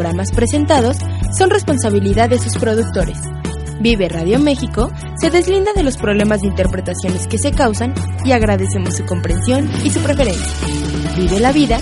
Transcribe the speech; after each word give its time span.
programas 0.00 0.32
presentados 0.32 0.96
son 1.36 1.50
responsabilidad 1.50 2.30
de 2.30 2.38
sus 2.38 2.56
productores. 2.56 3.18
Vive 3.80 4.08
Radio 4.08 4.38
México 4.38 4.90
se 5.20 5.28
deslinda 5.28 5.74
de 5.74 5.82
los 5.82 5.98
problemas 5.98 6.40
de 6.40 6.46
interpretaciones 6.46 7.26
que 7.26 7.36
se 7.36 7.52
causan 7.52 7.92
y 8.24 8.32
agradecemos 8.32 8.96
su 8.96 9.04
comprensión 9.04 9.70
y 9.84 9.90
su 9.90 10.00
preferencia. 10.00 10.56
Vive 11.18 11.38
la 11.38 11.52
vida, 11.52 11.78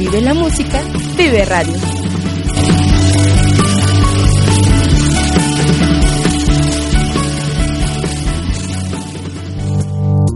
vive 0.00 0.20
la 0.20 0.34
música, 0.34 0.82
vive 1.16 1.44
radio. 1.44 1.74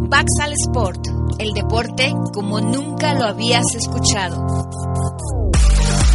Baxal 0.09 0.53
Sport, 0.53 1.01
el 1.41 1.53
deporte 1.53 2.15
como 2.33 2.61
nunca 2.61 3.15
lo 3.15 3.25
habías 3.25 3.75
escuchado. 3.75 4.94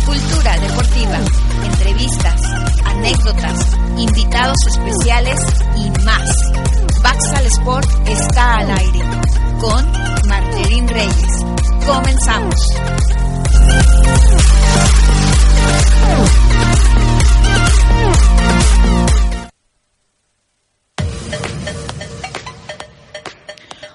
Cultura 0.09 0.57
deportiva, 0.57 1.19
entrevistas, 1.63 2.41
anécdotas, 2.83 3.77
invitados 3.95 4.57
especiales 4.65 5.39
y 5.77 5.91
más. 6.03 6.31
Baxal 7.03 7.45
Sport 7.45 7.87
está 8.07 8.55
al 8.55 8.71
aire 8.71 9.01
con 9.59 9.91
Martín 10.27 10.87
Reyes. 10.87 11.45
Comenzamos. 11.85 12.55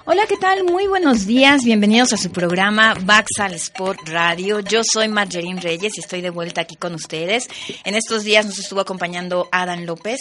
Hola, 0.07 0.27
¿qué 0.27 0.37
tal? 0.37 0.65
Muy 0.65 0.85
buenos 0.85 1.25
días. 1.25 1.63
Bienvenidos 1.63 2.13
a 2.13 2.17
su 2.17 2.29
programa 2.29 2.93
Baxal 2.93 3.55
Sport 3.55 4.07
Radio. 4.07 4.59
Yo 4.59 4.81
soy 4.83 5.07
Marjorie 5.07 5.59
Reyes 5.59 5.97
y 5.97 5.99
estoy 5.99 6.21
de 6.21 6.29
vuelta 6.29 6.61
aquí 6.61 6.75
con 6.75 6.93
ustedes. 6.93 7.47
En 7.83 7.95
estos 7.95 8.23
días 8.23 8.45
nos 8.45 8.59
estuvo 8.59 8.81
acompañando 8.81 9.49
Adán 9.51 9.87
López, 9.87 10.19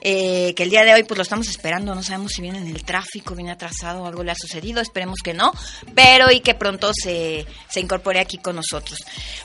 eh, 0.00 0.54
que 0.56 0.62
el 0.62 0.70
día 0.70 0.84
de 0.84 0.94
hoy 0.94 1.02
pues 1.02 1.18
lo 1.18 1.22
estamos 1.22 1.48
esperando. 1.48 1.94
No 1.94 2.02
sabemos 2.02 2.32
si 2.32 2.40
viene 2.40 2.60
en 2.60 2.68
el 2.68 2.82
tráfico, 2.82 3.34
viene 3.34 3.50
atrasado 3.50 4.04
o 4.04 4.06
algo 4.06 4.24
le 4.24 4.30
ha 4.32 4.34
sucedido. 4.34 4.80
Esperemos 4.80 5.18
que 5.22 5.34
no, 5.34 5.52
pero 5.94 6.30
y 6.30 6.40
que 6.40 6.54
pronto 6.54 6.92
se, 6.94 7.44
se 7.68 7.80
incorpore 7.80 8.20
aquí 8.20 8.38
con 8.38 8.56
nosotros. 8.56 8.98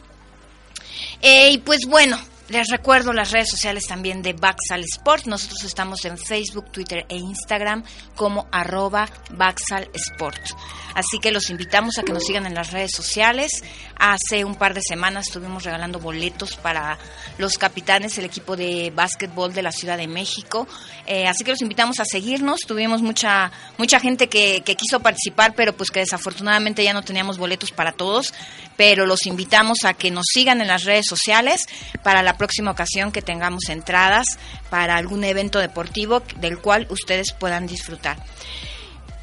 Eh, 1.22 1.50
y 1.50 1.58
pues 1.58 1.86
bueno, 1.86 2.16
les 2.48 2.68
recuerdo 2.68 3.12
las 3.12 3.30
redes 3.30 3.48
sociales 3.50 3.84
también 3.86 4.20
de 4.22 4.34
Baxal 4.34 4.84
Sport. 4.84 5.26
Nosotros 5.26 5.64
estamos 5.64 6.04
en 6.04 6.18
Facebook, 6.18 6.70
Twitter 6.70 7.06
e 7.08 7.16
Instagram 7.16 7.84
como 8.14 8.46
arroba 8.52 9.08
Baxal 9.30 9.88
Sport. 9.94 10.50
Así 10.94 11.18
que 11.18 11.32
los 11.32 11.50
invitamos 11.50 11.98
a 11.98 12.02
que 12.02 12.12
nos 12.12 12.24
sigan 12.24 12.46
en 12.46 12.54
las 12.54 12.70
redes 12.70 12.92
sociales. 12.92 13.62
Hace 13.96 14.44
un 14.44 14.54
par 14.54 14.74
de 14.74 14.82
semanas 14.82 15.26
estuvimos 15.26 15.64
regalando 15.64 15.98
boletos 15.98 16.56
para 16.56 16.98
los 17.38 17.58
capitanes, 17.58 18.16
el 18.18 18.26
equipo 18.26 18.56
de 18.56 18.92
básquetbol 18.94 19.52
de 19.52 19.62
la 19.62 19.72
Ciudad 19.72 19.96
de 19.96 20.06
México. 20.06 20.68
Eh, 21.06 21.26
así 21.26 21.44
que 21.44 21.50
los 21.50 21.62
invitamos 21.62 21.98
a 21.98 22.04
seguirnos. 22.04 22.60
Tuvimos 22.60 23.02
mucha, 23.02 23.50
mucha 23.78 23.98
gente 23.98 24.28
que, 24.28 24.62
que 24.64 24.76
quiso 24.76 25.00
participar, 25.00 25.54
pero 25.56 25.74
pues 25.74 25.90
que 25.90 26.00
desafortunadamente 26.00 26.84
ya 26.84 26.92
no 26.92 27.02
teníamos 27.02 27.38
boletos 27.38 27.72
para 27.72 27.92
todos. 27.92 28.32
Pero 28.76 29.06
los 29.06 29.26
invitamos 29.26 29.84
a 29.84 29.94
que 29.94 30.10
nos 30.10 30.26
sigan 30.32 30.60
en 30.60 30.68
las 30.68 30.84
redes 30.84 31.06
sociales 31.06 31.66
para 32.02 32.22
la 32.22 32.33
próxima 32.36 32.70
ocasión 32.70 33.12
que 33.12 33.22
tengamos 33.22 33.68
entradas 33.68 34.26
para 34.70 34.96
algún 34.96 35.24
evento 35.24 35.58
deportivo 35.58 36.22
del 36.36 36.58
cual 36.58 36.86
ustedes 36.90 37.32
puedan 37.32 37.66
disfrutar. 37.66 38.16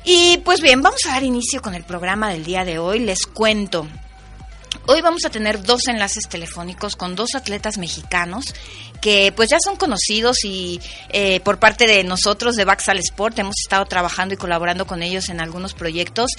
Y 0.03 0.39
pues 0.39 0.61
bien, 0.61 0.81
vamos 0.81 1.01
a 1.05 1.11
dar 1.11 1.23
inicio 1.23 1.61
con 1.61 1.75
el 1.75 1.83
programa 1.83 2.31
del 2.31 2.43
día 2.43 2.65
de 2.65 2.79
hoy. 2.79 2.99
Les 2.99 3.25
cuento. 3.25 3.87
Hoy 4.87 5.01
vamos 5.01 5.25
a 5.25 5.29
tener 5.29 5.61
dos 5.61 5.87
enlaces 5.87 6.27
telefónicos 6.27 6.95
con 6.95 7.15
dos 7.15 7.35
atletas 7.35 7.77
mexicanos 7.77 8.45
que 8.99 9.31
pues 9.35 9.49
ya 9.49 9.57
son 9.63 9.75
conocidos 9.75 10.43
y 10.43 10.81
eh, 11.09 11.39
por 11.41 11.59
parte 11.59 11.85
de 11.85 12.03
nosotros 12.03 12.55
de 12.55 12.65
Baxal 12.65 12.97
Sport 12.97 13.37
hemos 13.39 13.55
estado 13.63 13.85
trabajando 13.85 14.33
y 14.33 14.37
colaborando 14.37 14.87
con 14.87 15.03
ellos 15.03 15.29
en 15.29 15.39
algunos 15.39 15.73
proyectos. 15.75 16.31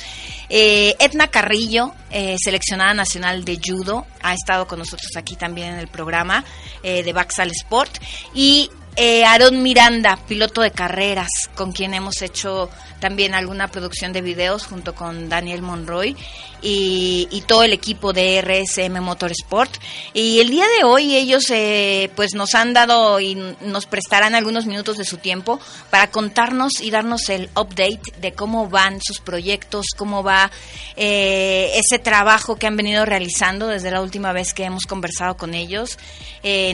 Eh, 0.49 0.97
Edna 0.99 1.29
Carrillo, 1.29 1.93
eh, 2.11 2.37
seleccionada 2.43 2.95
nacional 2.95 3.45
de 3.45 3.61
judo, 3.65 4.07
ha 4.23 4.35
estado 4.35 4.67
con 4.67 4.81
nosotros 4.81 5.11
aquí 5.17 5.37
también 5.37 5.75
en 5.75 5.79
el 5.79 5.89
programa 5.89 6.45
de 6.83 7.13
Baxal 7.13 7.51
Sport 7.51 7.99
y 8.35 8.71
eh, 8.95 9.25
Aaron 9.25 9.63
Miranda, 9.63 10.19
piloto 10.29 10.61
de 10.61 10.71
carreras, 10.71 11.31
con 11.55 11.73
quien 11.73 11.95
hemos 11.95 12.21
hecho 12.21 12.69
también 13.01 13.35
alguna 13.35 13.69
producción 13.69 14.13
de 14.13 14.21
videos 14.21 14.67
junto 14.67 14.95
con 14.95 15.31
Daniel 15.31 15.63
Monroy 15.63 16.15
y, 16.61 17.43
todo 17.47 17.65
el 17.65 17.73
equipo 17.73 18.13
de 18.13 18.41
RSM 18.43 19.01
Motorsport. 19.01 19.73
Y 20.13 20.41
el 20.41 20.51
día 20.51 20.67
de 20.79 20.85
hoy 20.85 21.17
ellos 21.17 21.51
eh, 21.51 22.11
pues 22.15 22.35
nos 22.35 22.55
han 22.55 22.75
dado 22.75 23.19
y 23.19 23.35
nos 23.63 23.87
prestarán 23.87 24.35
algunos 24.35 24.67
minutos 24.67 24.99
de 24.99 25.05
su 25.05 25.17
tiempo 25.17 25.59
para 25.91 26.11
contarnos 26.11 26.81
y 26.81 26.91
darnos 26.91 27.31
el 27.31 27.49
update 27.57 28.13
de 28.21 28.33
cómo 28.35 28.69
van 28.69 29.01
sus 29.03 29.21
proyectos, 29.21 29.87
cómo 29.97 30.23
va 30.23 30.51
eh, 30.97 31.73
ese 31.77 31.99
trabajo 31.99 32.57
que 32.57 32.67
han 32.67 32.77
venido 32.77 33.07
realizando 33.07 33.69
desde 33.69 33.91
la 33.91 34.03
última 34.03 34.33
vez 34.33 34.53
que 34.53 34.65
hemos 34.65 34.85
conversado 34.85 35.37
con 35.37 35.55
ellos. 35.55 35.99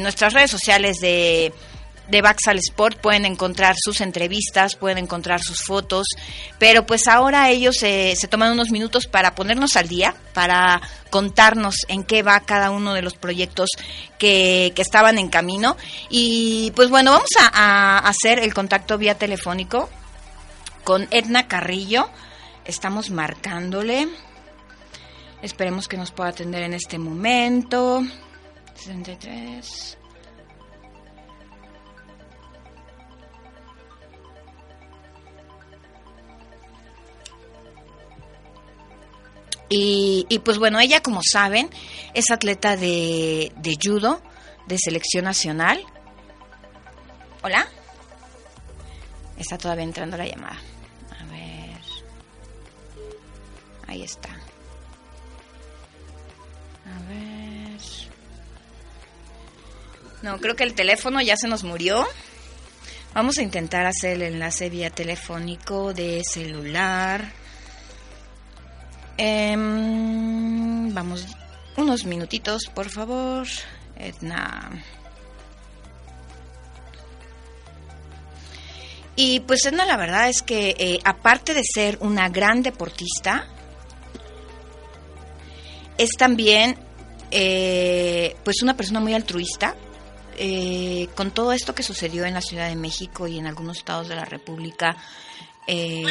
Nuestras 0.01 0.33
redes 0.33 0.51
sociales 0.51 0.99
de 1.01 1.53
de 2.09 2.23
Baxal 2.23 2.59
Sport 2.59 3.01
pueden 3.01 3.25
encontrar 3.25 3.77
sus 3.79 4.01
entrevistas, 4.01 4.77
pueden 4.77 4.99
encontrar 4.99 5.43
sus 5.43 5.63
fotos, 5.63 6.07
pero 6.59 6.87
pues 6.87 7.07
ahora 7.07 7.51
ellos 7.51 7.77
se 7.77 8.29
toman 8.29 8.53
unos 8.53 8.71
minutos 8.71 9.07
para 9.07 9.35
ponernos 9.35 9.77
al 9.77 9.89
día, 9.89 10.15
para 10.35 10.81
contarnos 11.11 11.77
en 11.89 12.05
qué 12.05 12.23
va 12.23 12.41
cada 12.41 12.71
uno 12.71 12.95
de 12.95 13.03
los 13.03 13.15
proyectos 13.15 13.71
que, 14.19 14.73
que 14.75 14.83
estaban 14.83 15.19
en 15.19 15.29
camino. 15.29 15.77
Y 16.09 16.73
pues 16.75 16.89
bueno, 16.91 17.13
vamos 17.13 17.31
a, 17.41 17.49
a 17.49 17.99
hacer 17.99 18.39
el 18.39 18.55
contacto 18.55 18.99
vía 18.99 19.17
telefónico 19.17 19.89
con 20.85 21.07
Edna 21.11 21.49
Carrillo. 21.49 22.09
Estamos 22.65 23.11
marcándole. 23.11 24.09
Esperemos 25.43 25.89
que 25.89 25.97
nos 25.97 26.11
pueda 26.11 26.31
atender 26.31 26.63
en 26.63 26.75
este 26.75 26.99
momento. 26.99 28.03
63. 28.75 29.98
Y, 39.71 40.41
pues 40.45 40.59
bueno, 40.59 40.81
ella 40.81 41.03
como 41.03 41.21
saben 41.23 41.69
es 42.15 42.31
atleta 42.31 42.77
de, 42.77 43.53
de 43.57 43.79
judo, 43.83 44.23
de 44.67 44.77
selección 44.79 45.25
nacional. 45.25 45.83
Hola. 47.43 47.69
Está 49.37 49.59
todavía 49.59 49.85
entrando 49.85 50.17
la 50.17 50.27
llamada. 50.27 50.59
A 51.21 51.25
ver. 51.31 51.81
Ahí 53.87 54.03
está. 54.03 54.31
A 56.87 57.09
ver. 57.09 57.79
No, 60.23 60.39
creo 60.39 60.57
que 60.57 60.65
el 60.65 60.75
teléfono 60.75 61.21
ya 61.21 61.37
se 61.37 61.47
nos 61.47 61.63
murió. 61.63 62.07
Vamos 63.15 63.39
a 63.39 63.43
intentar 63.43 63.87
hacer 63.87 64.17
el 64.17 64.23
enlace 64.23 64.69
vía 64.71 64.91
telefónico 64.91 65.93
de 65.93 66.23
celular. 66.25 67.33
Eh, 69.19 69.55
vamos, 69.57 71.27
unos 71.77 72.05
minutitos, 72.05 72.67
por 72.75 72.89
favor. 72.89 73.47
Edna. 73.97 74.71
Y 79.17 79.41
pues 79.41 79.67
Edna, 79.67 79.85
la 79.85 79.97
verdad 79.97 80.29
es 80.29 80.43
que 80.43 80.77
eh, 80.79 81.01
aparte 81.05 81.53
de 81.53 81.63
ser 81.65 81.99
una 82.01 82.29
gran 82.29 82.63
deportista, 82.63 83.49
es 85.97 86.11
también 86.17 86.77
eh, 87.33 88.37
pues 88.45 88.63
una 88.63 88.77
persona 88.77 89.01
muy 89.01 89.15
altruista. 89.15 89.75
Eh, 90.41 91.09
con 91.17 91.33
todo 91.33 91.53
esto 91.53 91.75
que 91.75 91.83
sucedió 91.83 92.25
en 92.25 92.35
la 92.35 92.41
Ciudad 92.41 92.69
de 92.69 92.77
México 92.77 93.27
y 93.27 93.39
en 93.39 93.49
algunos 93.49 93.79
estados 93.79 94.09
de 94.09 94.15
la 94.15 94.25
República, 94.25 94.97
eh, 95.69 96.05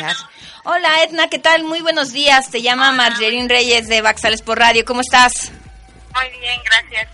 hola 0.64 1.04
Edna, 1.04 1.28
¿qué 1.28 1.40
tal? 1.40 1.64
Muy 1.64 1.82
buenos 1.82 2.14
días. 2.14 2.50
Te 2.50 2.62
llama 2.62 2.92
Marjerín 2.92 3.50
Reyes 3.50 3.88
de 3.88 4.02
Baxales 4.02 4.42
por 4.42 4.60
Radio. 4.60 4.86
¿Cómo 4.86 5.02
estás? 5.02 5.52
Muy 6.18 6.40
bien, 6.40 6.60
gracias. 6.64 7.08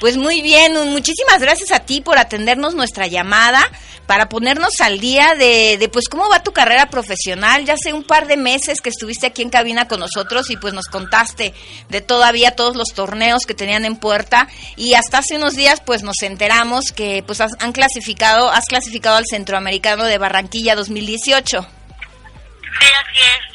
Pues 0.00 0.16
muy 0.16 0.42
bien, 0.42 0.72
muchísimas 0.90 1.38
gracias 1.40 1.70
a 1.70 1.80
ti 1.80 2.00
por 2.00 2.18
atendernos 2.18 2.74
nuestra 2.74 3.06
llamada 3.06 3.70
para 4.06 4.28
ponernos 4.28 4.80
al 4.80 4.98
día 4.98 5.34
de, 5.34 5.76
de, 5.78 5.88
pues 5.88 6.08
cómo 6.08 6.28
va 6.28 6.42
tu 6.42 6.52
carrera 6.52 6.90
profesional. 6.90 7.64
Ya 7.64 7.74
hace 7.74 7.92
un 7.92 8.02
par 8.02 8.26
de 8.26 8.36
meses 8.36 8.80
que 8.80 8.88
estuviste 8.88 9.28
aquí 9.28 9.42
en 9.42 9.50
cabina 9.50 9.86
con 9.86 10.00
nosotros 10.00 10.50
y 10.50 10.56
pues 10.56 10.74
nos 10.74 10.86
contaste 10.86 11.54
de 11.88 12.00
todavía 12.00 12.56
todos 12.56 12.74
los 12.74 12.88
torneos 12.94 13.46
que 13.46 13.54
tenían 13.54 13.84
en 13.84 13.96
puerta 13.96 14.48
y 14.76 14.94
hasta 14.94 15.18
hace 15.18 15.36
unos 15.36 15.54
días 15.54 15.80
pues 15.80 16.02
nos 16.02 16.20
enteramos 16.22 16.90
que 16.90 17.22
pues 17.24 17.40
has, 17.40 17.52
han 17.60 17.72
clasificado, 17.72 18.50
has 18.50 18.64
clasificado 18.64 19.16
al 19.16 19.26
Centroamericano 19.26 20.04
de 20.04 20.18
Barranquilla 20.18 20.74
2018. 20.74 21.60
Sí, 21.60 22.86
así 23.00 23.18
es. 23.20 23.52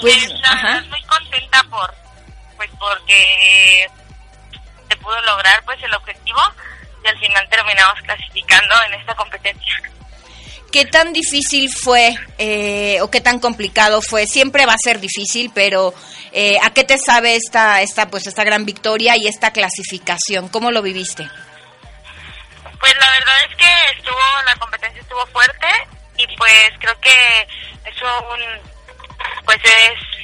Pues, 0.00 0.16
pues 0.16 0.88
muy 0.88 1.02
contenta 1.02 1.62
por 1.70 1.94
pues 2.60 2.70
porque 2.78 3.88
se 4.86 4.96
pudo 4.98 5.18
lograr 5.22 5.64
pues 5.64 5.82
el 5.82 5.94
objetivo 5.94 6.40
y 7.02 7.08
al 7.08 7.18
final 7.18 7.48
terminamos 7.48 7.94
clasificando 8.02 8.74
en 8.86 9.00
esta 9.00 9.14
competencia. 9.14 9.82
¿Qué 10.70 10.84
tan 10.84 11.14
difícil 11.14 11.70
fue 11.70 12.14
eh, 12.36 13.00
o 13.00 13.10
qué 13.10 13.22
tan 13.22 13.40
complicado 13.40 14.02
fue? 14.02 14.26
Siempre 14.26 14.66
va 14.66 14.74
a 14.74 14.78
ser 14.78 15.00
difícil, 15.00 15.50
pero 15.54 15.94
eh, 16.32 16.58
¿a 16.62 16.74
qué 16.74 16.84
te 16.84 16.98
sabe 16.98 17.34
esta, 17.34 17.80
esta, 17.80 18.10
pues, 18.10 18.26
esta 18.26 18.44
gran 18.44 18.66
victoria 18.66 19.16
y 19.16 19.26
esta 19.26 19.54
clasificación? 19.54 20.50
¿Cómo 20.50 20.70
lo 20.70 20.82
viviste? 20.82 21.30
Pues 22.78 22.94
la 22.94 23.10
verdad 23.10 23.36
es 23.48 23.56
que 23.56 23.96
estuvo, 23.96 24.20
la 24.44 24.54
competencia 24.56 25.00
estuvo 25.00 25.26
fuerte 25.28 25.66
y 26.18 26.26
pues 26.36 26.70
creo 26.78 27.00
que 27.00 27.48
es 27.86 28.02
un, 28.02 28.40
pues 29.46 29.58
es 29.64 30.20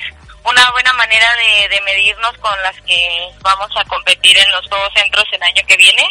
una 0.47 0.71
buena 0.71 0.93
manera 0.93 1.27
de, 1.69 1.81
medirnos 1.81 2.37
con 2.39 2.63
las 2.63 2.81
que 2.83 3.31
vamos 3.41 3.71
a 3.77 3.85
competir 3.85 4.37
en 4.39 4.51
los 4.53 4.67
Juegos 4.69 4.93
Centros 4.95 5.25
el 5.33 5.43
año 5.43 5.63
que 5.67 5.77
viene. 5.77 6.11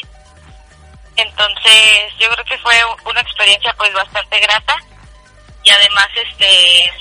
Entonces, 1.15 2.13
yo 2.19 2.29
creo 2.31 2.45
que 2.45 2.57
fue 2.59 2.73
una 3.05 3.21
experiencia 3.21 3.73
pues 3.77 3.93
bastante 3.93 4.39
grata 4.39 4.77
y 5.63 5.69
además 5.69 6.07
este 6.15 6.93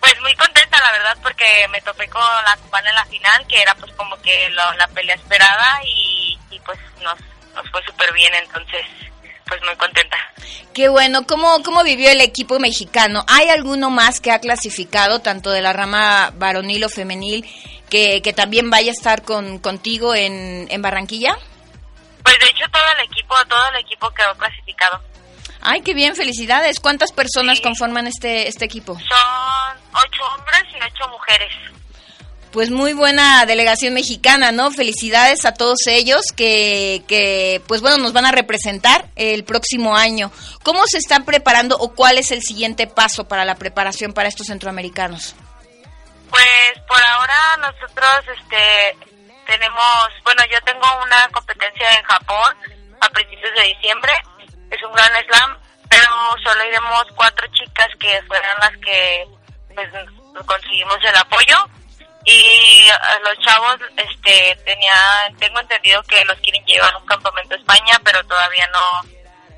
pues 0.00 0.20
muy 0.22 0.34
contenta 0.34 0.80
la 0.80 0.92
verdad 0.92 1.18
porque 1.22 1.68
me 1.68 1.80
topé 1.82 2.08
con 2.08 2.22
la 2.22 2.56
cubana 2.56 2.88
en 2.88 2.96
la 2.96 3.04
final 3.04 3.46
que 3.46 3.60
era 3.60 3.74
pues 3.74 3.92
como 3.92 4.20
que 4.22 4.50
la 4.50 4.88
pelea 4.88 5.14
esperada 5.14 5.80
y, 5.84 6.38
y 6.50 6.58
pues 6.60 6.78
nos, 7.02 7.20
nos 7.54 7.70
fue 7.70 7.84
súper 7.84 8.12
bien 8.12 8.34
entonces 8.34 8.84
pues 9.50 9.60
muy 9.66 9.76
contenta. 9.76 10.16
Qué 10.72 10.88
bueno, 10.88 11.26
¿Cómo, 11.26 11.62
¿cómo 11.64 11.82
vivió 11.82 12.10
el 12.10 12.20
equipo 12.20 12.58
mexicano? 12.60 13.24
¿Hay 13.26 13.48
alguno 13.48 13.90
más 13.90 14.20
que 14.20 14.30
ha 14.30 14.38
clasificado, 14.38 15.18
tanto 15.18 15.50
de 15.50 15.60
la 15.60 15.72
rama 15.72 16.30
varonil 16.36 16.84
o 16.84 16.88
femenil, 16.88 17.44
que, 17.90 18.22
que 18.22 18.32
también 18.32 18.70
vaya 18.70 18.92
a 18.92 18.94
estar 18.94 19.22
con, 19.22 19.58
contigo 19.58 20.14
en, 20.14 20.68
en 20.70 20.80
Barranquilla? 20.80 21.36
Pues 22.22 22.38
de 22.38 22.44
hecho 22.44 22.70
todo 22.70 22.84
el 22.98 23.04
equipo, 23.04 23.34
todo 23.48 23.60
el 23.74 23.80
equipo 23.80 24.08
quedó 24.10 24.34
clasificado. 24.36 25.02
Ay, 25.60 25.82
qué 25.82 25.92
bien, 25.92 26.14
felicidades. 26.14 26.80
¿Cuántas 26.80 27.12
personas 27.12 27.60
conforman 27.60 28.06
este, 28.06 28.48
este 28.48 28.64
equipo? 28.64 28.94
Son 28.94 29.78
ocho 29.92 30.22
hombres 30.34 30.62
y 30.72 30.76
ocho 30.76 31.08
mujeres. 31.10 31.52
Pues 32.52 32.68
muy 32.70 32.94
buena 32.94 33.46
delegación 33.46 33.94
mexicana, 33.94 34.50
¿no? 34.50 34.72
Felicidades 34.72 35.44
a 35.44 35.54
todos 35.54 35.78
ellos 35.86 36.32
que, 36.36 37.04
que, 37.06 37.62
pues 37.68 37.80
bueno, 37.80 37.96
nos 37.98 38.12
van 38.12 38.26
a 38.26 38.32
representar 38.32 39.06
el 39.14 39.44
próximo 39.44 39.94
año. 39.96 40.32
¿Cómo 40.64 40.82
se 40.86 40.98
están 40.98 41.24
preparando 41.24 41.76
o 41.76 41.94
cuál 41.94 42.18
es 42.18 42.32
el 42.32 42.42
siguiente 42.42 42.88
paso 42.88 43.28
para 43.28 43.44
la 43.44 43.54
preparación 43.54 44.12
para 44.12 44.28
estos 44.28 44.48
centroamericanos? 44.48 45.36
Pues 46.28 46.84
por 46.88 47.00
ahora 47.00 47.56
nosotros 47.58 48.36
este, 48.36 48.96
tenemos, 49.46 50.08
bueno, 50.24 50.42
yo 50.50 50.58
tengo 50.64 50.86
una 51.04 51.28
competencia 51.32 51.86
en 51.98 52.04
Japón 52.04 52.56
a 53.00 53.08
principios 53.10 53.54
de 53.54 53.74
diciembre, 53.74 54.12
es 54.70 54.82
un 54.82 54.92
gran 54.92 55.12
slam, 55.24 55.56
pero 55.88 56.10
solo 56.42 56.64
iremos 56.64 57.04
cuatro 57.14 57.46
chicas 57.52 57.88
que 58.00 58.20
fueron 58.26 58.58
las 58.58 58.76
que 58.78 59.24
pues, 59.74 59.88
conseguimos 60.46 60.98
el 61.02 61.16
apoyo 61.16 61.79
y 62.24 62.86
los 63.24 63.38
chavos 63.44 63.76
este 63.96 64.56
tenía 64.64 64.92
tengo 65.38 65.58
entendido 65.60 66.02
que 66.02 66.24
los 66.26 66.38
quieren 66.40 66.64
llevar 66.66 66.92
a 66.92 66.98
un 66.98 67.06
campamento 67.06 67.54
a 67.54 67.58
España 67.58 67.98
pero 68.04 68.22
todavía 68.24 68.66
no 68.68 69.02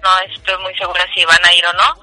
no 0.03 0.19
estoy 0.21 0.59
muy 0.59 0.75
segura 0.77 1.07
si 1.15 1.25
van 1.25 1.45
a 1.45 1.55
ir 1.55 1.65
o 1.67 1.73
no. 1.73 1.95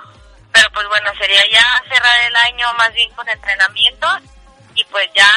Pero 0.51 0.69
pues 0.71 0.87
bueno 0.87 1.11
sería 1.19 1.43
ya 1.51 1.83
cerrar 1.87 2.19
el 2.25 2.35
año 2.35 2.73
más 2.73 2.91
bien 2.93 3.11
con 3.11 3.27
entrenamiento 3.29 4.07
y 4.73 4.83
pues 4.85 5.07
ya 5.13 5.29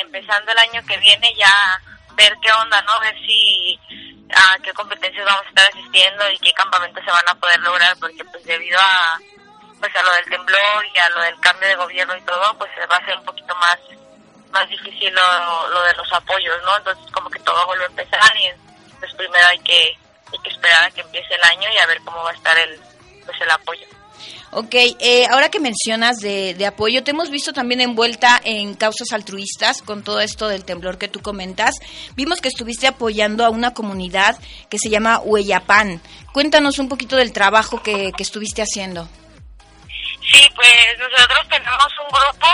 empezando 0.00 0.52
el 0.52 0.58
año 0.58 0.82
que 0.86 0.96
viene 0.98 1.34
ya 1.36 1.80
ver 2.14 2.32
qué 2.40 2.52
onda 2.52 2.80
no 2.82 3.00
ver 3.00 3.14
si 3.26 3.78
a 4.32 4.58
qué 4.62 4.72
competencias 4.72 5.24
vamos 5.24 5.44
a 5.46 5.48
estar 5.48 5.68
asistiendo 5.68 6.30
y 6.30 6.38
qué 6.38 6.52
campamentos 6.52 7.04
se 7.04 7.10
van 7.10 7.28
a 7.28 7.34
poder 7.34 7.58
lograr 7.60 7.96
porque 7.98 8.24
pues 8.26 8.44
debido 8.44 8.78
a 8.78 9.18
pues 9.80 9.96
a 9.96 10.02
lo 10.02 10.12
del 10.12 10.24
temblor 10.26 10.86
y 10.94 10.98
a 10.98 11.08
lo 11.08 11.20
del 11.22 11.40
cambio 11.40 11.68
de 11.68 11.74
gobierno 11.74 12.16
y 12.16 12.22
todo 12.22 12.56
pues 12.58 12.70
va 12.90 12.96
a 12.96 13.04
ser 13.06 13.16
un 13.18 13.24
poquito 13.24 13.54
más 13.56 13.78
más 14.50 14.68
difícil 14.68 15.12
lo, 15.12 15.82
de 15.82 15.94
los 15.94 16.12
apoyos, 16.12 16.56
¿no? 16.64 16.76
Entonces 16.76 17.04
como 17.12 17.30
que 17.30 17.38
todo 17.40 17.66
vuelve 17.66 17.84
a 17.84 17.88
empezar 17.88 18.36
y 18.36 18.50
pues 18.98 19.12
primero 19.14 19.46
hay 19.48 19.58
que, 19.60 19.96
hay 20.32 20.38
que 20.42 20.50
esperar 20.50 20.82
a 20.84 20.90
que 20.90 21.00
empiece 21.00 21.34
el 21.34 21.42
año 21.44 21.68
y 21.72 21.78
a 21.78 21.86
ver 21.86 22.00
cómo 22.04 22.22
va 22.22 22.30
a 22.30 22.34
estar 22.34 22.56
el, 22.58 22.78
pues 23.24 23.40
el 23.40 23.50
apoyo. 23.50 23.86
Ok, 24.52 24.74
eh, 24.74 25.26
ahora 25.30 25.48
que 25.48 25.60
mencionas 25.60 26.18
de, 26.18 26.54
de, 26.54 26.66
apoyo, 26.66 27.04
te 27.04 27.12
hemos 27.12 27.30
visto 27.30 27.52
también 27.52 27.80
envuelta 27.80 28.40
en 28.42 28.74
causas 28.74 29.12
altruistas 29.12 29.80
con 29.80 30.02
todo 30.02 30.20
esto 30.20 30.48
del 30.48 30.64
temblor 30.64 30.98
que 30.98 31.06
tú 31.06 31.22
comentas. 31.22 31.76
Vimos 32.16 32.40
que 32.40 32.48
estuviste 32.48 32.88
apoyando 32.88 33.44
a 33.44 33.50
una 33.50 33.72
comunidad 33.74 34.36
que 34.68 34.78
se 34.78 34.90
llama 34.90 35.20
Hueyapan. 35.20 36.02
Cuéntanos 36.32 36.80
un 36.80 36.88
poquito 36.88 37.14
del 37.14 37.32
trabajo 37.32 37.80
que, 37.80 38.10
que 38.16 38.24
estuviste 38.24 38.60
haciendo. 38.60 39.08
Sí, 40.32 40.48
pues 40.54 40.98
nosotros 40.98 41.48
tenemos 41.48 41.86
un 42.02 42.08
grupo 42.08 42.46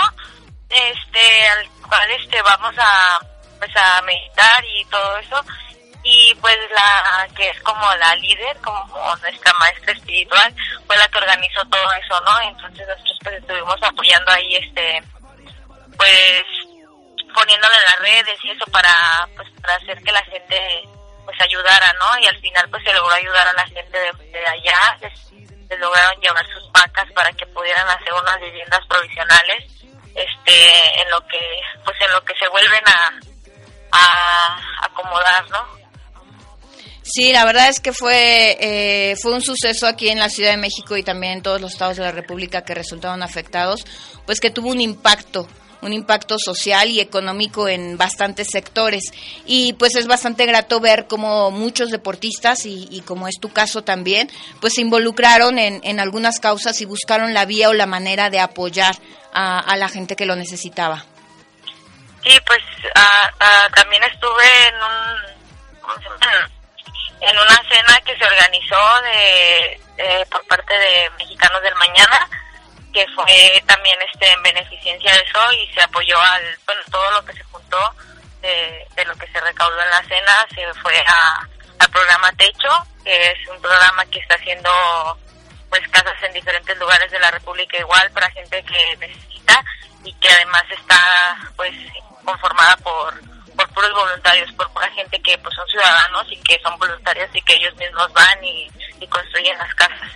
este 0.69 1.47
al 1.49 1.69
cual 1.87 2.11
este 2.11 2.41
vamos 2.41 2.75
a 2.77 3.19
pues 3.57 3.71
a 3.75 4.01
meditar 4.03 4.63
y 4.65 4.85
todo 4.85 5.17
eso. 5.17 5.41
Y 6.03 6.33
pues 6.35 6.57
la 6.71 7.27
que 7.35 7.49
es 7.49 7.61
como 7.61 7.93
la 7.95 8.15
líder 8.15 8.55
como 8.61 9.15
nuestra 9.17 9.53
maestra 9.53 9.91
espiritual 9.93 10.55
fue 10.85 10.95
la 10.95 11.07
que 11.09 11.17
organizó 11.17 11.61
todo 11.69 11.91
eso 12.01 12.21
no 12.21 12.41
entonces 12.41 12.87
nosotros 12.87 13.19
pues 13.23 13.35
estuvimos 13.35 13.75
apoyando 13.81 14.31
ahí 14.31 14.55
este 14.55 15.03
pues 15.97 16.43
poniéndole 17.33 17.75
las 17.89 17.99
redes 17.99 18.39
y 18.43 18.51
eso 18.51 18.65
para 18.71 19.27
pues 19.35 19.49
para 19.61 19.75
hacer 19.75 20.01
que 20.01 20.11
la 20.13 20.23
gente 20.23 20.87
pues 21.25 21.41
ayudara 21.41 21.93
no 21.99 22.19
y 22.19 22.27
al 22.27 22.39
final 22.39 22.69
pues 22.69 22.83
se 22.83 22.93
logró 22.93 23.13
ayudar 23.13 23.47
a 23.49 23.53
la 23.53 23.67
gente 23.67 23.99
de, 23.99 24.45
allá 24.47 24.97
les, 25.01 25.31
les 25.69 25.79
lograron 25.79 26.21
llevar 26.21 26.45
sus 26.47 26.71
vacas 26.71 27.11
para 27.13 27.33
que 27.33 27.45
pudieran 27.47 27.87
hacer 27.89 28.13
unas 28.13 28.39
viviendas 28.39 28.85
provisionales 28.87 29.77
este 30.17 31.01
en 31.01 31.09
lo 31.11 31.21
que 31.27 31.39
pues 31.83 31.95
en 32.01 32.11
lo 32.11 32.23
que 32.25 32.33
se 32.39 32.47
vuelven 32.49 32.83
a, 32.87 33.19
a 33.91 34.85
acomodar 34.85 35.49
no 35.49 35.77
Sí, 37.09 37.31
la 37.31 37.45
verdad 37.45 37.69
es 37.69 37.79
que 37.79 37.93
fue 37.93 38.57
eh, 38.59 39.15
fue 39.21 39.33
un 39.33 39.41
suceso 39.41 39.87
aquí 39.87 40.09
en 40.09 40.19
la 40.19 40.29
Ciudad 40.29 40.51
de 40.51 40.57
México 40.57 40.97
y 40.97 41.03
también 41.03 41.33
en 41.33 41.41
todos 41.41 41.61
los 41.61 41.71
estados 41.71 41.95
de 41.95 42.03
la 42.03 42.11
República 42.11 42.65
que 42.65 42.75
resultaron 42.75 43.23
afectados, 43.23 43.85
pues 44.25 44.41
que 44.41 44.51
tuvo 44.51 44.69
un 44.69 44.81
impacto 44.81 45.47
un 45.81 45.93
impacto 45.93 46.37
social 46.39 46.89
y 46.89 46.99
económico 46.99 47.67
en 47.67 47.97
bastantes 47.97 48.47
sectores. 48.51 49.03
Y 49.45 49.73
pues 49.73 49.95
es 49.95 50.07
bastante 50.07 50.45
grato 50.45 50.79
ver 50.79 51.05
cómo 51.07 51.51
muchos 51.51 51.91
deportistas, 51.91 52.65
y, 52.65 53.01
como 53.05 53.27
es 53.27 53.35
tu 53.39 53.49
caso 53.49 53.83
también, 53.83 54.29
pues 54.59 54.73
se 54.73 54.81
involucraron 54.81 55.59
en, 55.59 55.79
en, 55.83 55.99
algunas 55.99 56.39
causas 56.39 56.81
y 56.81 56.85
buscaron 56.85 57.33
la 57.33 57.45
vía 57.45 57.69
o 57.69 57.73
la 57.73 57.85
manera 57.85 58.31
de 58.31 58.39
apoyar 58.39 58.97
a, 59.37 59.75
la 59.77 59.87
gente 59.87 60.15
que 60.15 60.25
lo 60.25 60.35
necesitaba. 60.35 61.03
Sí, 62.23 62.39
pues 62.45 62.63
también 63.75 64.03
estuve 64.03 64.43
en 64.67 64.75
un... 64.75 65.37
en 67.21 67.37
una 67.37 67.63
cena 67.69 67.99
que 68.05 68.17
se 68.17 68.25
organizó 68.25 69.01
de, 69.03 70.25
por 70.29 70.45
parte 70.47 70.73
de 70.73 71.09
Mexicanos 71.17 71.61
del 71.61 71.75
Mañana 71.75 72.27
que 72.93 73.05
fue 73.13 73.63
también 73.67 73.97
este 74.11 74.31
en 74.31 74.41
beneficencia 74.41 75.11
de 75.11 75.19
eso 75.19 75.51
y 75.53 75.73
se 75.73 75.81
apoyó 75.81 76.19
al 76.19 76.57
bueno 76.65 76.81
todo 76.89 77.11
lo 77.11 77.25
que 77.25 77.33
se 77.33 77.43
juntó 77.43 77.77
de, 78.41 79.05
lo 79.05 79.15
que 79.15 79.27
se 79.27 79.39
recaudó 79.39 79.81
en 79.81 79.89
la 79.89 80.03
cena 80.03 80.47
se 80.55 80.73
fue 80.81 80.97
a, 80.99 81.47
al 81.79 81.89
programa 81.89 82.31
Techo 82.33 82.87
que 83.03 83.31
es 83.31 83.47
un 83.49 83.61
programa 83.61 84.05
que 84.05 84.19
está 84.19 84.35
haciendo 84.35 84.69
pues 85.69 85.81
casas 85.89 86.21
en 86.23 86.33
diferentes 86.33 86.77
lugares 86.77 87.11
de 87.11 87.19
la 87.19 87.31
República 87.31 87.77
igual 87.77 88.09
para 88.11 88.29
gente 88.31 88.63
que 88.63 88.97
necesita 89.07 89.63
y 90.03 90.13
que 90.13 90.29
además 90.29 90.63
está 90.69 91.51
pues 91.55 91.73
conformada 92.23 92.77
por 92.77 93.37
por 93.55 93.67
puros 93.73 93.91
voluntarios, 93.91 94.51
por 94.53 94.71
pura 94.71 94.87
gente 94.91 95.19
que 95.19 95.35
pues 95.39 95.55
son 95.55 95.67
ciudadanos 95.67 96.27
y 96.29 96.37
que 96.43 96.59
son 96.61 96.77
voluntarios 96.77 97.29
y 97.33 97.41
que 97.41 97.55
ellos 97.55 97.75
mismos 97.75 98.13
van 98.13 98.43
y 98.43 99.07
construyen 99.07 99.57
las 99.57 99.73
casas. 99.73 100.11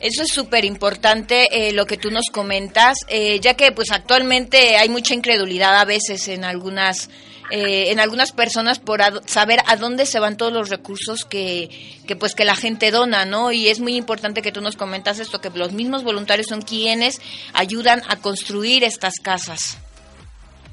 Eso 0.00 0.22
es 0.22 0.32
súper 0.32 0.64
importante 0.64 1.48
eh, 1.68 1.72
lo 1.72 1.84
que 1.84 1.98
tú 1.98 2.10
nos 2.10 2.30
comentas, 2.32 2.96
eh, 3.08 3.38
ya 3.38 3.52
que 3.54 3.70
pues 3.70 3.90
actualmente 3.92 4.78
hay 4.78 4.88
mucha 4.88 5.12
incredulidad 5.12 5.78
a 5.78 5.84
veces 5.84 6.26
en 6.28 6.44
algunas 6.44 7.10
eh, 7.50 7.90
en 7.90 7.98
algunas 7.98 8.32
personas 8.32 8.78
por 8.78 9.00
saber 9.28 9.60
a 9.66 9.76
dónde 9.76 10.06
se 10.06 10.20
van 10.20 10.36
todos 10.36 10.52
los 10.52 10.70
recursos 10.70 11.24
que, 11.24 11.68
que 12.06 12.14
pues 12.14 12.34
que 12.34 12.44
la 12.44 12.54
gente 12.54 12.90
dona, 12.90 13.24
¿no? 13.24 13.50
Y 13.50 13.68
es 13.68 13.80
muy 13.80 13.96
importante 13.96 14.42
que 14.42 14.52
tú 14.52 14.60
nos 14.60 14.76
comentas 14.76 15.18
esto, 15.18 15.40
que 15.40 15.50
los 15.50 15.72
mismos 15.72 16.04
voluntarios 16.04 16.46
son 16.48 16.62
quienes 16.62 17.20
ayudan 17.52 18.02
a 18.08 18.16
construir 18.16 18.84
estas 18.84 19.14
casas. 19.20 19.78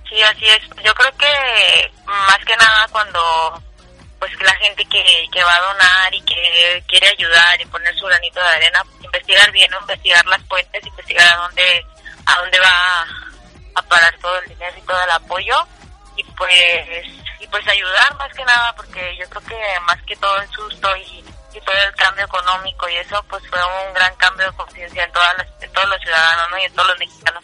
Sí, 0.07 0.21
así 0.21 0.45
es. 0.45 0.61
Yo 0.83 0.93
creo 0.93 1.11
que 1.17 1.91
más 2.05 2.45
que 2.45 2.55
nada 2.55 2.87
cuando 2.91 3.19
pues 4.19 4.31
la 4.41 4.53
gente 4.55 4.85
que, 4.85 5.03
que 5.31 5.43
va 5.43 5.53
a 5.55 5.73
donar 5.73 6.13
y 6.13 6.21
que 6.21 6.83
quiere 6.87 7.07
ayudar 7.09 7.61
y 7.61 7.65
poner 7.65 7.95
su 7.97 8.05
granito 8.05 8.39
de 8.39 8.47
arena, 8.47 8.83
investigar 9.03 9.51
bien, 9.51 9.69
investigar 9.81 10.25
las 10.25 10.41
fuentes, 10.43 10.85
investigar 10.85 11.27
a 11.27 11.37
dónde 11.37 11.85
a 12.25 12.41
dónde 12.41 12.59
va 12.59 13.07
a 13.75 13.81
parar 13.83 14.15
todo 14.19 14.37
el 14.39 14.49
dinero 14.49 14.75
y 14.77 14.81
todo 14.81 15.03
el 15.03 15.09
apoyo 15.11 15.55
pues 16.37 16.53
y 17.39 17.47
pues 17.47 17.67
ayudar 17.67 18.15
más 18.17 18.33
que 18.33 18.45
nada 18.45 18.73
porque 18.75 19.15
yo 19.19 19.27
creo 19.29 19.43
que 19.43 19.79
más 19.85 20.01
que 20.03 20.15
todo 20.15 20.41
el 20.41 20.49
susto 20.49 20.89
y, 20.97 21.23
todo 21.65 21.75
el 21.89 21.95
cambio 21.95 22.23
económico 22.23 22.87
y 22.87 22.97
eso 22.97 23.19
pues 23.27 23.43
fue 23.49 23.59
un 23.59 23.93
gran 23.95 24.13
cambio 24.17 24.45
de 24.45 24.55
conciencia 24.55 25.03
en, 25.03 25.11
todas 25.11 25.27
en 25.59 25.71
todos 25.71 25.89
los 25.89 25.99
ciudadanos 26.01 26.59
y 26.61 26.65
en 26.65 26.73
todos 26.73 26.87
los 26.89 26.99
mexicanos. 26.99 27.43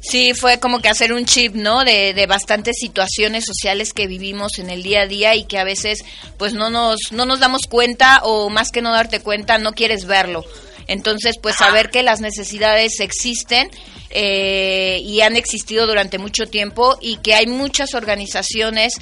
Sí, 0.00 0.32
fue 0.32 0.58
como 0.58 0.80
que 0.80 0.88
hacer 0.88 1.12
un 1.12 1.26
chip, 1.26 1.54
¿no? 1.54 1.84
De, 1.84 2.14
de 2.14 2.26
bastantes 2.26 2.76
situaciones 2.80 3.44
sociales 3.44 3.92
que 3.92 4.06
vivimos 4.06 4.58
en 4.58 4.70
el 4.70 4.82
día 4.82 5.02
a 5.02 5.06
día 5.06 5.34
y 5.34 5.44
que 5.44 5.58
a 5.58 5.64
veces 5.64 6.02
pues 6.38 6.54
no 6.54 6.70
nos, 6.70 7.12
no 7.12 7.26
nos 7.26 7.40
damos 7.40 7.66
cuenta 7.66 8.20
o 8.22 8.48
más 8.48 8.70
que 8.70 8.80
no 8.80 8.90
darte 8.90 9.20
cuenta 9.20 9.58
no 9.58 9.74
quieres 9.74 10.06
verlo. 10.06 10.42
Entonces, 10.86 11.36
pues 11.40 11.56
saber 11.56 11.90
que 11.90 12.02
las 12.02 12.20
necesidades 12.20 13.00
existen 13.00 13.70
eh, 14.10 15.00
y 15.02 15.20
han 15.20 15.36
existido 15.36 15.86
durante 15.86 16.18
mucho 16.18 16.46
tiempo 16.46 16.98
y 17.00 17.18
que 17.18 17.34
hay 17.34 17.46
muchas 17.46 17.94
organizaciones 17.94 18.94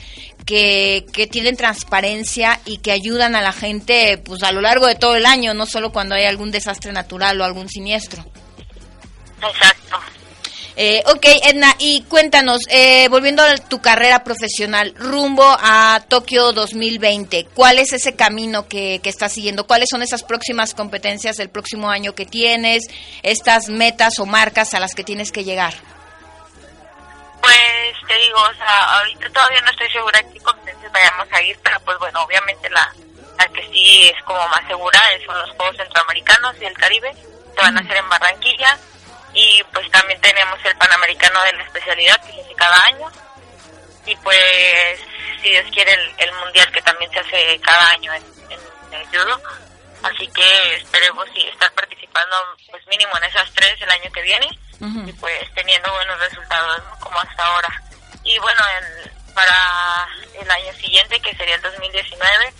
que, 0.44 1.06
que 1.12 1.26
tienen 1.26 1.56
transparencia 1.56 2.60
y 2.64 2.78
que 2.78 2.92
ayudan 2.92 3.36
a 3.36 3.42
la 3.42 3.52
gente 3.52 4.18
pues 4.18 4.42
a 4.42 4.52
lo 4.52 4.60
largo 4.60 4.86
de 4.86 4.94
todo 4.94 5.16
el 5.16 5.26
año, 5.26 5.54
no 5.54 5.66
solo 5.66 5.92
cuando 5.92 6.14
hay 6.14 6.24
algún 6.24 6.50
desastre 6.50 6.92
natural 6.92 7.40
o 7.40 7.44
algún 7.44 7.68
siniestro. 7.68 8.24
Exacto. 9.42 10.15
Eh, 10.78 11.02
ok, 11.06 11.24
Edna, 11.42 11.74
y 11.78 12.02
cuéntanos, 12.02 12.60
eh, 12.68 13.08
volviendo 13.08 13.42
a 13.42 13.56
tu 13.56 13.80
carrera 13.80 14.22
profesional, 14.22 14.94
rumbo 14.94 15.42
a 15.58 16.02
Tokio 16.06 16.52
2020, 16.52 17.46
¿cuál 17.54 17.78
es 17.78 17.94
ese 17.94 18.14
camino 18.14 18.68
que, 18.68 19.00
que 19.02 19.08
estás 19.08 19.32
siguiendo? 19.32 19.66
¿Cuáles 19.66 19.88
son 19.90 20.02
esas 20.02 20.22
próximas 20.22 20.74
competencias 20.74 21.36
del 21.38 21.48
próximo 21.48 21.88
año 21.88 22.14
que 22.14 22.26
tienes? 22.26 22.82
¿Estas 23.22 23.70
metas 23.70 24.18
o 24.18 24.26
marcas 24.26 24.74
a 24.74 24.80
las 24.80 24.94
que 24.94 25.02
tienes 25.02 25.32
que 25.32 25.44
llegar? 25.44 25.72
Pues 27.40 27.94
te 28.06 28.18
digo, 28.18 28.38
o 28.38 28.54
sea, 28.54 28.98
ahorita 28.98 29.30
todavía 29.30 29.60
no 29.64 29.70
estoy 29.70 29.90
segura 29.90 30.22
qué 30.30 30.38
competencias 30.40 30.92
vayamos 30.92 31.26
a 31.32 31.42
ir, 31.42 31.58
pero 31.62 31.80
pues 31.86 31.98
bueno, 32.00 32.22
obviamente 32.22 32.68
la, 32.68 32.92
la 33.38 33.48
que 33.48 33.62
sí 33.72 34.12
es 34.14 34.24
como 34.24 34.46
más 34.48 34.66
segura 34.68 35.00
son 35.24 35.38
los 35.38 35.50
Juegos 35.52 35.76
Centroamericanos 35.78 36.54
y 36.60 36.66
el 36.66 36.74
Caribe, 36.74 37.12
que 37.12 37.62
van 37.62 37.78
a 37.78 37.82
ser 37.82 37.96
en 37.96 38.08
Barranquilla 38.10 38.78
y 39.36 39.62
pues 39.64 39.88
también 39.90 40.18
tenemos 40.22 40.58
el 40.64 40.74
Panamericano 40.78 41.42
de 41.42 41.52
la 41.52 41.64
especialidad 41.64 42.18
que 42.24 42.32
se 42.32 42.40
hace 42.40 42.54
cada 42.54 42.82
año. 42.90 43.06
Y 44.06 44.16
pues 44.16 44.98
si 45.42 45.50
Dios 45.50 45.66
quiere 45.72 45.92
el, 45.92 46.32
mundial 46.32 46.72
que 46.72 46.80
también 46.80 47.10
se 47.12 47.20
hace 47.20 47.60
cada 47.60 47.86
año 47.90 48.14
en, 48.14 48.24
el 48.92 49.06
judo. 49.08 49.38
Así 50.02 50.26
que 50.28 50.76
esperemos 50.76 51.26
y 51.34 51.46
estar 51.48 51.70
participando 51.72 52.34
pues 52.70 52.86
mínimo 52.86 53.12
en 53.18 53.24
esas 53.24 53.52
tres 53.52 53.76
el 53.82 53.90
año 53.90 54.10
que 54.10 54.22
viene. 54.22 54.48
Y 55.06 55.12
pues 55.12 55.54
teniendo 55.54 55.92
buenos 55.92 56.18
resultados 56.18 56.82
como 57.00 57.20
hasta 57.20 57.44
ahora. 57.44 57.82
Y 58.24 58.38
bueno 58.38 58.60
para 59.34 60.08
el 60.40 60.50
año 60.50 60.72
siguiente 60.80 61.20
que 61.20 61.36
sería 61.36 61.56
el 61.56 61.62
2019 61.62 62.54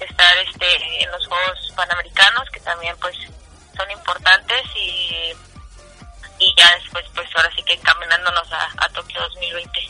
estar 0.00 0.36
este 0.38 1.02
en 1.02 1.10
los 1.10 1.26
Juegos 1.26 1.72
Panamericanos 1.76 2.48
que 2.50 2.60
también 2.60 2.96
pues 3.00 3.16
son 3.76 3.90
importantes 3.90 4.62
y 4.74 5.34
y 6.42 6.54
ya 6.56 6.68
después 6.76 7.04
pues 7.14 7.28
ahora 7.36 7.50
sí 7.54 7.62
que 7.62 7.74
encaminándonos 7.74 8.48
a, 8.52 8.88
Tokio 8.92 9.20
2020. 9.20 9.80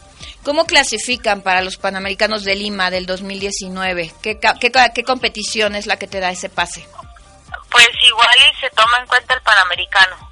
¿Cómo 0.44 0.66
clasifican 0.66 1.42
para 1.42 1.62
los 1.62 1.76
Panamericanos 1.76 2.44
de 2.44 2.54
Lima 2.54 2.90
del 2.90 3.06
2019? 3.06 4.12
¿Qué, 4.23 4.38
qué, 4.38 4.73
qué 4.94 5.04
competición 5.04 5.75
es 5.75 5.87
la 5.87 5.97
que 5.97 6.06
te 6.06 6.21
da 6.21 6.30
ese 6.30 6.49
pase? 6.49 6.87
Pues 7.71 7.88
igual 8.02 8.28
y 8.38 8.61
se 8.61 8.68
toma 8.71 8.99
en 8.99 9.06
cuenta 9.06 9.35
el 9.35 9.40
Panamericano. 9.40 10.30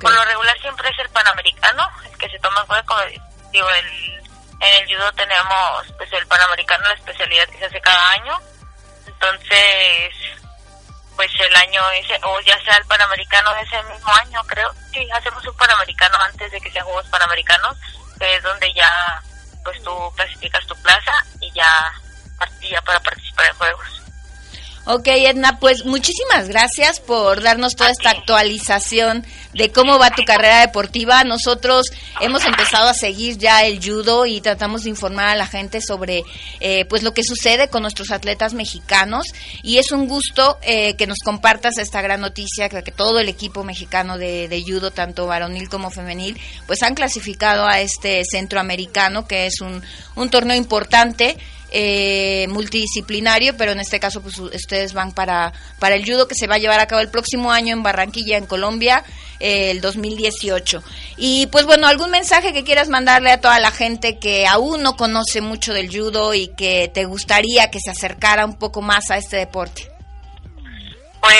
Por 0.00 0.12
lo 0.12 0.24
regular 0.24 0.58
siempre 0.60 0.88
es 0.90 0.98
el 0.98 1.08
Panamericano, 1.10 1.88
el 2.10 2.18
que 2.18 2.28
se 2.28 2.38
toma 2.40 2.60
en 2.60 2.66
cuenta, 2.66 2.94
digo, 3.52 3.68
el, 3.70 3.86
en 4.60 4.82
el 4.82 4.96
judo 4.96 5.12
tenemos 5.12 5.86
pues 5.96 6.12
el 6.12 6.26
Panamericano, 6.26 6.88
la 6.88 6.94
especialidad 6.94 7.48
que 7.48 7.58
se 7.58 7.66
hace 7.66 7.80
cada 7.80 8.10
año. 8.12 8.38
Entonces, 9.06 10.14
pues 11.18 11.32
el 11.40 11.56
año 11.56 11.82
ese, 11.96 12.16
o 12.22 12.40
ya 12.42 12.56
sea 12.62 12.76
el 12.76 12.84
Panamericano 12.84 13.50
ese 13.56 13.82
mismo 13.92 14.12
año, 14.22 14.40
creo. 14.46 14.72
Sí, 14.92 15.04
hacemos 15.12 15.44
un 15.44 15.56
Panamericano 15.56 16.16
antes 16.24 16.48
de 16.52 16.60
que 16.60 16.70
sean 16.70 16.84
Juegos 16.84 17.08
Panamericanos, 17.08 17.76
que 18.20 18.36
es 18.36 18.42
donde 18.44 18.72
ya 18.72 19.20
pues 19.64 19.82
tú 19.82 19.90
clasificas 20.14 20.64
tu 20.68 20.76
plaza 20.76 21.12
y 21.40 21.50
ya 21.50 21.92
partía 22.38 22.80
para 22.82 23.00
participar 23.00 23.46
en 23.46 23.54
Juegos. 23.56 24.02
Ok, 24.90 25.06
Edna, 25.08 25.58
pues 25.60 25.84
muchísimas 25.84 26.48
gracias 26.48 26.98
por 26.98 27.42
darnos 27.42 27.76
toda 27.76 27.90
esta 27.90 28.08
actualización 28.08 29.22
de 29.52 29.70
cómo 29.70 29.98
va 29.98 30.08
tu 30.12 30.24
carrera 30.24 30.60
deportiva. 30.60 31.24
Nosotros 31.24 31.90
hemos 32.22 32.42
empezado 32.46 32.88
a 32.88 32.94
seguir 32.94 33.36
ya 33.36 33.66
el 33.66 33.84
judo 33.84 34.24
y 34.24 34.40
tratamos 34.40 34.84
de 34.84 34.88
informar 34.88 35.28
a 35.28 35.36
la 35.36 35.46
gente 35.46 35.82
sobre 35.82 36.22
eh, 36.60 36.86
pues 36.86 37.02
lo 37.02 37.12
que 37.12 37.22
sucede 37.22 37.68
con 37.68 37.82
nuestros 37.82 38.10
atletas 38.10 38.54
mexicanos. 38.54 39.26
Y 39.62 39.76
es 39.76 39.92
un 39.92 40.08
gusto 40.08 40.56
eh, 40.62 40.94
que 40.96 41.06
nos 41.06 41.18
compartas 41.22 41.76
esta 41.76 42.00
gran 42.00 42.22
noticia 42.22 42.70
que, 42.70 42.82
que 42.82 42.90
todo 42.90 43.18
el 43.18 43.28
equipo 43.28 43.64
mexicano 43.64 44.16
de, 44.16 44.48
de, 44.48 44.62
judo, 44.62 44.90
tanto 44.90 45.26
varonil 45.26 45.68
como 45.68 45.90
femenil, 45.90 46.40
pues 46.66 46.82
han 46.82 46.94
clasificado 46.94 47.66
a 47.66 47.82
este 47.82 48.22
centroamericano 48.24 49.28
que 49.28 49.48
es 49.48 49.60
un, 49.60 49.82
un 50.14 50.30
torneo 50.30 50.56
importante 50.56 51.36
eh, 51.70 52.46
multidisciplinario, 52.48 53.56
pero 53.56 53.72
en 53.72 53.80
este 53.80 54.00
caso 54.00 54.22
pues 54.22 54.38
ustedes 54.38 54.92
van 54.92 55.12
para, 55.12 55.52
para 55.78 55.94
el 55.94 56.04
judo 56.04 56.26
que 56.26 56.34
se 56.34 56.46
va 56.46 56.56
a 56.56 56.58
llevar 56.58 56.80
a 56.80 56.86
cabo 56.86 57.00
el 57.00 57.10
próximo 57.10 57.52
año 57.52 57.74
en 57.74 57.82
Barranquilla, 57.82 58.38
en 58.38 58.46
Colombia, 58.46 59.04
eh, 59.40 59.70
el 59.70 59.80
2018. 59.80 60.82
Y 61.16 61.46
pues 61.48 61.66
bueno, 61.66 61.86
algún 61.86 62.10
mensaje 62.10 62.52
que 62.52 62.64
quieras 62.64 62.88
mandarle 62.88 63.30
a 63.32 63.40
toda 63.40 63.60
la 63.60 63.70
gente 63.70 64.18
que 64.18 64.46
aún 64.46 64.82
no 64.82 64.96
conoce 64.96 65.40
mucho 65.40 65.74
del 65.74 65.90
judo 65.94 66.34
y 66.34 66.48
que 66.48 66.90
te 66.92 67.04
gustaría 67.04 67.70
que 67.70 67.80
se 67.80 67.90
acercara 67.90 68.44
un 68.44 68.58
poco 68.58 68.80
más 68.80 69.10
a 69.10 69.18
este 69.18 69.36
deporte. 69.36 69.88
Pues, 71.20 71.38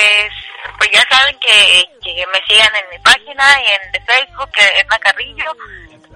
pues 0.78 0.90
ya 0.92 1.04
saben 1.08 1.38
que, 1.40 1.84
que 2.02 2.24
me 2.26 2.40
sigan 2.46 2.72
en 2.74 2.90
mi 2.90 2.98
página 3.02 3.44
y 3.62 3.98
en 3.98 4.04
Facebook, 4.04 4.50
que 4.52 4.64
es 4.64 4.86
Macarrillo 4.90 5.54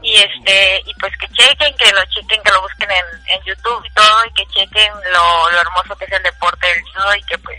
y 0.02 0.16
este 0.16 0.82
y 0.84 0.94
pues 0.94 1.12
que 1.18 1.28
chequen, 1.28 1.74
que 1.76 1.92
lo 1.92 2.04
chequen, 2.06 2.42
que 2.42 2.50
lo 2.50 2.62
busquen 2.62 2.90
en, 2.90 3.34
en 3.34 3.44
YouTube 3.44 3.84
y 3.84 3.90
todo 3.94 4.24
y 4.26 4.32
que 4.34 4.46
chequen 4.52 4.92
lo, 5.12 5.50
lo 5.50 5.60
hermoso 5.60 5.96
que 5.96 6.04
es 6.04 6.12
el 6.12 6.22
deporte 6.22 6.66
del 6.66 6.82
judo 6.82 7.14
y 7.14 7.22
que 7.22 7.38
pues 7.38 7.58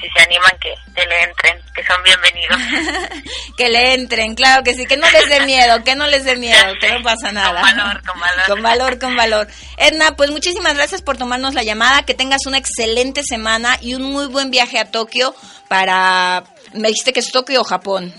si 0.00 0.08
se 0.10 0.22
animan 0.22 0.52
que, 0.60 0.74
que, 0.94 1.06
le 1.06 1.22
entren, 1.22 1.58
que 1.74 1.84
son 1.86 2.02
bienvenidos. 2.02 2.58
que 3.56 3.68
le 3.68 3.94
entren, 3.94 4.34
claro 4.34 4.62
que 4.62 4.74
sí, 4.74 4.86
que 4.86 4.96
no 4.96 5.08
les 5.10 5.28
dé 5.28 5.40
miedo, 5.46 5.82
que 5.84 5.94
no 5.94 6.06
les 6.06 6.24
dé 6.24 6.36
miedo, 6.36 6.74
que 6.80 6.90
no 6.90 7.02
pasa 7.02 7.32
nada. 7.32 7.60
Con 7.60 7.76
valor, 7.76 8.02
con 8.04 8.20
valor. 8.20 8.44
Con 8.46 8.62
valor, 8.62 8.98
con 8.98 9.16
valor. 9.16 9.48
Edna, 9.76 10.16
pues 10.16 10.30
muchísimas 10.30 10.74
gracias 10.74 11.02
por 11.02 11.16
tomarnos 11.16 11.54
la 11.54 11.62
llamada, 11.62 12.04
que 12.04 12.14
tengas 12.14 12.46
una 12.46 12.58
excelente 12.58 13.22
semana 13.22 13.78
y 13.80 13.94
un 13.94 14.02
muy 14.02 14.26
buen 14.26 14.50
viaje 14.50 14.78
a 14.78 14.90
Tokio 14.90 15.34
para, 15.68 16.44
me 16.72 16.88
dijiste 16.88 17.12
que 17.12 17.20
es 17.20 17.30
Tokio 17.30 17.60
o 17.60 17.64
Japón. 17.64 18.12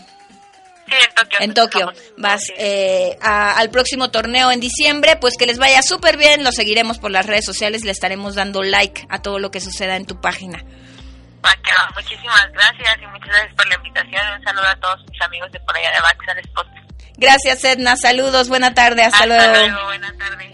Sí, 0.88 0.94
en 0.94 1.16
Tokio. 1.16 1.40
En 1.40 1.54
Tokio. 1.54 1.94
Vas 2.18 2.42
eh, 2.58 3.18
al 3.22 3.70
próximo 3.70 4.12
torneo 4.12 4.52
en 4.52 4.60
diciembre, 4.60 5.16
pues 5.16 5.36
que 5.38 5.46
les 5.46 5.58
vaya 5.58 5.82
súper 5.82 6.18
bien, 6.18 6.44
lo 6.44 6.52
seguiremos 6.52 7.00
por 7.00 7.12
las 7.12 7.26
redes 7.26 7.46
sociales, 7.46 7.84
le 7.84 7.92
estaremos 7.92 8.36
dando 8.36 8.62
like 8.64 9.06
a 9.10 9.22
todo 9.22 9.40
lo 9.40 9.52
que 9.52 9.60
suceda 9.60 9.96
en 9.96 10.06
tu 10.06 10.22
página. 10.22 10.64
Muchísimas 11.96 12.52
gracias 12.52 12.98
y 13.02 13.08
muchas 13.08 13.30
gracias 13.30 13.56
por 13.56 13.68
la 13.68 13.76
invitación. 13.76 14.22
Un 14.38 14.44
saludo 14.44 14.68
a 14.68 14.76
todos 14.76 15.00
mis 15.10 15.22
amigos 15.22 15.52
de 15.52 15.60
por 15.62 15.76
allá 15.78 15.92
de 15.92 16.02
Baxter 16.02 16.38
Sports. 16.40 16.72
Gracias, 17.18 17.64
Edna. 17.64 17.96
Saludos. 17.96 18.50
Buena 18.50 18.74
tarde. 18.74 19.04
Hasta, 19.04 19.20
hasta 19.20 19.28
luego. 19.28 19.54
luego. 19.54 19.86
Buena 19.86 20.14
tarde. 20.18 20.52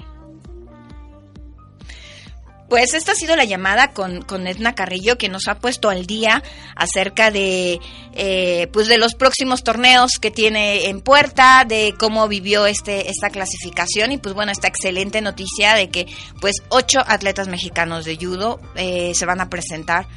Pues 2.71 2.93
esta 2.93 3.11
ha 3.11 3.15
sido 3.15 3.35
la 3.35 3.43
llamada 3.43 3.91
con, 3.91 4.21
con 4.21 4.47
Edna 4.47 4.75
Carrillo 4.75 5.17
que 5.17 5.27
nos 5.27 5.49
ha 5.49 5.55
puesto 5.55 5.89
al 5.89 6.05
día 6.05 6.41
acerca 6.73 7.29
de 7.29 7.81
eh, 8.13 8.69
pues 8.71 8.87
de 8.87 8.97
los 8.97 9.13
próximos 9.13 9.65
torneos 9.65 10.11
que 10.21 10.31
tiene 10.31 10.85
en 10.85 11.01
puerta, 11.01 11.65
de 11.67 11.93
cómo 11.99 12.29
vivió 12.29 12.65
este 12.67 13.09
esta 13.09 13.29
clasificación. 13.29 14.13
Y 14.13 14.19
pues 14.19 14.33
bueno 14.33 14.53
esta 14.53 14.69
excelente 14.69 15.19
noticia 15.19 15.73
de 15.73 15.89
que 15.89 16.07
pues 16.39 16.63
ocho 16.69 17.01
atletas 17.05 17.49
mexicanos 17.49 18.05
de 18.05 18.15
judo 18.15 18.61
eh, 18.75 19.11
se 19.15 19.25
van 19.25 19.41
a 19.41 19.49
presentar 19.49 20.07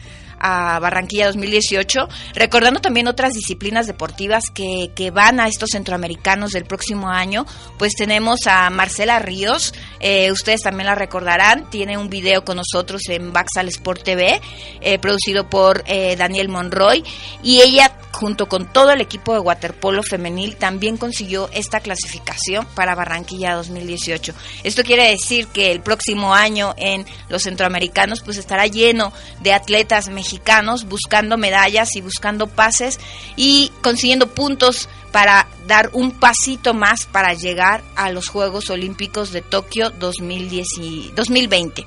a 0.47 0.79
Barranquilla 0.79 1.27
2018, 1.29 2.07
recordando 2.35 2.81
también 2.81 3.09
otras 3.09 3.33
disciplinas 3.33 3.87
deportivas 3.87 4.51
que, 4.53 4.93
van 5.11 5.41
a 5.41 5.49
estos 5.49 5.71
centroamericanos 5.71 6.51
del 6.51 6.67
próximo 6.67 7.09
año, 7.09 7.47
pues 7.79 7.95
tenemos 7.95 8.47
a 8.47 8.69
Marcela 8.69 9.19
Ríos, 9.21 9.73
eh, 10.01 10.31
ustedes 10.33 10.61
también 10.61 10.87
la 10.87 10.95
recordarán, 10.95 11.71
tiene 11.71 11.97
un 11.97 12.11
video 12.11 12.45
con 12.45 12.59
nosotros 12.59 13.03
en 13.09 13.33
Baxal 13.33 13.69
Sport 13.69 14.03
TV, 14.03 14.41
eh, 14.83 14.99
producido 14.99 15.49
por 15.49 15.83
eh, 15.87 16.15
Daniel 16.17 16.49
Monroy, 16.49 17.03
y 17.43 17.61
ella 17.61 17.97
junto 18.25 18.49
con 18.49 18.65
todo 18.65 18.91
el 18.91 19.03
equipo 19.03 19.35
de 19.35 19.39
waterpolo 19.41 20.03
femenil 20.03 20.57
también 20.57 20.97
consiguió 20.97 21.51
esta 21.53 21.81
clasificación 21.81 22.65
para 22.75 22.95
Barranquilla 22.95 23.55
2018. 23.55 24.33
Esto 24.63 24.83
quiere 24.83 25.11
decir 25.11 25.49
que 25.49 25.71
el 25.71 25.83
próximo 25.83 26.33
año 26.33 26.73
en 26.79 27.05
los 27.29 27.43
centroamericanos 27.43 28.23
pues 28.23 28.39
estará 28.39 28.67
lleno 28.67 29.13
de 29.43 29.53
atletas 29.53 30.09
mexicanos 30.09 30.85
buscando 30.85 31.37
medallas 31.37 31.97
y 31.97 32.01
buscando 32.01 32.47
pases 32.47 32.99
y 33.37 33.71
consiguiendo 33.83 34.29
puntos 34.29 34.89
para 35.13 35.47
dar 35.67 35.91
un 35.93 36.11
pasito 36.13 36.73
más 36.73 37.05
para 37.05 37.35
llegar 37.35 37.85
a 37.95 38.11
los 38.11 38.31
Juegos 38.31 38.71
Olímpicos 38.71 39.33
de 39.33 39.43
Tokio 39.43 39.91
2020. 39.91 41.87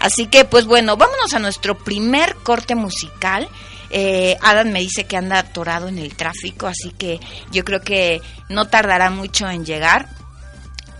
Así 0.00 0.26
que 0.26 0.44
pues 0.44 0.66
bueno, 0.66 0.98
vámonos 0.98 1.32
a 1.32 1.38
nuestro 1.38 1.78
primer 1.78 2.36
corte 2.42 2.74
musical. 2.74 3.48
Eh, 3.90 4.36
Adam 4.42 4.68
me 4.70 4.80
dice 4.80 5.04
que 5.04 5.16
anda 5.16 5.38
atorado 5.38 5.88
en 5.88 5.98
el 5.98 6.14
tráfico, 6.14 6.66
así 6.66 6.90
que 6.90 7.20
yo 7.50 7.64
creo 7.64 7.80
que 7.80 8.20
no 8.48 8.66
tardará 8.66 9.10
mucho 9.10 9.48
en 9.48 9.64
llegar. 9.64 10.08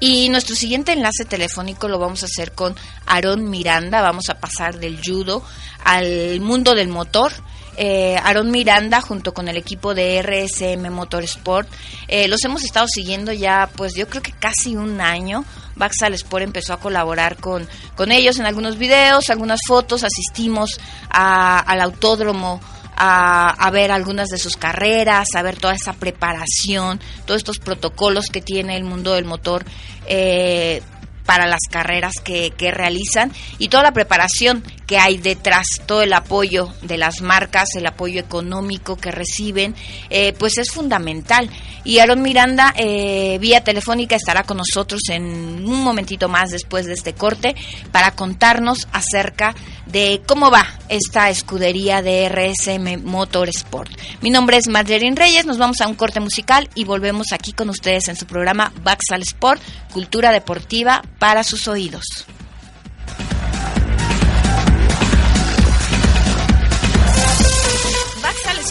Y 0.00 0.28
nuestro 0.28 0.54
siguiente 0.54 0.92
enlace 0.92 1.24
telefónico 1.24 1.88
lo 1.88 1.98
vamos 1.98 2.22
a 2.22 2.26
hacer 2.26 2.52
con 2.52 2.74
Aarón 3.06 3.50
Miranda. 3.50 4.00
Vamos 4.00 4.28
a 4.28 4.38
pasar 4.38 4.78
del 4.78 5.00
judo 5.04 5.42
al 5.84 6.40
mundo 6.40 6.74
del 6.74 6.88
motor. 6.88 7.32
Eh, 7.76 8.16
Aarón 8.16 8.50
Miranda 8.50 9.00
junto 9.00 9.34
con 9.34 9.48
el 9.48 9.56
equipo 9.56 9.94
de 9.94 10.22
RSM 10.22 10.90
Motorsport. 10.90 11.68
Eh, 12.06 12.28
los 12.28 12.44
hemos 12.44 12.62
estado 12.62 12.86
siguiendo 12.88 13.32
ya, 13.32 13.70
pues 13.76 13.94
yo 13.94 14.08
creo 14.08 14.22
que 14.22 14.32
casi 14.32 14.76
un 14.76 15.00
año. 15.00 15.44
Baxal 15.74 16.14
Sport 16.14 16.44
empezó 16.44 16.72
a 16.72 16.80
colaborar 16.80 17.36
con, 17.36 17.68
con 17.96 18.10
ellos 18.10 18.38
en 18.38 18.46
algunos 18.46 18.78
videos, 18.78 19.30
algunas 19.30 19.60
fotos. 19.66 20.04
Asistimos 20.04 20.78
al 21.10 21.80
autódromo 21.80 22.60
a, 22.98 23.70
ver 23.70 23.92
algunas 23.92 24.28
de 24.28 24.38
sus 24.38 24.56
carreras, 24.56 25.28
a 25.34 25.42
ver 25.42 25.56
toda 25.56 25.74
esa 25.74 25.92
preparación, 25.92 27.00
todos 27.24 27.38
estos 27.38 27.58
protocolos 27.58 28.26
que 28.26 28.40
tiene 28.40 28.76
el 28.76 28.84
mundo 28.84 29.14
del 29.14 29.24
motor. 29.24 29.64
Eh, 30.06 30.82
para 31.24 31.46
las 31.46 31.60
carreras 31.70 32.14
que, 32.24 32.52
que, 32.56 32.70
realizan 32.70 33.30
y 33.58 33.68
toda 33.68 33.82
la 33.82 33.92
preparación 33.92 34.64
que 34.88 34.98
hay 34.98 35.18
detrás, 35.18 35.66
todo 35.84 36.00
el 36.00 36.14
apoyo 36.14 36.72
de 36.80 36.96
las 36.96 37.20
marcas, 37.20 37.68
el 37.76 37.86
apoyo 37.86 38.18
económico 38.18 38.96
que 38.96 39.10
reciben, 39.10 39.74
eh, 40.08 40.32
pues 40.38 40.56
es 40.56 40.70
fundamental. 40.70 41.50
Y 41.84 41.98
Aaron 41.98 42.22
Miranda, 42.22 42.72
eh, 42.74 43.36
vía 43.38 43.62
telefónica, 43.62 44.16
estará 44.16 44.44
con 44.44 44.56
nosotros 44.56 45.02
en 45.10 45.22
un 45.22 45.84
momentito 45.84 46.30
más 46.30 46.50
después 46.50 46.86
de 46.86 46.94
este 46.94 47.12
corte 47.12 47.54
para 47.92 48.12
contarnos 48.12 48.88
acerca 48.90 49.54
de 49.84 50.22
cómo 50.26 50.50
va 50.50 50.66
esta 50.88 51.28
escudería 51.28 52.00
de 52.00 52.26
RSM 52.26 53.02
Motorsport. 53.04 53.90
Mi 54.22 54.30
nombre 54.30 54.56
es 54.56 54.68
Madeleine 54.68 55.16
Reyes, 55.16 55.44
nos 55.44 55.58
vamos 55.58 55.82
a 55.82 55.86
un 55.86 55.96
corte 55.96 56.20
musical 56.20 56.70
y 56.74 56.84
volvemos 56.84 57.34
aquí 57.34 57.52
con 57.52 57.68
ustedes 57.68 58.08
en 58.08 58.16
su 58.16 58.24
programa 58.24 58.72
Baxal 58.82 59.20
Sport, 59.20 59.60
Cultura 59.92 60.32
Deportiva 60.32 61.02
para 61.18 61.44
sus 61.44 61.68
oídos. 61.68 62.26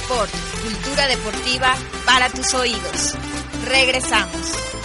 Sport, 0.02 0.32
cultura 0.62 1.08
deportiva 1.08 1.74
para 2.06 2.30
tus 2.30 2.54
oídos. 2.54 3.16
Regresamos. 3.66 4.77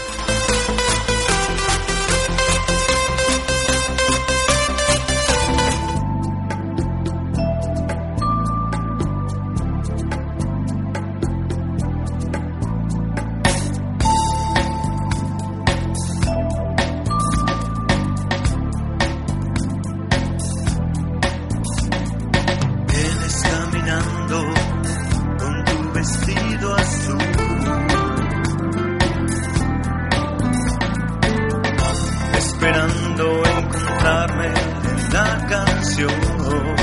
esperando 32.62 33.42
encontrarme 33.44 34.46
en 34.46 35.12
la 35.12 35.46
canción. 35.48 36.12
Oh. 36.38 36.76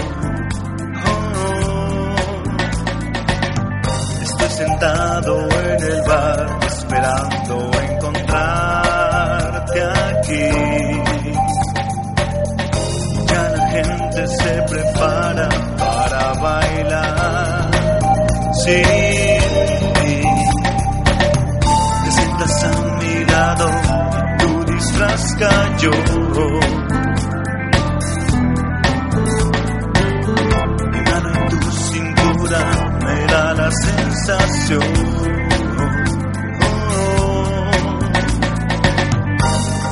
Estoy 4.22 4.50
sentado 4.50 5.48
en 5.48 5.82
el 5.82 6.02
bar 6.02 6.60
esperando 6.68 7.72
encontrarte 7.92 9.80
aquí. 10.10 10.50
Ya 13.26 13.44
la 13.50 13.64
gente 13.70 14.28
se 14.28 14.62
prepara 14.64 15.50
para 15.78 16.34
bailar. 16.42 17.72
Sí. 18.66 19.09
las 25.20 25.36
cayó. 25.36 25.92
Mirar 30.92 31.24
en 31.36 31.50
tu 31.50 31.72
cintura 31.72 32.62
me 33.04 33.26
da 33.32 33.54
la 33.54 33.70
sensación. 33.72 34.84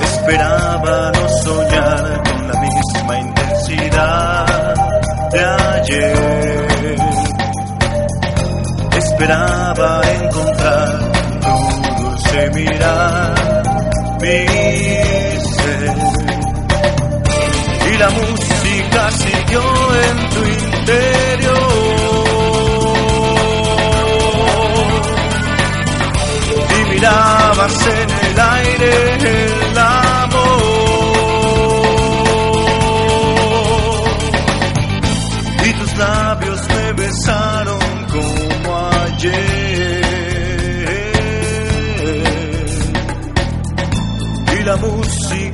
Esperaba 0.01 1.11
no 1.15 1.29
soñar 1.43 2.23
con 2.23 2.47
la 2.47 2.55
misma 2.61 3.19
intensidad 3.19 4.75
de 5.31 5.39
ayer. 5.43 6.97
Esperaba 8.97 10.01
encontrar 10.21 10.89
tu 11.41 12.03
dulce 12.03 12.49
mirar. 12.55 13.37
me 14.19 14.96
la 17.97 18.09
música 18.11 19.11
siguió 19.11 19.61
en 20.05 20.29
tu 20.29 20.41
interior. 20.45 21.57
Y 26.77 26.89
mirabas 26.93 27.87
en 27.87 28.09
el 28.09 28.39
aire 28.39 28.91
el 29.15 29.77
amor. 29.77 30.97
Y 35.65 35.73
tus 35.73 35.97
labios 35.97 36.61
me 36.69 36.93
besaron 36.93 38.05
como 38.11 38.89
ayer. 39.05 40.01
Y 44.53 44.63
la 44.63 44.75
música 44.77 45.46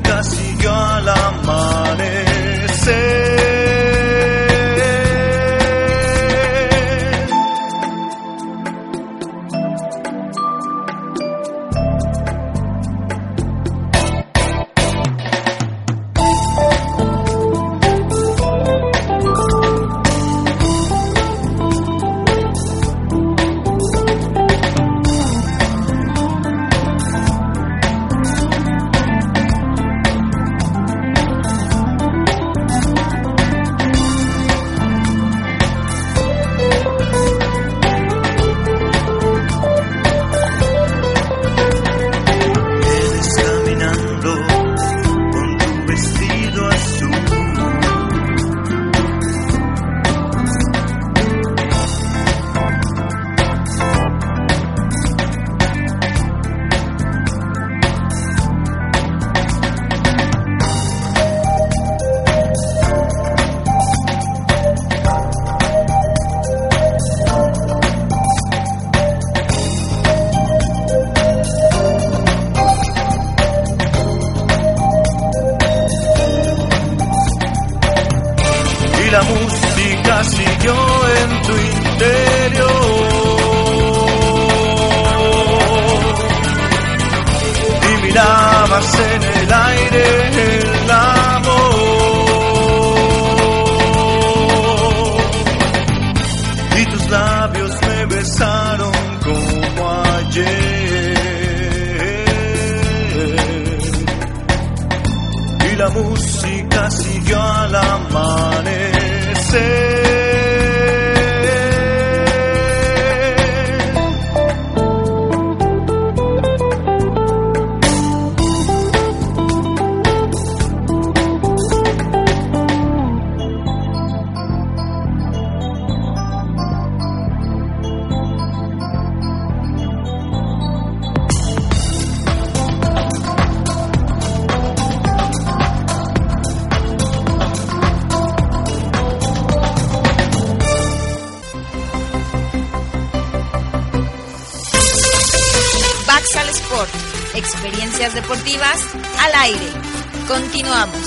Continuamos. 150.63 150.97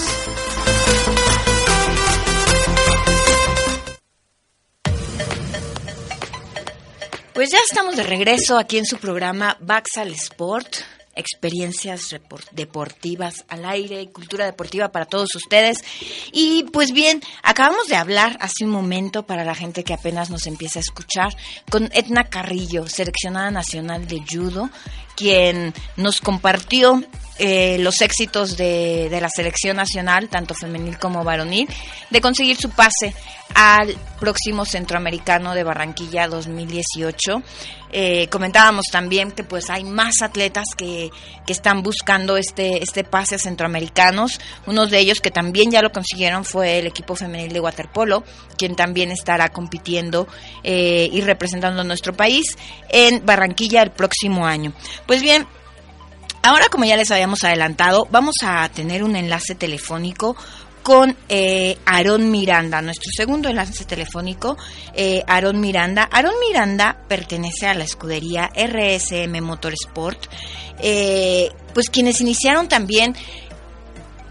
Pues 7.33 7.51
ya 7.51 7.59
estamos 7.69 7.97
de 7.97 8.03
regreso 8.03 8.59
aquí 8.59 8.79
en 8.79 8.85
su 8.85 8.99
programa 8.99 9.57
Baxal 9.61 10.12
Sport, 10.12 10.77
experiencias 11.14 12.14
deportivas 12.53 13.45
al 13.49 13.64
aire 13.64 14.03
y 14.03 14.09
cultura 14.09 14.45
deportiva 14.45 14.92
para 14.92 15.07
todos 15.07 15.35
ustedes. 15.35 15.79
Y 16.33 16.64
pues 16.64 16.92
bien, 16.92 17.23
acabamos 17.42 17.88
de 17.88 17.97
hablar 17.97 18.37
hace 18.40 18.64
un 18.64 18.71
momento 18.71 19.25
para 19.25 19.45
la 19.45 19.55
gente 19.55 19.85
que 19.85 19.95
apenas 19.95 20.29
nos 20.29 20.47
empieza 20.47 20.81
a 20.81 20.83
escuchar 20.83 21.35
con 21.71 21.90
Edna 21.95 22.25
Carrillo, 22.25 22.88
seleccionada 22.88 23.51
nacional 23.51 24.07
de 24.07 24.23
judo, 24.29 24.71
quien 25.16 25.74
nos 25.96 26.20
compartió 26.20 27.02
eh, 27.38 27.76
los 27.81 28.00
éxitos 28.00 28.57
de, 28.57 29.09
de 29.11 29.20
la 29.20 29.29
selección 29.29 29.76
nacional, 29.76 30.29
tanto 30.29 30.55
femenil 30.55 30.98
como 30.98 31.22
varonil, 31.22 31.68
de 32.09 32.20
conseguir 32.20 32.57
su 32.57 32.70
pase 32.70 33.14
al 33.55 33.94
próximo 34.18 34.64
Centroamericano 34.64 35.55
de 35.55 35.64
Barranquilla 35.64 36.29
2018. 36.29 37.42
Eh, 37.92 38.29
comentábamos 38.29 38.87
también 38.90 39.31
que 39.31 39.44
pues 39.44 39.70
hay 39.70 39.85
más 39.85 40.14
atletas 40.22 40.66
que, 40.76 41.11
que 41.46 41.52
están 41.52 41.83
buscando 41.83 42.37
este, 42.37 42.83
este 42.83 43.05
pase 43.05 43.37
a 43.37 43.38
centroamericanos. 43.38 44.40
Uno 44.66 44.87
de 44.87 44.98
ellos 44.98 45.20
que 45.20 45.31
también 45.31 45.70
ya 45.70 45.83
lo 45.83 45.92
consiguieron 45.92 46.44
fue 46.44 46.79
el 46.79 46.87
equipo 46.87 47.14
femenil 47.14 47.52
de 47.52 47.61
waterpolo, 47.61 48.24
quien 48.59 48.76
también 48.76 49.11
estará 49.11 49.48
compitiendo 49.50 50.26
eh, 50.64 51.09
y 51.12 51.20
representando 51.20 51.83
a 51.83 51.85
nuestro 51.85 52.14
país 52.14 52.59
en 52.88 53.24
Barranquilla 53.24 53.83
el 53.83 53.92
próximo 53.92 54.46
año. 54.46 54.72
Pues 55.07 55.23
bien, 55.23 55.47
Ahora, 56.47 56.66
como 56.71 56.85
ya 56.85 56.97
les 56.97 57.11
habíamos 57.11 57.42
adelantado, 57.42 58.07
vamos 58.12 58.37
a 58.45 58.69
tener 58.69 59.03
un 59.03 59.16
enlace 59.16 59.57
telefónico 59.57 60.37
con 60.85 61.16
eh, 61.29 61.77
Aarón 61.85 62.31
Miranda, 62.31 62.81
nuestro 62.81 63.11
segundo 63.12 63.49
enlace 63.49 63.85
telefónico, 63.85 64.57
eh, 64.95 65.25
Aarón 65.27 65.59
Miranda. 65.59 66.09
Aarón 66.09 66.35
Miranda 66.47 66.99
pertenece 67.09 67.66
a 67.66 67.75
la 67.75 67.83
escudería 67.83 68.49
RSM 68.55 69.40
Motorsport, 69.40 70.29
eh, 70.79 71.51
pues 71.75 71.90
quienes 71.90 72.21
iniciaron 72.21 72.69
también 72.69 73.16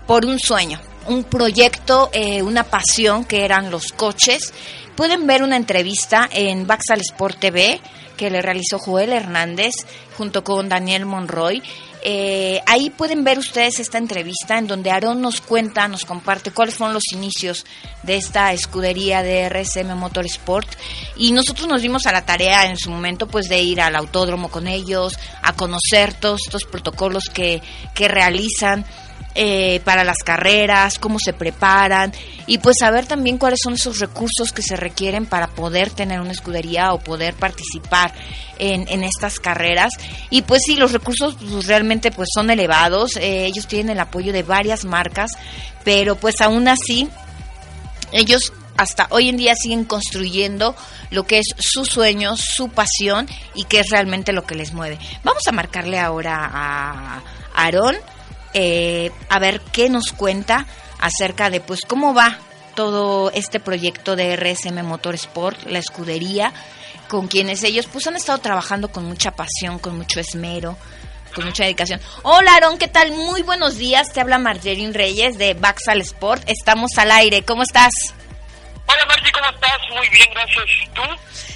por 0.08 0.26
un 0.26 0.40
sueño, 0.40 0.80
un 1.08 1.26
proyecto, 1.26 2.10
eh, 2.14 2.42
una 2.42 2.64
pasión 2.64 3.26
que 3.26 3.44
eran 3.44 3.70
los 3.70 3.92
coches. 3.92 4.54
Pueden 4.96 5.28
ver 5.28 5.44
una 5.44 5.58
entrevista 5.58 6.30
en 6.32 6.66
Baxal 6.68 7.02
Sport 7.02 7.40
TV 7.40 7.82
que 8.16 8.30
le 8.30 8.42
realizó 8.42 8.80
Joel 8.80 9.12
Hernández 9.12 9.74
junto 10.18 10.44
con 10.44 10.70
Daniel 10.70 11.06
Monroy. 11.06 11.62
Eh, 12.08 12.62
ahí 12.68 12.92
pueden 12.92 13.24
ver 13.24 13.40
ustedes 13.40 13.80
esta 13.80 13.98
entrevista 13.98 14.60
en 14.60 14.68
donde 14.68 14.92
Aarón 14.92 15.22
nos 15.22 15.42
cuenta, 15.42 15.88
nos 15.88 16.06
comparte 16.06 16.52
cuáles 16.52 16.76
fueron 16.76 16.94
los 16.94 17.12
inicios 17.12 17.66
de 18.04 18.16
esta 18.16 18.54
escudería 18.54 19.24
de 19.24 19.50
RSM 19.50 19.96
Motorsport 19.96 20.70
y 21.16 21.32
nosotros 21.32 21.68
nos 21.68 21.82
dimos 21.82 22.06
a 22.06 22.12
la 22.12 22.24
tarea 22.24 22.68
en 22.68 22.78
su 22.78 22.92
momento 22.92 23.28
pues 23.28 23.50
de 23.50 23.60
ir 23.60 23.82
al 23.82 23.96
autódromo 23.96 24.50
con 24.50 24.68
ellos, 24.68 25.18
a 25.42 25.54
conocer 25.54 26.14
todos 26.14 26.42
estos 26.46 26.66
protocolos 26.66 27.24
que, 27.34 27.64
que 27.96 28.08
realizan 28.08 28.86
eh, 29.38 29.82
para 29.84 30.06
las 30.06 30.20
carreras, 30.24 30.98
cómo 30.98 31.20
se 31.20 31.34
preparan 31.34 32.14
y 32.48 32.60
pues 32.60 32.78
saber 32.80 33.06
también 33.06 33.38
cuáles 33.38 33.60
son 33.62 33.74
esos 33.74 34.00
recursos 34.00 34.54
que 34.54 34.62
se 34.62 34.78
requieren 34.78 35.26
para 35.26 35.48
poder 35.48 35.90
tener 35.90 36.22
una 36.22 36.32
escudería 36.32 36.94
o 36.94 37.00
poder 37.00 37.34
participar 37.34 38.14
en, 38.60 39.04
estas 39.04 39.42
carreras. 39.42 39.92
Y 40.30 40.44
pues 40.44 40.62
sí, 40.66 40.78
los 40.78 40.94
recursos 40.94 41.36
pues, 41.36 41.68
realmente 41.68 42.12
pues 42.12 42.30
son 42.34 42.50
elevados, 42.50 43.18
eh, 43.18 43.46
ellos 43.46 43.68
tienen 43.68 43.90
el 43.90 44.00
apoyo 44.00 44.32
de 44.32 44.44
varias 44.44 44.86
marcas, 44.86 45.32
pero 45.84 46.16
pues 46.16 46.40
aún 46.40 46.70
así 46.70 47.10
ellos 48.14 48.54
hasta 48.78 49.08
hoy 49.10 49.28
en 49.28 49.36
día 49.36 49.54
siguen 49.56 49.84
construyendo 49.84 50.76
lo 51.10 51.24
que 51.26 51.40
es 51.40 51.48
su 51.58 51.84
sueño, 51.84 52.38
su 52.38 52.70
pasión 52.70 53.28
y 53.54 53.66
que 53.66 53.82
es 53.82 53.90
realmente 53.90 54.32
lo 54.32 54.46
que 54.46 54.56
les 54.56 54.72
mueve. 54.72 54.98
Vamos 55.24 55.44
a 55.48 55.52
marcarle 55.52 56.00
ahora 56.00 56.50
a 56.54 57.22
Aarón 57.54 57.98
eh, 58.56 59.12
a 59.30 59.38
ver 59.38 59.60
qué 59.74 59.90
nos 59.90 60.14
cuenta 60.14 60.66
acerca 61.00 61.50
de 61.50 61.60
pues 61.60 61.82
cómo 61.86 62.14
va 62.14 62.40
todo 62.74 63.30
este 63.32 63.60
proyecto 63.60 64.16
de 64.16 64.36
RSM 64.36 64.82
Motorsport, 64.84 65.66
la 65.66 65.80
escudería, 65.80 66.54
con 67.10 67.28
quienes 67.28 67.64
ellos 67.64 67.86
pues 67.92 68.08
han 68.08 68.16
estado 68.16 68.40
trabajando 68.40 68.90
con 68.92 69.04
mucha 69.04 69.32
pasión, 69.32 69.78
con 69.78 69.98
mucho 69.98 70.22
esmero, 70.22 70.78
con 71.34 71.46
mucha 71.46 71.66
dedicación. 71.66 72.00
Hola 72.24 72.54
Aarón, 72.54 72.78
¿qué 72.78 72.88
tal? 72.88 73.12
Muy 73.12 73.42
buenos 73.42 73.78
días, 73.78 74.14
te 74.14 74.22
habla 74.22 74.38
Marjerin 74.38 74.94
Reyes 74.94 75.38
de 75.38 75.54
Baxal 75.54 76.00
Sport, 76.00 76.44
estamos 76.48 76.98
al 76.98 77.12
aire, 77.12 77.44
¿cómo 77.44 77.64
estás? 77.64 77.92
Hola 78.88 79.06
Marci, 79.06 79.32
¿cómo 79.32 79.50
estás? 79.50 79.78
Muy 79.94 80.10
bien, 80.10 80.30
gracias. 80.34 80.66
¿Tú? 80.94 81.02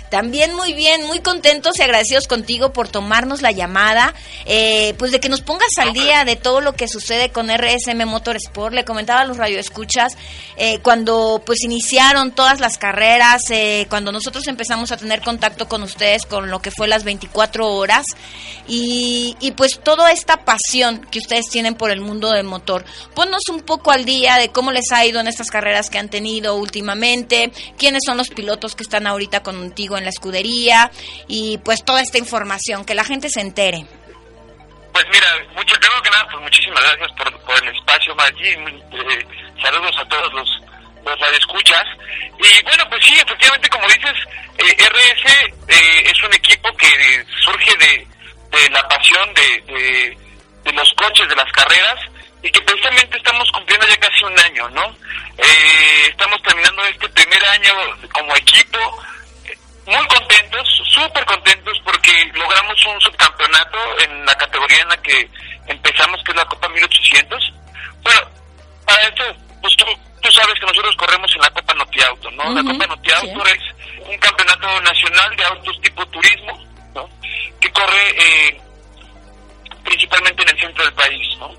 También 0.09 0.55
muy 0.55 0.73
bien, 0.73 1.05
muy 1.05 1.19
contentos 1.19 1.77
y 1.77 1.83
agradecidos 1.83 2.27
contigo 2.27 2.73
por 2.73 2.87
tomarnos 2.87 3.41
la 3.41 3.51
llamada, 3.51 4.13
eh, 4.45 4.95
pues 4.97 5.11
de 5.11 5.19
que 5.19 5.29
nos 5.29 5.41
pongas 5.41 5.77
al 5.77 5.93
día 5.93 6.25
de 6.25 6.35
todo 6.35 6.61
lo 6.61 6.73
que 6.73 6.87
sucede 6.87 7.29
con 7.29 7.49
RSM 7.49 8.05
Motorsport. 8.05 8.73
Le 8.73 8.85
comentaba 8.85 9.21
a 9.21 9.25
los 9.25 9.37
radioescuchas 9.37 10.17
eh, 10.57 10.79
cuando 10.79 11.43
pues 11.45 11.63
iniciaron 11.63 12.31
todas 12.31 12.59
las 12.59 12.77
carreras, 12.77 13.43
eh, 13.51 13.85
cuando 13.89 14.11
nosotros 14.11 14.47
empezamos 14.47 14.91
a 14.91 14.97
tener 14.97 15.21
contacto 15.21 15.67
con 15.67 15.83
ustedes 15.83 16.25
con 16.25 16.49
lo 16.49 16.59
que 16.59 16.71
fue 16.71 16.87
las 16.87 17.03
24 17.03 17.67
horas 17.67 18.05
y, 18.67 19.37
y 19.39 19.51
pues 19.51 19.79
toda 19.83 20.11
esta 20.11 20.43
pasión 20.43 21.05
que 21.11 21.19
ustedes 21.19 21.45
tienen 21.51 21.75
por 21.75 21.91
el 21.91 22.01
mundo 22.01 22.31
del 22.31 22.45
motor. 22.45 22.83
Ponnos 23.13 23.43
un 23.51 23.61
poco 23.61 23.91
al 23.91 24.05
día 24.05 24.37
de 24.37 24.49
cómo 24.49 24.71
les 24.71 24.91
ha 24.91 25.05
ido 25.05 25.19
en 25.19 25.27
estas 25.27 25.51
carreras 25.51 25.91
que 25.91 25.99
han 25.99 26.09
tenido 26.09 26.55
últimamente, 26.55 27.51
quiénes 27.77 28.01
son 28.05 28.17
los 28.17 28.29
pilotos 28.29 28.75
que 28.75 28.83
están 28.83 29.05
ahorita 29.05 29.43
contigo 29.43 29.98
en 29.99 30.05
la 30.05 30.09
escudería 30.09 30.89
y 31.27 31.59
pues 31.59 31.85
toda 31.85 32.01
esta 32.01 32.17
información, 32.17 32.85
que 32.85 32.95
la 32.95 33.03
gente 33.03 33.29
se 33.29 33.41
entere. 33.41 33.85
Pues 34.91 35.05
mira, 35.11 35.27
mucho, 35.55 35.75
primero 35.79 36.01
que 36.01 36.09
nada, 36.09 36.27
pues 36.31 36.43
muchísimas 36.43 36.81
gracias 36.81 37.11
por, 37.17 37.39
por 37.41 37.63
el 37.63 37.75
espacio, 37.75 38.15
Marci. 38.15 38.47
Eh, 38.47 39.27
saludos 39.61 39.95
a 39.97 40.05
todos 40.09 40.33
los, 40.33 40.49
los 41.05 41.19
radioescuchas. 41.19 41.85
Y 42.39 42.63
bueno, 42.63 42.83
pues 42.89 43.05
sí, 43.05 43.13
efectivamente, 43.13 43.69
como 43.69 43.87
dices, 43.87 44.15
eh, 44.57 44.89
RS 44.89 45.31
eh, 45.67 46.03
es 46.05 46.23
un 46.23 46.33
equipo 46.33 46.75
que 46.75 47.25
surge 47.43 47.77
de, 47.77 48.07
de 48.57 48.69
la 48.71 48.87
pasión 48.87 49.33
de, 49.33 49.73
de, 49.73 50.17
de 50.63 50.73
los 50.73 50.91
coches, 50.93 51.29
de 51.29 51.35
las 51.35 51.51
carreras, 51.51 51.99
y 52.41 52.49
que 52.49 52.61
precisamente 52.61 53.17
estamos 53.17 53.49
cumpliendo 53.51 53.87
ya 53.87 53.97
casi 53.97 54.23
un 54.23 54.39
año, 54.39 54.69
¿no? 54.69 54.95
Eh, 55.37 56.07
estamos 56.09 56.41
terminando 56.41 56.83
este 56.85 57.09
primer 57.09 57.45
año 57.45 57.73
como 58.13 58.35
equipo 58.35 58.79
muy 59.85 60.07
contentos, 60.07 60.67
súper 60.85 61.25
contentos 61.25 61.79
porque 61.83 62.11
logramos 62.33 62.85
un 62.85 63.01
subcampeonato 63.01 63.77
en 63.99 64.25
la 64.25 64.35
categoría 64.35 64.81
en 64.81 64.89
la 64.89 64.97
que 65.01 65.29
empezamos, 65.67 66.21
que 66.23 66.31
es 66.31 66.37
la 66.37 66.45
Copa 66.45 66.69
1800. 66.69 67.53
Bueno, 68.03 68.21
para 68.85 69.01
esto, 69.03 69.23
pues 69.61 69.75
tú, 69.75 69.85
tú 70.21 70.31
sabes 70.31 70.59
que 70.59 70.65
nosotros 70.65 70.95
corremos 70.95 71.31
en 71.35 71.41
la 71.41 71.49
Copa 71.51 71.73
Notiao 71.73 72.17
¿no? 72.31 72.53
La 72.53 72.63
Copa 72.63 72.87
Noti 72.87 73.11
Auto 73.11 73.45
es 73.45 73.59
un 74.07 74.17
campeonato 74.17 74.81
nacional 74.81 75.35
de 75.35 75.43
autos 75.43 75.81
tipo 75.81 76.05
turismo, 76.07 76.57
¿no? 76.95 77.09
Que 77.59 77.71
corre 77.71 78.09
eh, 78.17 78.61
principalmente 79.83 80.43
en 80.43 80.49
el 80.49 80.59
centro 80.59 80.83
del 80.83 80.93
país, 80.93 81.37
¿no? 81.37 81.51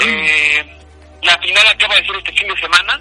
Eh, 0.00 0.76
la 1.22 1.38
final 1.38 1.66
acaba 1.66 1.94
de 1.96 2.06
ser 2.06 2.16
este 2.16 2.32
fin 2.32 2.48
de 2.48 2.60
semana, 2.60 3.00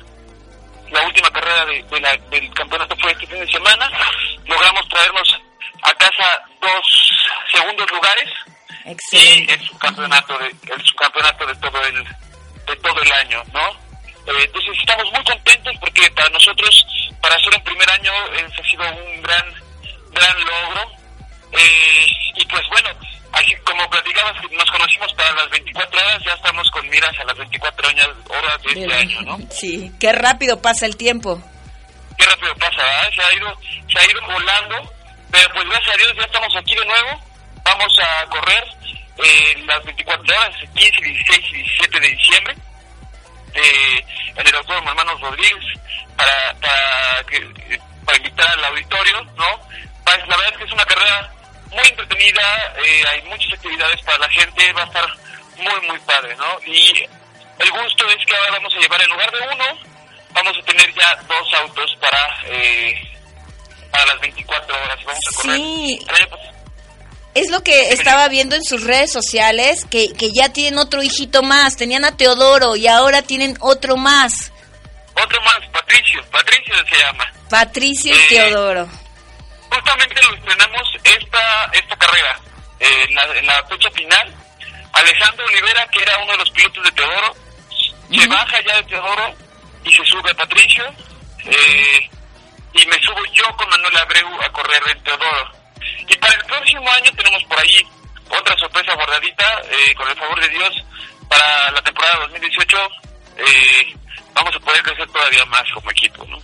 la 0.92 1.02
última 1.06 1.30
carrera 1.32 1.66
de, 1.66 2.02
la, 2.02 2.18
del 2.30 2.54
campeonato 2.54 2.96
fue 2.98 3.12
este 3.12 3.28
fin 3.28 3.40
de 3.40 3.52
semana, 3.52 3.90
logramos 4.46 4.88
traernos 4.90 5.40
a 5.82 5.94
casa 5.96 6.26
dos 6.62 7.12
segundos 7.54 7.90
lugares. 7.92 8.30
Y 9.12 9.52
es 9.52 9.70
un 9.70 9.78
campeonato 9.80 10.38
de 10.38 10.48
el 10.48 10.96
campeonato 10.98 11.46
de 11.46 11.56
todo 11.56 11.86
el 11.86 12.04
de 12.04 12.76
todo 12.78 13.02
el 13.02 13.12
año, 13.12 13.44
¿no? 13.54 13.70
Eh, 14.28 14.44
entonces 14.44 14.78
estamos 14.80 15.12
muy 15.12 15.24
contentos 15.24 15.74
porque 15.80 16.10
para 16.12 16.30
nosotros 16.30 16.86
para 17.22 17.36
hacer 17.36 17.54
un 17.56 17.64
primer 17.64 17.90
año 17.92 18.12
ha 18.12 18.70
sido 18.70 18.84
un 18.84 19.22
gran 19.22 19.54
gran 20.12 20.40
logro. 20.46 20.92
Eh, 21.52 22.06
y 22.36 22.46
pues 22.46 22.62
bueno 22.70 22.90
así 23.38 23.56
como 23.66 23.90
platicabas 23.90 24.36
nos 24.52 24.72
conocimos 24.72 25.14
para 25.14 25.32
las 25.36 25.50
24 25.50 26.00
horas 26.00 26.24
ya 26.26 26.34
estamos 26.34 26.70
con 26.72 26.90
miras 26.90 27.20
a 27.20 27.24
las 27.26 27.38
24 27.38 27.90
horas 28.30 28.64
de 28.64 28.70
este 28.70 28.94
año, 28.94 29.22
¿no? 29.22 29.40
Sí, 29.52 29.92
qué 30.00 30.12
rápido 30.12 30.62
pasa 30.62 30.86
el 30.86 30.98
tiempo. 30.98 31.42
Qué 32.18 32.26
rápido 32.26 32.56
pasa, 32.56 32.82
¿eh? 32.82 33.12
se 33.16 33.22
ha 33.22 33.34
ido 33.34 33.60
se 33.92 34.00
ha 34.00 34.12
ido 34.12 34.22
volando, 34.22 34.94
pero 35.32 35.50
pues 35.54 35.70
gracias 35.70 35.94
a 35.94 35.98
Dios 35.98 36.14
ya 36.18 36.24
estamos 36.24 36.56
aquí 36.56 36.76
de 36.76 36.86
nuevo 36.86 37.28
vamos 37.68 38.00
a 38.00 38.26
correr 38.28 38.64
eh, 39.18 39.64
las 39.66 39.84
24 39.84 40.36
horas, 40.36 40.56
15, 40.74 41.02
16 41.02 41.40
y 41.50 41.54
17 41.56 42.00
de 42.00 42.08
diciembre, 42.08 42.56
eh, 43.54 44.06
en 44.36 44.48
el 44.48 44.56
Autódromo 44.56 44.90
Hermanos 44.90 45.22
Rodríguez, 45.22 45.66
para, 46.16 46.54
para, 46.56 47.24
que, 47.26 47.80
para 48.06 48.18
invitar 48.18 48.48
al 48.50 48.66
auditorio, 48.66 49.24
¿no? 49.36 49.60
Pues, 50.06 50.28
la 50.28 50.38
verdad 50.38 50.54
es 50.54 50.58
que 50.60 50.64
es 50.66 50.72
una 50.72 50.86
carrera 50.86 51.32
muy 51.72 51.88
entretenida, 51.88 52.74
eh, 52.84 53.04
hay 53.12 53.22
muchas 53.24 53.54
actividades 53.54 54.02
para 54.04 54.18
la 54.20 54.30
gente, 54.30 54.74
va 54.74 54.84
a 54.84 54.86
estar 54.86 55.08
muy, 55.58 55.88
muy 55.88 56.00
padre, 56.00 56.36
¿no? 56.36 56.60
Y 56.66 57.04
el 57.60 57.72
gusto 57.72 58.08
es 58.10 58.26
que 58.26 58.36
ahora 58.36 58.52
vamos 58.54 58.74
a 58.76 58.80
llevar 58.80 59.02
en 59.02 59.10
lugar 59.10 59.32
de 59.32 59.40
uno, 59.54 59.66
vamos 60.32 60.54
a 60.58 60.66
tener 60.66 60.94
ya 60.94 61.24
dos 61.28 61.54
autos 61.56 61.98
para, 62.00 62.44
eh, 62.46 62.94
para 63.92 64.06
las 64.06 64.20
24 64.22 64.76
horas. 64.76 64.98
Vamos 65.06 65.24
a 65.30 65.42
correr. 65.42 65.58
Sí. 65.58 66.00
Es 67.34 67.52
lo 67.52 67.62
que 67.62 67.92
estaba 67.92 68.28
viendo 68.30 68.56
en 68.56 68.64
sus 68.64 68.84
redes 68.84 69.12
sociales, 69.12 69.86
que, 69.86 70.12
que 70.14 70.32
ya 70.32 70.52
tienen 70.54 70.80
otro 70.80 71.04
hijito 71.04 71.44
más. 71.44 71.78
Tenían 71.78 72.04
a 72.04 72.18
Teodoro 72.18 72.76
y 72.76 72.88
ahora 72.88 73.22
tienen 73.22 73.56
otro 73.60 73.96
más. 73.96 74.52
Otro 75.14 75.42
más, 75.42 75.60
Patricio. 75.72 76.24
Patricio 76.32 76.74
se 76.90 76.98
llama. 76.98 77.32
Patricio 77.50 78.16
y 78.16 78.18
eh, 78.18 78.26
Teodoro. 78.30 78.90
Justamente 79.70 80.22
lo 80.24 80.36
estrenamos 80.36 80.98
esta, 81.04 81.70
esta 81.74 81.96
carrera. 81.98 82.40
Eh, 82.80 83.06
en, 83.08 83.16
la, 83.16 83.24
en, 83.38 83.48
la, 83.48 83.64
fecha 83.66 83.90
final, 83.92 84.36
Alejandro 84.94 85.46
Olivera, 85.46 85.88
que 85.88 86.02
era 86.02 86.18
uno 86.20 86.32
de 86.34 86.38
los 86.38 86.52
pilotos 86.52 86.84
de 86.84 86.92
Teodoro, 86.92 87.36
se 88.12 88.28
baja 88.28 88.62
ya 88.62 88.76
de 88.76 88.84
Teodoro 88.84 89.34
y 89.84 89.92
se 89.92 90.06
sube 90.06 90.32
a 90.32 90.36
Patricio. 90.36 90.86
Eh, 91.46 92.10
y 92.74 92.86
me 92.86 93.00
subo 93.02 93.24
yo 93.34 93.46
con 93.56 93.70
Manuel 93.70 93.98
Abreu 93.98 94.42
a 94.42 94.52
correr 94.52 94.82
en 94.90 95.04
Teodoro. 95.04 95.52
Y 96.08 96.16
para 96.18 96.34
el 96.34 96.46
próximo 96.46 96.90
año 96.92 97.12
tenemos 97.16 97.44
por 97.46 97.60
ahí 97.60 97.88
otra 98.30 98.56
sorpresa 98.58 98.94
guardadita, 98.94 99.62
eh, 99.70 99.96
con 99.96 100.08
el 100.10 100.18
favor 100.18 100.40
de 100.40 100.50
Dios, 100.50 100.84
para 101.28 101.72
la 101.72 101.82
temporada 101.82 102.20
2018 102.28 102.78
eh, 103.38 103.96
vamos 104.34 104.56
a 104.56 104.60
poder 104.60 104.82
crecer 104.84 105.08
todavía 105.12 105.46
más 105.46 105.64
como 105.74 105.92
equipo, 105.92 106.26
¿no? 106.26 106.38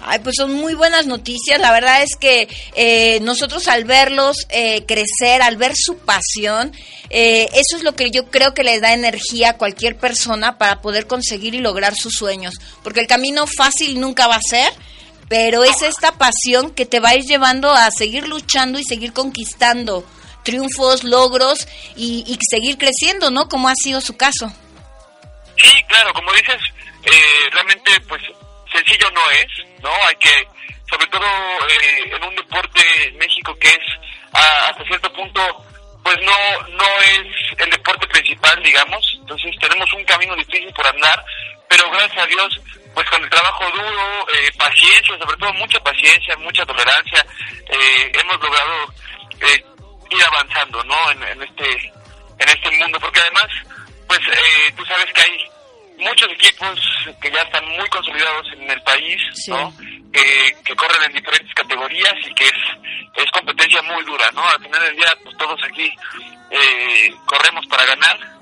Ay, 0.00 0.20
pues 0.20 0.36
son 0.36 0.52
muy 0.54 0.74
buenas 0.74 1.06
noticias. 1.06 1.60
La 1.60 1.72
verdad 1.72 2.02
es 2.02 2.16
que 2.16 2.48
eh, 2.74 3.20
nosotros 3.22 3.68
al 3.68 3.84
verlos 3.84 4.46
eh, 4.50 4.84
crecer, 4.86 5.42
al 5.42 5.56
ver 5.56 5.72
su 5.74 5.98
pasión, 5.98 6.72
eh, 7.10 7.48
eso 7.52 7.76
es 7.76 7.82
lo 7.82 7.94
que 7.94 8.10
yo 8.10 8.26
creo 8.30 8.54
que 8.54 8.64
le 8.64 8.80
da 8.80 8.92
energía 8.92 9.50
a 9.50 9.56
cualquier 9.56 9.96
persona 9.96 10.58
para 10.58 10.80
poder 10.80 11.06
conseguir 11.06 11.54
y 11.54 11.60
lograr 11.60 11.94
sus 11.94 12.14
sueños. 12.14 12.54
Porque 12.82 13.00
el 13.00 13.06
camino 13.06 13.46
fácil 13.46 14.00
nunca 14.00 14.26
va 14.26 14.36
a 14.36 14.40
ser, 14.48 14.72
pero 15.28 15.64
es 15.64 15.82
esta 15.82 16.12
pasión 16.12 16.70
que 16.70 16.86
te 16.86 17.00
va 17.00 17.10
a 17.10 17.16
ir 17.16 17.24
llevando 17.24 17.70
a 17.72 17.90
seguir 17.90 18.28
luchando 18.28 18.78
y 18.78 18.84
seguir 18.84 19.12
conquistando 19.12 20.04
triunfos, 20.44 21.02
logros 21.02 21.66
y, 21.96 22.24
y 22.26 22.38
seguir 22.48 22.78
creciendo, 22.78 23.30
¿no? 23.30 23.48
Como 23.48 23.68
ha 23.68 23.74
sido 23.74 24.00
su 24.00 24.16
caso. 24.16 24.52
Sí, 25.56 25.70
claro, 25.88 26.12
como 26.12 26.32
dices, 26.32 26.60
eh, 27.02 27.50
realmente 27.50 28.00
pues 28.08 28.22
sencillo 28.72 29.10
no 29.10 29.20
es, 29.32 29.75
¿no? 29.86 29.92
Hay 30.08 30.16
que, 30.16 30.48
sobre 30.90 31.06
todo 31.06 31.24
eh, 31.24 32.10
en 32.12 32.24
un 32.24 32.34
deporte 32.34 32.82
en 33.06 33.16
México 33.18 33.56
que 33.60 33.68
es 33.68 33.86
hasta 34.32 34.84
cierto 34.84 35.12
punto, 35.12 35.40
pues 36.02 36.16
no, 36.22 36.68
no 36.70 36.84
es 37.00 37.26
el 37.58 37.70
deporte 37.70 38.06
principal, 38.08 38.60
digamos, 38.62 39.16
entonces 39.20 39.54
tenemos 39.60 39.90
un 39.92 40.04
camino 40.04 40.34
difícil 40.34 40.72
por 40.72 40.86
andar, 40.86 41.24
pero 41.68 41.88
gracias 41.90 42.24
a 42.24 42.26
Dios 42.26 42.60
pues 42.96 43.10
con 43.10 43.22
el 43.22 43.28
trabajo 43.28 43.64
duro, 43.72 44.26
eh, 44.32 44.50
paciencia, 44.56 45.18
sobre 45.18 45.36
todo 45.36 45.52
mucha 45.52 45.78
paciencia, 45.80 46.34
mucha 46.38 46.64
tolerancia, 46.64 47.26
eh, 47.68 48.12
hemos 48.14 48.40
logrado 48.40 48.94
eh, 49.42 49.64
ir 50.10 50.24
avanzando, 50.26 50.82
¿no? 50.84 51.10
En, 51.10 51.42
este 51.42 51.92
en 52.38 52.48
este 52.48 52.70
mundo, 52.78 52.98
porque 52.98 53.20
además, 53.20 53.48
pues 54.08 54.20
tú 54.76 54.84
sabes 54.86 55.12
que 55.12 55.22
hay 55.22 55.50
muchos 55.98 56.30
equipos 56.32 56.80
que 57.20 57.30
ya 57.30 57.40
están 57.42 57.64
muy 57.68 57.88
consolidados 57.88 58.46
en 58.52 58.70
el 58.70 58.82
país, 58.82 59.20
¿no? 59.48 59.72
que 60.12 60.74
corren 60.74 61.04
en 61.06 61.12
diferentes 61.12 61.52
categorías 61.54 62.14
y 62.26 62.34
que 62.34 62.44
es, 62.44 62.54
es 63.16 63.30
competencia 63.32 63.82
muy 63.82 64.02
dura, 64.04 64.24
¿no? 64.32 64.42
Al 64.48 64.62
final 64.62 64.82
del 64.82 64.96
día, 64.96 65.14
pues 65.22 65.36
todos 65.36 65.62
aquí 65.62 65.92
corremos 67.26 67.66
para 67.66 67.84
ganar 67.84 68.35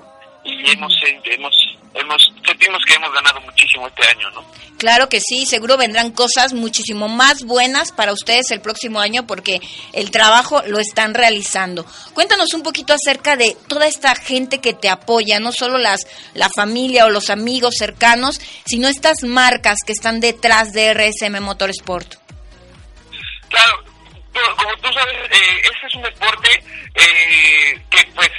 y 0.45 0.71
hemos, 0.71 0.93
hemos 1.25 1.75
hemos 1.95 2.21
sentimos 2.45 2.83
que 2.85 2.93
hemos 2.93 3.11
ganado 3.13 3.41
muchísimo 3.41 3.87
este 3.87 4.03
año, 4.15 4.29
¿no? 4.31 4.45
Claro 4.77 5.07
que 5.07 5.21
sí, 5.21 5.45
seguro 5.45 5.77
vendrán 5.77 6.11
cosas 6.11 6.53
muchísimo 6.53 7.07
más 7.07 7.43
buenas 7.43 7.91
para 7.91 8.11
ustedes 8.11 8.51
el 8.51 8.61
próximo 8.61 8.99
año 8.99 9.25
porque 9.25 9.61
el 9.93 10.11
trabajo 10.11 10.61
lo 10.67 10.79
están 10.79 11.13
realizando. 11.13 11.85
Cuéntanos 12.13 12.53
un 12.53 12.61
poquito 12.61 12.93
acerca 12.93 13.37
de 13.37 13.55
toda 13.67 13.87
esta 13.87 14.13
gente 14.15 14.59
que 14.59 14.73
te 14.73 14.89
apoya, 14.89 15.39
no 15.39 15.51
solo 15.51 15.77
las 15.77 16.05
la 16.33 16.49
familia 16.49 17.05
o 17.05 17.09
los 17.09 17.29
amigos 17.29 17.75
cercanos, 17.77 18.39
sino 18.65 18.87
estas 18.87 19.23
marcas 19.23 19.77
que 19.85 19.93
están 19.93 20.19
detrás 20.19 20.73
de 20.73 20.93
RSM 20.93 21.41
Motorsport. 21.41 22.15
Claro, 23.49 23.85
como 24.57 24.75
tú 24.81 24.91
sabes, 24.93 25.15
eh, 25.31 25.61
este 25.63 25.87
es 25.87 25.95
un 25.95 26.01
deporte 26.03 26.63
eh, 26.95 27.81
que 27.89 28.05
pues 28.13 28.29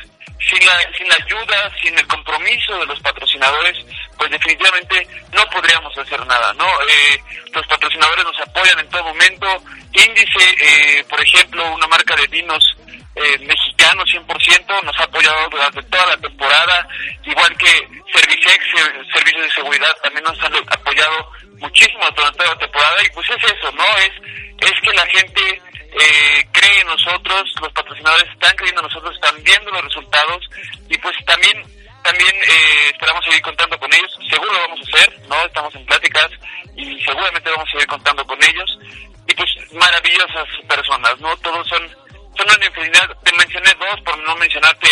sin 0.49 0.65
la, 0.65 0.75
sin 0.97 1.09
la 1.09 1.17
ayuda, 1.25 1.73
sin 1.83 1.99
el 1.99 2.07
compromiso 2.07 2.79
de 2.79 2.87
los 2.87 3.01
patrocinadores, 3.01 3.77
pues 4.17 4.31
definitivamente 4.31 5.07
no 5.33 5.45
podríamos 5.47 5.97
hacer 5.99 6.25
nada, 6.27 6.53
¿no? 6.55 6.67
Eh, 6.89 7.23
los 7.53 7.67
patrocinadores 7.67 8.25
nos 8.25 8.41
apoyan 8.41 8.79
en 8.79 8.89
todo 8.89 9.05
momento. 9.05 9.47
Índice, 9.93 10.45
eh, 10.61 11.05
por 11.09 11.21
ejemplo, 11.21 11.75
una 11.75 11.87
marca 11.87 12.15
de 12.17 12.27
vinos 12.29 12.77
eh, 13.17 13.39
mexicano 13.39 14.05
100%, 14.05 14.83
nos 14.85 15.01
ha 15.01 15.05
apoyado 15.05 15.49
durante 15.49 15.83
toda 15.85 16.07
la 16.07 16.17
temporada, 16.19 16.87
igual 17.25 17.57
que 17.57 17.89
Servicex, 18.13 18.65
Servicios 19.13 19.43
de 19.43 19.51
Seguridad, 19.53 19.91
también 20.03 20.25
nos 20.25 20.39
han 20.43 20.55
apoyado 20.55 21.33
muchísimo 21.59 22.05
durante 22.15 22.39
toda 22.39 22.55
la 22.55 22.59
temporada 22.59 23.03
y 23.03 23.11
pues 23.15 23.27
es 23.31 23.53
eso, 23.53 23.73
¿no? 23.73 23.85
Es, 23.99 24.13
es 24.61 24.81
que 24.83 24.93
la 24.95 25.07
gente 25.07 25.63
eh, 25.99 26.47
cree 26.53 26.81
en 26.81 26.87
nosotros, 26.87 27.43
los 27.61 27.73
patrocinadores 27.73 28.29
están 28.31 28.55
creyendo 28.57 28.81
en 28.83 28.89
nosotros, 28.89 29.15
están 29.15 29.43
viendo 29.43 29.71
los 29.71 29.85
resultados 29.85 30.45
y 30.89 30.99
pues 30.99 31.17
también 31.27 31.63
también 32.03 32.35
eh, 32.37 32.91
esperamos 32.93 33.25
seguir 33.25 33.43
contando 33.43 33.79
con 33.79 33.93
ellos, 33.93 34.19
seguro 34.31 34.53
lo 34.53 34.61
vamos 34.61 34.81
a 34.81 34.97
hacer, 34.97 35.21
¿no? 35.29 35.45
Estamos 35.45 35.75
en 35.75 35.87
pláticas 35.87 36.31
y 36.77 37.03
seguramente 37.03 37.51
vamos 37.51 37.69
a 37.69 37.73
seguir 37.73 37.87
contando 37.89 38.25
con 38.27 38.39
ellos 38.45 38.79
y 39.27 39.35
pues 39.35 39.51
maravillosas 39.73 40.47
personas, 40.69 41.19
¿no? 41.19 41.37
Todos 41.39 41.67
son 41.69 41.89
son 42.37 42.47
una 42.55 42.67
infinidad, 42.67 43.09
te 43.25 43.33
mencioné 43.33 43.73
dos 43.81 44.01
por 44.03 44.19
no 44.19 44.37
mencionarte 44.37 44.89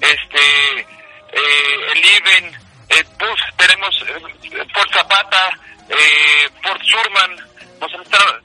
este 0.00 0.80
eh, 1.32 1.92
el 1.92 1.98
IBEN, 1.98 2.54
eh, 2.88 3.04
pues 3.18 3.40
tenemos 3.56 4.04
eh, 4.06 4.64
Port 4.72 4.92
Zapata, 4.92 5.58
eh, 5.88 6.48
Port 6.62 6.80
Surman, 6.84 7.36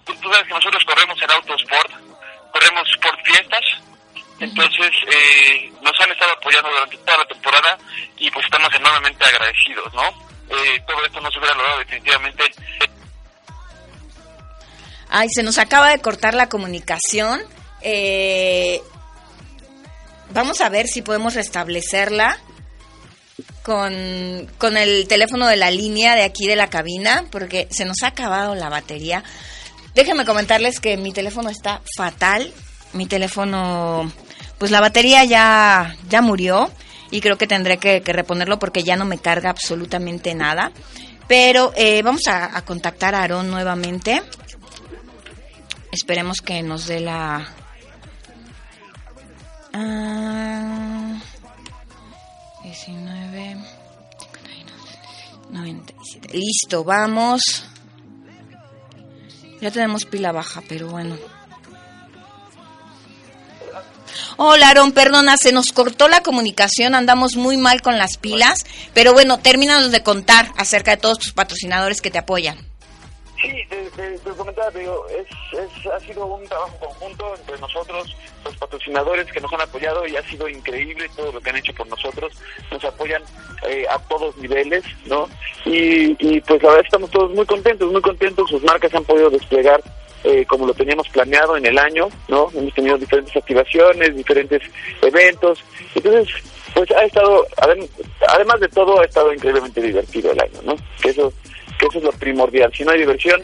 tú 0.05 0.29
sabes 0.31 0.47
que 0.47 0.53
nosotros 0.53 0.83
corremos 0.85 1.21
en 1.21 1.31
Autosport, 1.31 1.91
corremos 2.51 2.87
por 3.01 3.23
fiestas, 3.23 3.65
entonces 4.39 4.91
eh, 5.07 5.71
nos 5.81 5.99
han 5.99 6.11
estado 6.11 6.31
apoyando 6.33 6.69
durante 6.69 6.97
toda 6.97 7.17
la 7.17 7.25
temporada 7.25 7.77
y 8.17 8.29
pues 8.31 8.45
estamos 8.45 8.73
enormemente 8.73 9.25
agradecidos, 9.25 9.93
¿no? 9.93 10.07
Eh, 10.49 10.81
todo 10.87 11.05
esto 11.05 11.19
no 11.21 11.31
se 11.31 11.39
hubiera 11.39 11.55
logrado 11.55 11.79
definitivamente. 11.79 12.43
Ay, 15.09 15.29
se 15.29 15.43
nos 15.43 15.57
acaba 15.57 15.89
de 15.89 15.99
cortar 15.99 16.33
la 16.33 16.49
comunicación. 16.49 17.41
Eh, 17.81 18.81
vamos 20.31 20.61
a 20.61 20.69
ver 20.69 20.87
si 20.87 21.01
podemos 21.01 21.33
restablecerla 21.33 22.37
con, 23.67 24.47
con 24.57 24.77
el 24.77 25.09
teléfono 25.09 25.45
de 25.45 25.57
la 25.57 25.71
línea 25.71 26.15
de 26.15 26.23
aquí 26.23 26.47
de 26.47 26.55
la 26.55 26.69
cabina 26.69 27.25
porque 27.29 27.67
se 27.69 27.83
nos 27.83 27.97
ha 28.01 28.07
acabado 28.07 28.55
la 28.55 28.69
batería. 28.69 29.25
Déjenme 29.93 30.23
comentarles 30.23 30.79
que 30.79 30.95
mi 30.95 31.11
teléfono 31.11 31.49
está 31.49 31.81
fatal. 31.97 32.53
Mi 32.93 33.07
teléfono, 33.07 34.09
pues 34.57 34.71
la 34.71 34.79
batería 34.79 35.25
ya, 35.25 35.97
ya 36.07 36.21
murió 36.21 36.71
y 37.11 37.19
creo 37.19 37.37
que 37.37 37.45
tendré 37.45 37.77
que, 37.77 37.99
reponerlo 37.99 38.57
porque 38.57 38.83
ya 38.83 38.95
no 38.95 39.03
me 39.03 39.17
carga 39.17 39.49
absolutamente 39.49 40.33
nada. 40.33 40.71
Pero 41.27 41.73
eh, 41.75 42.01
vamos 42.03 42.21
a, 42.27 42.61
contactar 42.61 43.15
a 43.15 43.19
Aarón 43.19 43.51
nuevamente. 43.51 44.23
Esperemos 45.91 46.39
que 46.39 46.63
nos 46.63 46.87
dé 46.87 47.01
la... 47.01 47.49
Ah, 49.73 51.19
19, 52.63 53.16
97. 55.49 56.37
Listo, 56.37 56.83
vamos. 56.83 57.65
Ya 59.61 59.71
tenemos 59.71 60.05
pila 60.05 60.31
baja, 60.31 60.61
pero 60.67 60.89
bueno. 60.89 61.17
Hola, 64.39 64.69
Aaron, 64.69 64.91
perdona, 64.91 65.35
se 65.35 65.51
nos 65.51 65.71
cortó 65.71 66.07
la 66.07 66.21
comunicación, 66.21 66.93
andamos 66.93 67.35
muy 67.35 67.57
mal 67.57 67.81
con 67.81 67.97
las 67.97 68.17
pilas, 68.17 68.65
pero 68.93 69.13
bueno, 69.13 69.39
termínanos 69.39 69.91
de 69.91 70.03
contar 70.03 70.53
acerca 70.57 70.91
de 70.91 70.97
todos 70.97 71.17
tus 71.17 71.33
patrocinadores 71.33 72.01
que 72.01 72.11
te 72.11 72.19
apoyan. 72.19 72.66
Sí, 73.41 73.63
te, 73.69 74.31
comentaba, 74.35 74.69
digo, 74.71 75.05
es, 75.09 75.27
ha 75.87 75.99
sido 75.99 76.25
un 76.25 76.43
trabajo 76.47 76.75
conjunto 76.79 77.35
entre 77.35 77.57
nosotros, 77.59 78.15
los 78.43 78.55
patrocinadores 78.57 79.31
que 79.31 79.39
nos 79.39 79.53
han 79.53 79.61
apoyado 79.61 80.07
y 80.07 80.15
ha 80.15 80.23
sido 80.23 80.49
increíble 80.49 81.07
todo 81.15 81.31
lo 81.31 81.39
que 81.39 81.49
han 81.51 81.57
hecho 81.57 81.73
por 81.73 81.87
nosotros. 81.87 82.33
Nos 82.71 82.83
apoyan 82.83 83.21
eh, 83.67 83.85
a 83.89 83.99
todos 83.99 84.35
niveles, 84.37 84.83
¿no? 85.05 85.29
Y, 85.65 86.15
y 86.19 86.41
pues 86.41 86.61
la 86.63 86.69
verdad 86.69 86.85
estamos 86.85 87.11
todos 87.11 87.31
muy 87.31 87.45
contentos, 87.45 87.91
muy 87.91 88.01
contentos. 88.01 88.49
Sus 88.49 88.63
marcas 88.63 88.93
han 88.95 89.03
podido 89.03 89.29
desplegar 89.29 89.81
eh, 90.23 90.45
como 90.45 90.65
lo 90.65 90.73
teníamos 90.73 91.07
planeado 91.09 91.55
en 91.57 91.65
el 91.65 91.77
año, 91.77 92.09
¿no? 92.27 92.49
Hemos 92.53 92.73
tenido 92.73 92.97
diferentes 92.97 93.35
activaciones, 93.35 94.15
diferentes 94.15 94.61
eventos. 95.01 95.63
Entonces, 95.93 96.27
pues 96.73 96.91
ha 96.91 97.03
estado, 97.03 97.45
además 98.27 98.59
de 98.59 98.67
todo, 98.69 98.99
ha 98.99 99.05
estado 99.05 99.31
increíblemente 99.31 99.81
divertido 99.81 100.31
el 100.31 100.41
año, 100.41 100.59
¿no? 100.63 100.75
Que 101.01 101.09
eso, 101.09 101.31
que 101.77 101.85
eso 101.87 101.97
es 101.99 102.03
lo 102.03 102.11
primordial. 102.11 102.71
Si 102.75 102.83
no 102.83 102.91
hay 102.91 102.99
diversión, 102.99 103.41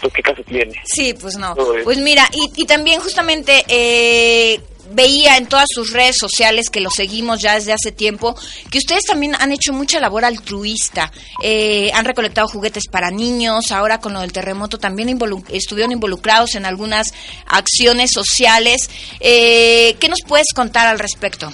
pues 0.00 0.12
qué 0.12 0.22
caso 0.22 0.42
tiene. 0.44 0.74
Sí, 0.84 1.14
pues 1.14 1.36
no. 1.36 1.54
Pues 1.84 1.98
mira, 1.98 2.28
y, 2.32 2.62
y 2.62 2.66
también 2.66 3.00
justamente 3.00 3.64
eh, 3.68 4.60
veía 4.90 5.36
en 5.36 5.46
todas 5.46 5.66
sus 5.68 5.92
redes 5.92 6.16
sociales, 6.18 6.70
que 6.70 6.80
lo 6.80 6.90
seguimos 6.90 7.40
ya 7.40 7.54
desde 7.54 7.72
hace 7.72 7.92
tiempo, 7.92 8.36
que 8.70 8.78
ustedes 8.78 9.04
también 9.04 9.34
han 9.38 9.52
hecho 9.52 9.72
mucha 9.72 10.00
labor 10.00 10.24
altruista. 10.24 11.12
Eh, 11.42 11.90
han 11.94 12.04
recolectado 12.04 12.48
juguetes 12.48 12.84
para 12.90 13.10
niños, 13.10 13.72
ahora 13.72 14.00
con 14.00 14.12
lo 14.12 14.20
del 14.20 14.32
terremoto 14.32 14.78
también 14.78 15.18
estuvieron 15.50 15.92
involucrados 15.92 16.54
en 16.54 16.66
algunas 16.66 17.14
acciones 17.46 18.10
sociales. 18.12 18.90
Eh, 19.20 19.96
¿Qué 19.98 20.08
nos 20.08 20.20
puedes 20.26 20.52
contar 20.54 20.86
al 20.86 20.98
respecto? 20.98 21.52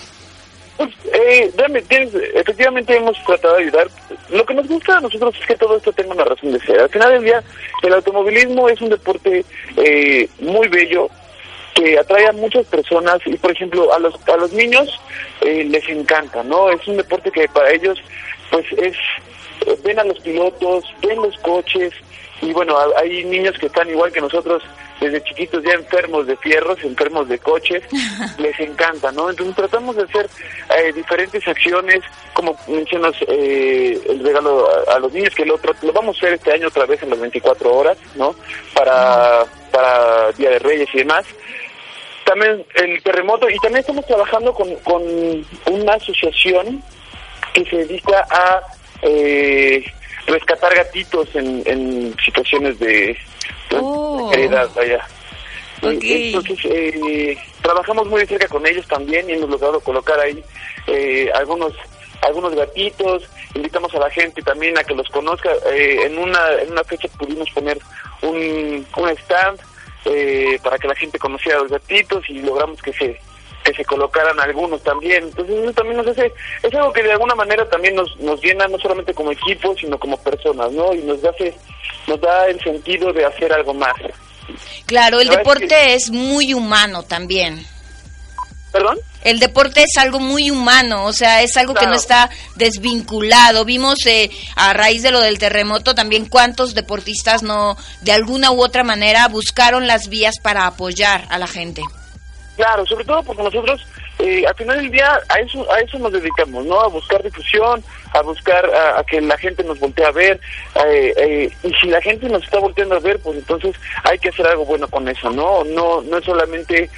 Pues, 0.80 0.94
eh, 1.12 1.52
efectivamente 2.36 2.96
hemos 2.96 3.22
tratado 3.24 3.56
de 3.56 3.64
ayudar. 3.64 3.86
Lo 4.30 4.46
que 4.46 4.54
nos 4.54 4.66
gusta 4.66 4.96
a 4.96 5.00
nosotros 5.02 5.36
es 5.38 5.46
que 5.46 5.56
todo 5.56 5.76
esto 5.76 5.92
tenga 5.92 6.14
una 6.14 6.24
razón 6.24 6.52
de 6.52 6.60
ser. 6.60 6.80
Al 6.80 6.88
final 6.88 7.12
del 7.12 7.24
día, 7.24 7.42
el 7.82 7.92
automovilismo 7.92 8.66
es 8.66 8.80
un 8.80 8.88
deporte 8.88 9.44
eh, 9.76 10.26
muy 10.38 10.68
bello, 10.68 11.10
que 11.74 11.98
atrae 11.98 12.28
a 12.28 12.32
muchas 12.32 12.64
personas 12.68 13.18
y 13.26 13.36
por 13.36 13.50
ejemplo 13.50 13.92
a 13.92 13.98
los 13.98 14.14
a 14.26 14.36
los 14.38 14.54
niños 14.54 14.88
eh, 15.42 15.64
les 15.64 15.88
encanta 15.88 16.42
no 16.42 16.68
es 16.68 16.86
un 16.88 16.96
deporte 16.96 17.30
que 17.30 17.46
para 17.48 17.70
ellos 17.70 17.96
pues 18.50 18.66
es 18.76 18.96
ven 19.84 19.98
a 20.00 20.04
los 20.04 20.18
pilotos 20.18 20.84
ven 21.00 21.22
los 21.22 21.38
coches 21.38 21.94
y 22.42 22.52
bueno 22.52 22.76
hay 22.96 23.24
niños 23.24 23.56
que 23.56 23.66
están 23.66 23.88
igual 23.88 24.10
que 24.10 24.20
nosotros 24.20 24.64
desde 25.00 25.22
chiquitos 25.24 25.64
ya 25.64 25.72
enfermos 25.72 26.26
de 26.26 26.36
fierros 26.36 26.82
enfermos 26.82 27.28
de 27.28 27.38
coches 27.38 27.82
les 28.38 28.58
encanta 28.60 29.10
no 29.12 29.30
entonces 29.30 29.56
tratamos 29.56 29.96
de 29.96 30.02
hacer 30.02 30.28
eh, 30.76 30.92
diferentes 30.92 31.46
acciones 31.46 32.00
como 32.34 32.56
mencionas 32.68 33.14
eh, 33.28 34.00
el 34.08 34.22
regalo 34.22 34.68
a, 34.88 34.98
los 34.98 35.12
niños 35.12 35.34
que 35.34 35.44
lo, 35.44 35.58
lo 35.82 35.92
vamos 35.92 36.16
a 36.16 36.18
hacer 36.18 36.34
este 36.34 36.52
año 36.52 36.68
otra 36.68 36.86
vez 36.86 37.02
en 37.02 37.10
las 37.10 37.20
24 37.20 37.74
horas 37.74 37.98
no 38.16 38.34
para 38.74 39.46
para 39.70 40.32
Día 40.32 40.50
de 40.50 40.58
Reyes 40.58 40.88
y 40.92 40.98
demás. 40.98 41.24
También 42.24 42.64
el 42.74 43.02
terremoto 43.02 43.48
y 43.48 43.56
también 43.56 43.80
estamos 43.80 44.06
trabajando 44.06 44.52
con, 44.52 44.74
con 44.76 45.02
una 45.02 45.94
asociación 45.94 46.82
que 47.52 47.64
se 47.64 47.76
dedica 47.78 48.26
a 48.30 48.60
eh, 49.02 49.84
rescatar 50.26 50.74
gatitos 50.74 51.34
en, 51.34 51.62
en 51.66 52.14
situaciones 52.24 52.78
de, 52.78 53.16
oh. 53.76 54.30
vaya. 54.74 55.06
Entonces, 55.82 56.58
eh, 56.64 57.38
trabajamos 57.62 58.06
muy 58.06 58.20
de 58.20 58.26
cerca 58.26 58.48
con 58.48 58.66
ellos 58.66 58.86
también 58.86 59.28
y 59.28 59.32
hemos 59.32 59.48
logrado 59.50 59.80
colocar 59.80 60.20
ahí 60.20 60.42
eh, 60.86 61.30
algunos 61.34 61.72
algunos 62.22 62.54
gatitos, 62.54 63.22
invitamos 63.54 63.94
a 63.94 63.98
la 63.98 64.10
gente 64.10 64.42
también 64.42 64.76
a 64.78 64.84
que 64.84 64.94
los 64.94 65.08
conozca. 65.08 65.50
Eh, 65.72 66.04
en, 66.04 66.18
una, 66.18 66.52
en 66.60 66.72
una 66.72 66.84
fecha 66.84 67.08
pudimos 67.18 67.48
poner 67.50 67.78
un, 68.22 68.86
un 68.96 69.08
stand 69.10 69.58
eh, 70.04 70.58
para 70.62 70.78
que 70.78 70.88
la 70.88 70.94
gente 70.94 71.18
conociera 71.18 71.58
a 71.58 71.62
los 71.62 71.70
gatitos 71.70 72.28
y 72.28 72.40
logramos 72.40 72.80
que 72.82 72.92
se 72.92 73.20
que 73.70 73.76
se 73.76 73.84
colocaran 73.84 74.38
algunos 74.40 74.82
también. 74.82 75.24
Entonces 75.24 75.56
eso 75.58 75.72
también 75.72 75.96
nos 75.98 76.06
hace, 76.06 76.32
es 76.62 76.74
algo 76.74 76.92
que 76.92 77.02
de 77.02 77.12
alguna 77.12 77.34
manera 77.34 77.68
también 77.68 77.94
nos, 77.94 78.18
nos 78.18 78.40
llena 78.42 78.66
no 78.66 78.78
solamente 78.78 79.14
como 79.14 79.32
equipo, 79.32 79.74
sino 79.76 79.98
como 79.98 80.16
personas, 80.16 80.72
¿no? 80.72 80.92
Y 80.94 81.02
nos 81.02 81.24
hace, 81.24 81.54
nos 82.06 82.20
da 82.20 82.46
el 82.46 82.60
sentido 82.60 83.12
de 83.12 83.24
hacer 83.24 83.52
algo 83.52 83.74
más. 83.74 83.94
Claro, 84.86 85.20
el 85.20 85.28
deporte 85.28 85.94
es 85.94 86.10
muy 86.10 86.54
humano 86.54 87.04
también. 87.04 87.64
¿Perdón? 88.72 88.98
El 89.22 89.38
deporte 89.38 89.82
es 89.82 89.98
algo 89.98 90.20
muy 90.20 90.50
humano, 90.50 91.04
o 91.04 91.12
sea, 91.12 91.42
es 91.42 91.56
algo 91.56 91.74
que 91.74 91.86
no 91.86 91.94
está 91.94 92.30
desvinculado. 92.54 93.64
Vimos 93.64 94.06
eh, 94.06 94.30
a 94.56 94.72
raíz 94.72 95.02
de 95.02 95.10
lo 95.10 95.20
del 95.20 95.38
terremoto 95.38 95.94
también 95.94 96.26
cuántos 96.26 96.74
deportistas 96.74 97.42
no, 97.42 97.76
de 98.00 98.12
alguna 98.12 98.50
u 98.52 98.62
otra 98.62 98.82
manera, 98.82 99.28
buscaron 99.28 99.86
las 99.86 100.08
vías 100.08 100.36
para 100.40 100.66
apoyar 100.66 101.26
a 101.30 101.38
la 101.38 101.46
gente. 101.46 101.82
Claro, 102.60 102.84
sobre 102.84 103.06
todo 103.06 103.22
porque 103.22 103.42
nosotros 103.42 103.86
eh, 104.18 104.44
al 104.46 104.54
final 104.54 104.76
del 104.76 104.90
día 104.90 105.18
a 105.30 105.38
eso 105.38 105.66
a 105.72 105.80
eso 105.80 105.98
nos 105.98 106.12
dedicamos, 106.12 106.66
¿no? 106.66 106.78
A 106.78 106.88
buscar 106.88 107.22
difusión, 107.22 107.82
a 108.12 108.20
buscar 108.20 108.66
a, 108.66 109.02
que 109.04 109.18
la 109.18 109.38
gente 109.38 109.64
nos 109.64 109.80
voltee 109.80 110.04
a 110.04 110.10
ver 110.10 110.38
eh, 110.74 111.14
eh, 111.16 111.50
y 111.62 111.72
si 111.72 111.86
la 111.86 112.02
gente 112.02 112.28
nos 112.28 112.44
está 112.44 112.58
volteando 112.58 112.96
a 112.96 113.00
ver, 113.00 113.18
pues 113.20 113.38
entonces 113.38 113.74
hay 114.04 114.18
que 114.18 114.28
hacer 114.28 114.46
algo 114.46 114.66
bueno 114.66 114.88
con 114.88 115.08
eso, 115.08 115.30
¿no? 115.30 115.64
No 115.64 116.02
no 116.02 116.18
es 116.18 116.24
solamente 116.26 116.90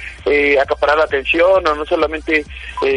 acaparar 0.61 0.97
la 0.97 1.05
atención 1.05 1.65
o 1.65 1.75
no 1.75 1.85
solamente 1.85 2.45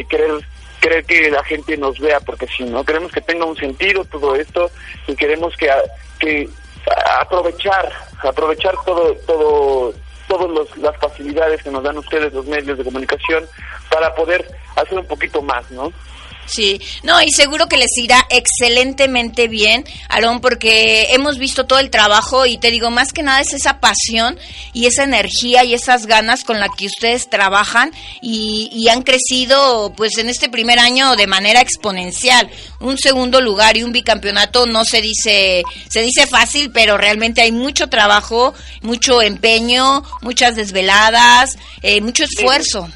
querer 0.09 0.33
querer 0.81 1.05
que 1.05 1.31
la 1.31 1.45
gente 1.45 1.77
nos 1.77 2.01
vea 2.01 2.19
porque 2.19 2.49
si 2.49 2.65
no 2.65 2.83
queremos 2.83 3.13
que 3.13 3.21
tenga 3.21 3.45
un 3.45 3.57
sentido 3.57 4.05
todo 4.07 4.35
esto 4.35 4.73
y 5.07 5.15
queremos 5.15 5.57
que 5.57 5.71
que 6.19 6.49
aprovechar 7.21 7.93
aprovechar 8.25 8.75
todo 8.85 9.15
todo 9.25 9.95
todas 10.27 10.77
las 10.79 10.97
facilidades 10.97 11.63
que 11.63 11.71
nos 11.71 11.83
dan 11.83 11.99
ustedes 11.99 12.33
los 12.33 12.47
medios 12.47 12.79
de 12.79 12.85
comunicación 12.85 13.45
para 13.91 14.15
poder 14.15 14.47
hacer 14.77 14.99
un 14.99 15.07
poquito 15.07 15.43
más, 15.43 15.71
¿no? 15.71 15.93
Sí, 16.47 16.81
no, 17.03 17.21
y 17.23 17.31
seguro 17.31 17.69
que 17.69 17.77
les 17.77 17.97
irá 17.97 18.27
excelentemente 18.31 19.49
bien, 19.49 19.85
Aarón, 20.09 20.41
porque 20.41 21.09
hemos 21.11 21.39
visto 21.39 21.67
todo 21.67 21.79
el 21.81 21.91
trabajo 21.91 22.47
y 22.47 22.59
te 22.59 22.71
digo, 22.71 22.91
más 22.91 23.13
que 23.13 23.23
nada 23.23 23.41
es 23.41 23.53
esa 23.53 23.81
pasión 23.81 24.39
y 24.73 24.87
esa 24.87 25.05
energía 25.05 25.65
y 25.65 25.75
esas 25.75 26.07
ganas 26.07 26.45
con 26.45 26.61
la 26.61 26.69
que 26.69 26.87
ustedes 26.87 27.29
trabajan 27.29 27.93
y, 28.23 28.71
y 28.73 28.89
han 28.89 29.03
crecido 29.03 29.93
pues 29.97 30.19
en 30.19 30.29
este 30.29 30.49
primer 30.49 30.79
año 30.79 31.17
de 31.17 31.27
manera 31.27 31.61
exponencial. 31.61 32.49
Un 32.81 32.97
segundo 32.99 33.41
lugar 33.41 33.77
y 33.77 33.83
un 33.83 33.93
bicampeonato 33.93 34.67
no 34.67 34.85
se 34.85 35.01
dice, 35.01 35.65
se 35.91 36.03
dice 36.03 36.27
fácil, 36.27 36.71
pero 36.71 36.97
realmente 36.97 37.41
hay 37.41 37.53
mucho 37.53 37.89
trabajo, 37.89 38.55
mucho 38.83 39.21
empeño, 39.23 40.05
muchas 40.23 40.57
desveladas, 40.57 41.57
eh, 41.83 42.01
mucho 42.01 42.25
esfuerzo 42.25 42.89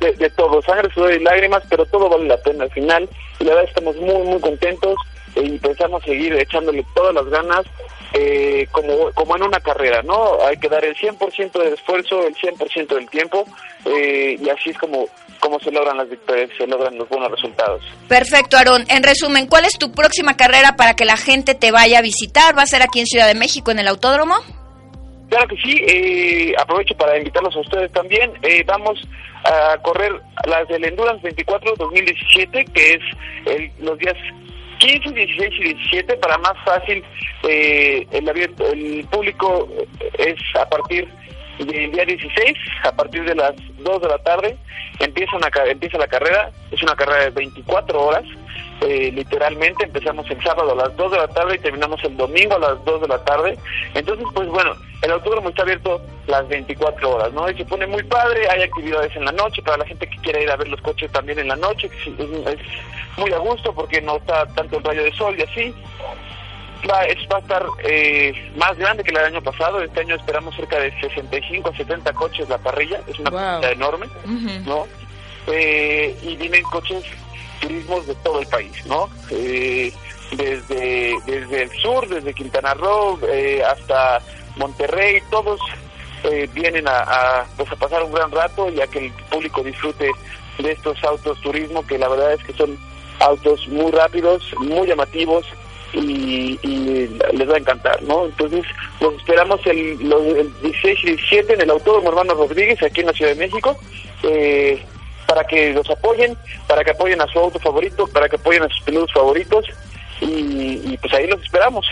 de, 0.00 0.30
todo, 0.30 0.62
sangre, 0.62 0.92
sudor 0.92 1.12
y 1.12 1.20
lágrimas, 1.20 1.62
pero 1.68 1.86
todo 1.86 2.08
vale 2.08 2.26
la 2.26 2.36
pena 2.38 2.64
al 2.64 2.70
final. 2.70 3.08
Y 3.38 3.44
la 3.44 3.54
verdad 3.54 3.68
estamos 3.68 3.96
muy, 3.96 4.22
muy 4.26 4.40
contentos 4.40 4.94
y 5.36 5.58
pensamos 5.58 6.02
seguir 6.04 6.34
echándole 6.34 6.84
todas 6.94 7.14
las 7.14 7.26
ganas 7.26 7.64
eh, 8.12 8.68
como, 8.70 9.10
como 9.12 9.36
en 9.36 9.42
una 9.42 9.58
carrera, 9.58 10.02
¿no? 10.02 10.38
Hay 10.46 10.56
que 10.56 10.68
dar 10.68 10.84
el 10.84 10.94
100% 10.94 11.52
del 11.52 11.72
esfuerzo, 11.72 12.24
el 12.24 12.34
100% 12.36 12.94
del 12.94 13.10
tiempo 13.10 13.44
eh, 13.84 14.38
y 14.40 14.48
así 14.48 14.70
es 14.70 14.78
como, 14.78 15.08
como 15.40 15.58
se 15.58 15.72
logran 15.72 15.96
las 15.96 16.08
victorias, 16.08 16.50
se 16.56 16.66
logran 16.66 16.96
los 16.96 17.08
buenos 17.08 17.30
resultados. 17.32 17.82
Perfecto, 18.08 18.56
Aarón. 18.56 18.84
En 18.88 19.02
resumen, 19.02 19.48
¿cuál 19.48 19.64
es 19.64 19.76
tu 19.78 19.90
próxima 19.90 20.36
carrera 20.36 20.76
para 20.76 20.94
que 20.94 21.04
la 21.04 21.16
gente 21.16 21.54
te 21.54 21.72
vaya 21.72 21.98
a 21.98 22.02
visitar? 22.02 22.56
¿Va 22.56 22.62
a 22.62 22.66
ser 22.66 22.82
aquí 22.82 23.00
en 23.00 23.06
Ciudad 23.06 23.26
de 23.26 23.34
México, 23.34 23.72
en 23.72 23.80
el 23.80 23.88
Autódromo? 23.88 24.36
Claro 25.34 25.48
que 25.48 25.56
sí, 25.56 25.84
eh, 25.88 26.54
aprovecho 26.56 26.96
para 26.96 27.18
invitarlos 27.18 27.56
a 27.56 27.58
ustedes 27.58 27.90
también. 27.90 28.30
Eh, 28.42 28.62
vamos 28.64 29.02
a 29.44 29.76
correr 29.78 30.12
las 30.46 30.68
del 30.68 30.84
Endurance 30.84 31.24
24 31.24 31.74
2017, 31.76 32.64
que 32.66 32.92
es 32.92 33.00
el, 33.46 33.68
los 33.80 33.98
días 33.98 34.14
15, 34.78 35.10
16 35.10 35.54
y 35.58 35.64
17. 35.74 36.16
Para 36.18 36.38
más 36.38 36.52
fácil, 36.64 37.02
eh, 37.48 38.06
el, 38.12 38.28
el 38.28 39.08
público 39.10 39.68
es 40.18 40.36
a 40.54 40.68
partir 40.68 41.08
del 41.58 41.90
día 41.90 42.04
16, 42.04 42.56
a 42.84 42.92
partir 42.92 43.24
de 43.24 43.34
las 43.34 43.54
2 43.78 44.02
de 44.02 44.08
la 44.08 44.18
tarde, 44.18 44.56
empieza, 45.00 45.36
una, 45.36 45.50
empieza 45.66 45.98
la 45.98 46.06
carrera, 46.06 46.50
es 46.70 46.80
una 46.80 46.94
carrera 46.94 47.24
de 47.24 47.30
24 47.30 48.00
horas. 48.00 48.24
Eh, 48.80 49.10
literalmente 49.12 49.84
empezamos 49.84 50.30
el 50.30 50.42
sábado 50.42 50.72
a 50.72 50.88
las 50.88 50.96
2 50.96 51.12
de 51.12 51.18
la 51.18 51.28
tarde 51.28 51.56
y 51.56 51.58
terminamos 51.58 52.02
el 52.04 52.16
domingo 52.16 52.56
a 52.56 52.58
las 52.58 52.84
2 52.84 53.00
de 53.02 53.08
la 53.08 53.24
tarde. 53.24 53.58
Entonces, 53.94 54.26
pues 54.34 54.48
bueno, 54.48 54.74
el 55.04 55.12
autódromo 55.12 55.50
está 55.50 55.62
abierto 55.62 56.00
las 56.26 56.48
24 56.48 57.10
horas, 57.10 57.32
¿no? 57.32 57.48
Y 57.50 57.56
se 57.56 57.64
pone 57.64 57.86
muy 57.86 58.02
padre, 58.04 58.48
hay 58.48 58.62
actividades 58.62 59.14
en 59.16 59.24
la 59.24 59.32
noche 59.32 59.62
para 59.62 59.76
la 59.76 59.86
gente 59.86 60.08
que 60.08 60.16
quiera 60.18 60.40
ir 60.40 60.50
a 60.50 60.56
ver 60.56 60.68
los 60.68 60.80
coches 60.80 61.12
también 61.12 61.38
en 61.38 61.48
la 61.48 61.56
noche, 61.56 61.90
es, 62.06 62.58
muy 63.16 63.32
a 63.32 63.38
gusto 63.38 63.72
porque 63.74 64.00
no 64.00 64.16
está 64.16 64.46
tanto 64.46 64.78
el 64.78 64.84
rayo 64.84 65.04
de 65.04 65.12
sol 65.12 65.36
y 65.38 65.42
así. 65.42 65.74
Va, 66.90 67.04
es, 67.04 67.16
va 67.32 67.36
a 67.36 67.40
estar 67.40 67.64
eh, 67.84 68.52
más 68.56 68.76
grande 68.76 69.04
que 69.04 69.10
el 69.10 69.16
año 69.16 69.40
pasado. 69.40 69.80
Este 69.80 70.00
año 70.00 70.16
esperamos 70.16 70.54
cerca 70.54 70.78
de 70.78 70.90
65 71.00 71.70
a 71.70 71.76
70 71.76 72.12
coches 72.12 72.48
la 72.48 72.58
parrilla. 72.58 73.00
Es 73.06 73.18
una 73.20 73.30
wow. 73.30 73.70
enorme, 73.70 74.06
¿no? 74.66 74.86
Eh, 75.46 76.14
y 76.22 76.36
vienen 76.36 76.62
coches 76.64 77.04
turismos 77.60 78.06
de 78.06 78.14
todo 78.16 78.40
el 78.40 78.46
país, 78.48 78.84
¿no? 78.86 79.08
Eh, 79.30 79.92
desde, 80.32 81.14
desde 81.26 81.62
el 81.62 81.70
sur, 81.70 82.08
desde 82.08 82.34
Quintana 82.34 82.74
Roo 82.74 83.18
eh, 83.28 83.62
hasta 83.64 84.20
Monterrey, 84.56 85.22
todos 85.30 85.60
eh, 86.24 86.48
vienen 86.52 86.86
a, 86.88 87.44
pues 87.56 87.70
a 87.70 87.76
pasar 87.76 88.02
un 88.02 88.12
gran 88.12 88.30
rato 88.30 88.70
y 88.70 88.80
a 88.80 88.86
que 88.86 89.06
el 89.06 89.12
público 89.30 89.62
disfrute 89.62 90.10
de 90.58 90.72
estos 90.72 91.02
autos 91.04 91.40
turismo 91.40 91.86
que 91.86 91.98
la 91.98 92.08
verdad 92.08 92.32
es 92.32 92.44
que 92.44 92.52
son 92.52 92.78
autos 93.20 93.66
muy 93.68 93.90
rápidos, 93.90 94.54
muy 94.58 94.86
llamativos 94.86 95.46
y, 95.92 96.58
y 96.62 97.08
les 97.32 97.48
va 97.48 97.54
a 97.54 97.58
encantar, 97.58 98.02
¿no? 98.02 98.26
Entonces 98.26 98.64
los 99.00 99.14
esperamos 99.14 99.60
el, 99.66 100.08
los, 100.08 100.22
el 100.22 100.52
16 100.62 100.98
y 101.02 101.06
17 101.08 101.54
en 101.54 101.60
el 101.60 101.70
Autódromo 101.70 102.08
Hermano 102.08 102.34
Rodríguez 102.34 102.82
aquí 102.82 103.00
en 103.00 103.06
la 103.06 103.12
Ciudad 103.12 103.32
de 103.32 103.46
México. 103.46 103.78
Eh, 104.22 104.82
para 105.26 105.44
que 105.44 105.72
los 105.72 105.88
apoyen, 105.90 106.36
para 106.66 106.84
que 106.84 106.90
apoyen 106.90 107.20
a 107.20 107.26
su 107.26 107.38
auto 107.38 107.58
favorito, 107.58 108.06
para 108.06 108.28
que 108.28 108.36
apoyen 108.36 108.62
a 108.62 108.68
sus 108.68 108.82
pilotos 108.82 109.12
favoritos 109.12 109.64
y, 110.24 110.80
y 110.92 110.98
pues 110.98 111.12
ahí 111.14 111.26
los 111.26 111.42
esperamos. 111.42 111.86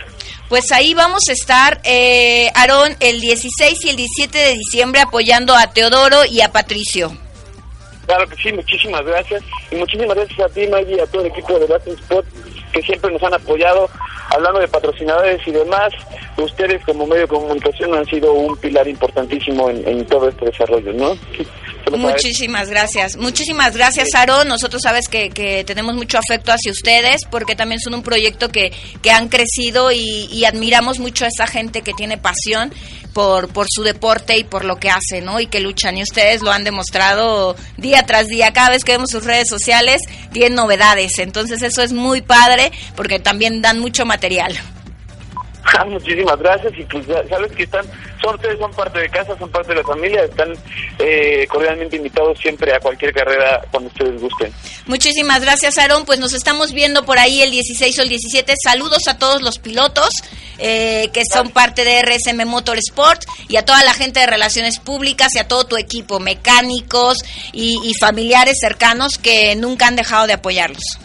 Pues 0.49 0.70
ahí 0.72 0.93
vamos 0.95 1.22
a 1.28 1.33
estar, 1.33 1.80
eh, 1.85 2.51
Aarón, 2.55 2.95
el 3.01 3.20
16 3.20 3.85
y 3.85 3.89
el 3.89 3.97
17 3.97 4.37
de 4.37 4.53
diciembre 4.55 5.01
apoyando 5.01 5.55
a 5.55 5.72
Teodoro 5.72 6.24
y 6.30 6.43
a 6.43 6.53
Patricio. 6.53 7.11
Claro 8.07 8.28
que 8.28 8.37
sí, 8.37 8.53
muchísimas 8.53 9.05
gracias. 9.05 9.43
Y 9.70 9.76
muchísimas 9.76 10.14
gracias 10.14 10.41
a 10.41 10.53
ti, 10.53 10.66
Maggie, 10.66 10.97
y 10.97 11.01
a 11.01 11.07
todo 11.07 11.22
el 11.22 11.28
equipo 11.28 11.59
de 11.59 11.68
Latin 11.68 11.95
Spot 11.95 12.26
que 12.72 12.83
siempre 12.83 13.12
nos 13.12 13.22
han 13.22 13.35
apoyado. 13.35 13.89
Hablando 14.35 14.61
de 14.61 14.68
patrocinadores 14.68 15.47
y 15.47 15.53
demás, 15.53 15.93
ustedes 16.37 16.85
como 16.85 17.07
medio 17.07 17.22
de 17.22 17.28
comunicación 17.28 17.95
han 17.95 18.07
sido 18.07 18.33
un 18.33 18.57
pilar 18.57 18.89
importantísimo 18.89 19.68
en, 19.68 19.87
en 19.87 20.07
todo 20.07 20.28
este 20.28 20.47
desarrollo, 20.47 20.93
¿no? 20.93 21.16
Muchísimas 21.91 22.68
gracias. 22.68 23.16
Muchísimas 23.16 23.76
gracias, 23.76 24.14
Aaron. 24.14 24.49
Nosotros 24.49 24.83
sabes 24.83 25.09
que, 25.09 25.30
que, 25.30 25.64
tenemos 25.64 25.95
mucho 25.95 26.18
afecto 26.18 26.53
hacia 26.53 26.72
ustedes 26.72 27.22
porque 27.30 27.55
también 27.55 27.80
son 27.80 27.95
un 27.95 28.03
proyecto 28.03 28.49
que, 28.49 28.72
que 29.03 29.11
han 29.11 29.28
crecido 29.28 29.93
y, 29.93 30.28
y, 30.30 30.45
admiramos 30.45 30.99
mucho 30.99 31.24
a 31.24 31.28
esa 31.28 31.47
gente 31.47 31.83
que 31.83 31.93
tiene 31.93 32.18
pasión 32.18 32.72
por, 33.12 33.49
por 33.49 33.66
su 33.68 33.83
deporte 33.83 34.39
y 34.39 34.45
por 34.45 34.64
lo 34.64 34.76
que 34.76 34.91
hace, 34.91 35.20
¿no? 35.20 35.41
Y 35.41 35.47
que 35.47 35.61
luchan. 35.61 35.99
Y 35.99 36.03
ustedes 36.03 36.43
lo 36.43 36.51
han 36.51 36.64
demostrado 36.64 37.57
día 37.76 38.05
tras 38.05 38.26
día. 38.26 38.53
Cada 38.53 38.70
vez 38.70 38.85
que 38.85 38.93
vemos 38.93 39.11
sus 39.11 39.24
redes 39.24 39.49
sociales, 39.49 40.03
tienen 40.33 40.55
novedades. 40.55 41.18
Entonces 41.18 41.62
eso 41.62 41.83
es 41.83 41.93
muy 41.93 42.22
padre 42.22 42.72
porque 42.97 43.18
también 43.18 43.62
dan 43.62 43.78
mucho 43.78 44.07
material. 44.07 44.59
Muchísimas 45.87 46.39
gracias 46.39 46.73
y 46.77 46.85
pues 46.85 47.07
ya 47.07 47.27
sabes 47.29 47.53
que 47.53 47.65
están, 47.65 47.85
son 48.23 48.35
ustedes 48.35 48.59
son 48.59 48.71
parte 48.73 49.01
de 49.01 49.09
casa, 49.09 49.37
son 49.39 49.51
parte 49.51 49.69
de 49.71 49.77
la 49.77 49.87
familia, 49.87 50.25
están 50.25 50.53
eh, 50.99 51.47
cordialmente 51.49 51.97
invitados 51.97 52.39
siempre 52.39 52.75
a 52.75 52.81
cualquier 52.81 53.13
carrera 53.13 53.63
cuando 53.71 53.89
ustedes 53.89 54.21
gusten. 54.21 54.53
Muchísimas 54.87 55.43
gracias 55.43 55.79
Aaron, 55.79 56.05
pues 56.05 56.19
nos 56.19 56.33
estamos 56.33 56.73
viendo 56.73 57.05
por 57.05 57.19
ahí 57.19 57.43
el 57.43 57.51
16 57.51 57.99
o 57.99 58.03
el 58.03 58.09
17. 58.09 58.55
Saludos 58.63 59.09
a 59.09 59.19
todos 59.19 59.43
los 59.43 59.59
pilotos 59.59 60.11
eh, 60.59 61.11
que 61.13 61.23
son 61.25 61.51
parte 61.51 61.85
de 61.85 62.03
RSM 62.03 62.47
Motorsport 62.47 63.23
y 63.49 63.57
a 63.57 63.65
toda 63.65 63.83
la 63.85 63.95
gente 63.95 64.21
de 64.21 64.27
relaciones 64.27 64.79
públicas 64.79 65.35
y 65.35 65.39
a 65.39 65.49
todo 65.49 65.65
tu 65.65 65.77
equipo, 65.77 66.21
mecánicos 66.21 67.19
y, 67.53 67.79
y 67.85 67.95
familiares 67.95 68.59
cercanos 68.61 69.19
que 69.19 69.57
nunca 69.57 69.87
han 69.87 69.97
dejado 69.97 70.27
de 70.27 70.35
apoyarlos. 70.35 70.99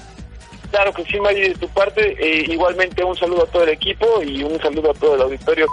Claro 0.71 0.93
que 0.93 1.03
sí, 1.05 1.19
Maggie, 1.19 1.49
de 1.49 1.55
tu 1.55 1.69
parte. 1.69 2.15
Eh, 2.19 2.45
igualmente 2.49 3.03
un 3.03 3.15
saludo 3.15 3.43
a 3.43 3.47
todo 3.47 3.63
el 3.63 3.69
equipo 3.69 4.21
y 4.21 4.43
un 4.43 4.59
saludo 4.61 4.91
a 4.91 4.93
todo 4.93 5.15
el 5.15 5.21
auditorio. 5.21 5.67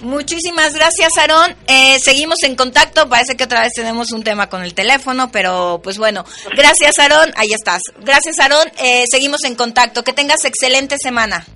Muchísimas 0.00 0.74
gracias, 0.74 1.16
Aarón. 1.16 1.54
Eh, 1.68 1.96
seguimos 2.00 2.42
en 2.42 2.56
contacto. 2.56 3.08
Parece 3.08 3.36
que 3.36 3.44
otra 3.44 3.60
vez 3.60 3.72
tenemos 3.72 4.10
un 4.10 4.24
tema 4.24 4.48
con 4.48 4.64
el 4.64 4.74
teléfono, 4.74 5.30
pero 5.30 5.80
pues 5.82 5.96
bueno. 5.96 6.24
Gracias, 6.56 6.98
Aarón. 6.98 7.32
Ahí 7.36 7.52
estás. 7.52 7.80
Gracias, 8.00 8.40
Aarón. 8.40 8.68
Eh, 8.78 9.04
seguimos 9.08 9.44
en 9.44 9.54
contacto. 9.54 10.02
Que 10.02 10.12
tengas 10.12 10.44
excelente 10.44 10.96
semana. 10.98 11.46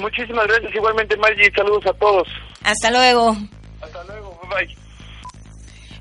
Muchísimas 0.00 0.46
gracias. 0.46 0.74
Igualmente, 0.74 1.14
Maggie. 1.18 1.52
Saludos 1.54 1.84
a 1.86 1.92
todos. 1.92 2.26
Hasta 2.62 2.90
luego. 2.90 3.36
Hasta 3.82 4.02
luego. 4.04 4.40
Bye 4.48 4.66
bye. 4.66 4.76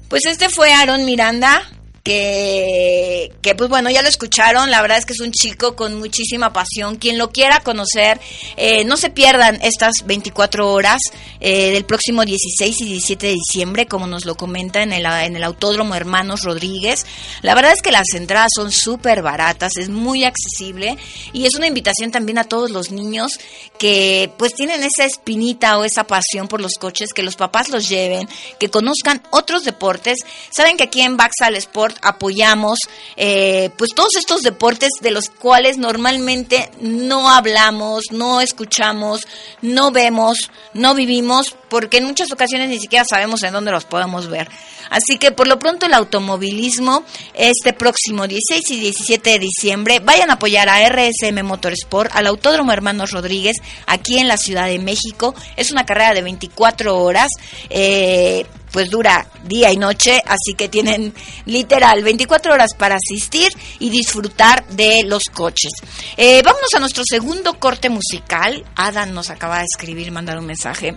Pues 0.10 0.26
este 0.26 0.48
fue 0.48 0.72
Aarón 0.72 1.04
Miranda 1.04 1.62
que, 2.04 3.32
que 3.42 3.54
pues 3.54 3.70
bueno, 3.70 3.90
ya 3.92 4.02
lo 4.02 4.08
escucharon, 4.08 4.72
la 4.72 4.82
verdad 4.82 4.98
es 4.98 5.06
que 5.06 5.14
es 5.14 5.20
un 5.20 5.32
chico 5.32 5.76
con 5.76 6.00
muchísima 6.00 6.52
pasión, 6.52 6.96
quien 6.96 7.18
lo 7.18 7.30
quiera 7.30 7.60
conocer, 7.60 8.20
eh, 8.58 8.84
no 8.86 8.98
se 8.98 9.12
pierdan 9.12 9.60
estas 9.62 9.94
24 10.06 10.72
horas 10.72 11.00
eh, 11.40 11.72
del 11.72 11.86
próximo 11.86 12.26
16 12.26 12.82
y 12.82 12.86
17 12.86 13.28
de 13.28 13.34
diciembre, 13.34 13.86
como 13.86 14.08
nos 14.08 14.26
lo 14.26 14.36
comenta 14.36 14.82
en 14.82 14.94
el, 14.94 15.06
en 15.06 15.36
el 15.36 15.44
Autódromo 15.44 15.94
Hermanos 15.94 16.42
Rodríguez, 16.44 17.06
la 17.42 17.54
verdad 17.54 17.74
es 17.74 17.82
que 17.82 17.92
las 17.92 18.14
entradas 18.16 18.52
son 18.56 18.72
súper 18.72 19.22
baratas, 19.22 19.78
es 19.78 19.90
muy 19.90 20.24
accesible 20.24 20.98
y 21.34 21.46
es 21.46 21.56
una 21.56 21.68
invitación 21.68 22.12
también 22.12 22.40
a 22.40 22.46
todos 22.46 22.72
los 22.72 22.92
niños 22.92 23.40
que 23.78 24.32
pues 24.38 24.56
tienen 24.56 24.84
esa 24.84 25.06
espinita 25.06 25.78
o 25.78 25.84
esa 25.84 26.06
pasión 26.06 26.48
por 26.48 26.62
los 26.62 26.74
coches, 26.80 27.14
que 27.14 27.24
los 27.24 27.36
papás 27.36 27.70
los 27.70 27.88
lleven, 27.88 28.28
que 28.60 28.70
conozcan 28.70 29.22
otros 29.30 29.64
deportes, 29.64 30.20
saben 30.50 30.78
que 30.78 30.84
aquí 30.84 31.02
en 31.02 31.18
Baxal 31.18 31.56
Sport 31.56 31.91
apoyamos 32.02 32.80
eh, 33.16 33.70
pues 33.78 33.92
todos 33.96 34.16
estos 34.18 34.42
deportes 34.42 34.90
de 35.02 35.12
los 35.12 35.30
cuales 35.30 35.78
normalmente 35.78 36.72
no 36.80 37.30
hablamos, 37.30 38.06
no 38.12 38.42
escuchamos, 38.42 39.28
no 39.62 39.92
vemos, 39.92 40.52
no 40.74 40.96
vivimos, 40.96 41.56
porque 41.70 41.98
en 41.98 42.06
muchas 42.06 42.32
ocasiones 42.32 42.70
ni 42.70 42.80
siquiera 42.80 43.06
sabemos 43.06 43.44
en 43.44 43.54
dónde 43.54 43.72
los 43.72 43.86
podemos 43.86 44.28
ver. 44.28 44.50
Así 44.90 45.18
que 45.18 45.32
por 45.32 45.48
lo 45.48 45.58
pronto 45.58 45.86
el 45.86 45.94
automovilismo 45.94 47.04
este 47.34 47.72
próximo 47.72 48.28
16 48.28 48.72
y 48.72 48.80
17 48.80 49.30
de 49.30 49.40
diciembre 49.40 50.00
vayan 50.00 50.30
a 50.30 50.34
apoyar 50.34 50.68
a 50.68 50.86
RSM 50.88 51.44
Motorsport, 51.44 52.12
al 52.14 52.28
Autódromo 52.28 52.74
Hermanos 52.74 53.12
Rodríguez, 53.12 53.58
aquí 53.88 54.18
en 54.18 54.28
la 54.28 54.38
Ciudad 54.38 54.68
de 54.68 54.80
México. 54.80 55.34
Es 55.56 55.72
una 55.72 55.86
carrera 55.86 56.14
de 56.14 56.24
24 56.24 56.98
horas. 56.98 57.30
Eh, 57.70 58.46
pues 58.72 58.90
dura 58.90 59.28
día 59.44 59.72
y 59.72 59.78
noche, 59.78 60.22
así 60.26 60.54
que 60.58 60.70
tienen 60.70 61.14
literal 61.46 62.04
24 62.04 62.54
horas 62.54 62.74
para 62.74 62.96
asistir 62.96 63.52
y 63.80 63.90
disfrutar 63.90 64.66
de 64.68 65.04
los 65.04 65.24
coches. 65.26 65.72
Eh, 66.18 66.42
vámonos 66.44 66.74
a 66.76 66.80
nuestro 66.80 67.04
segundo 67.06 67.60
corte 67.60 67.90
musical. 67.90 68.66
Adam 68.76 69.14
nos 69.14 69.30
acaba 69.30 69.60
de 69.60 69.66
escribir, 69.66 70.12
mandar 70.12 70.38
un 70.38 70.46
mensaje 70.46 70.96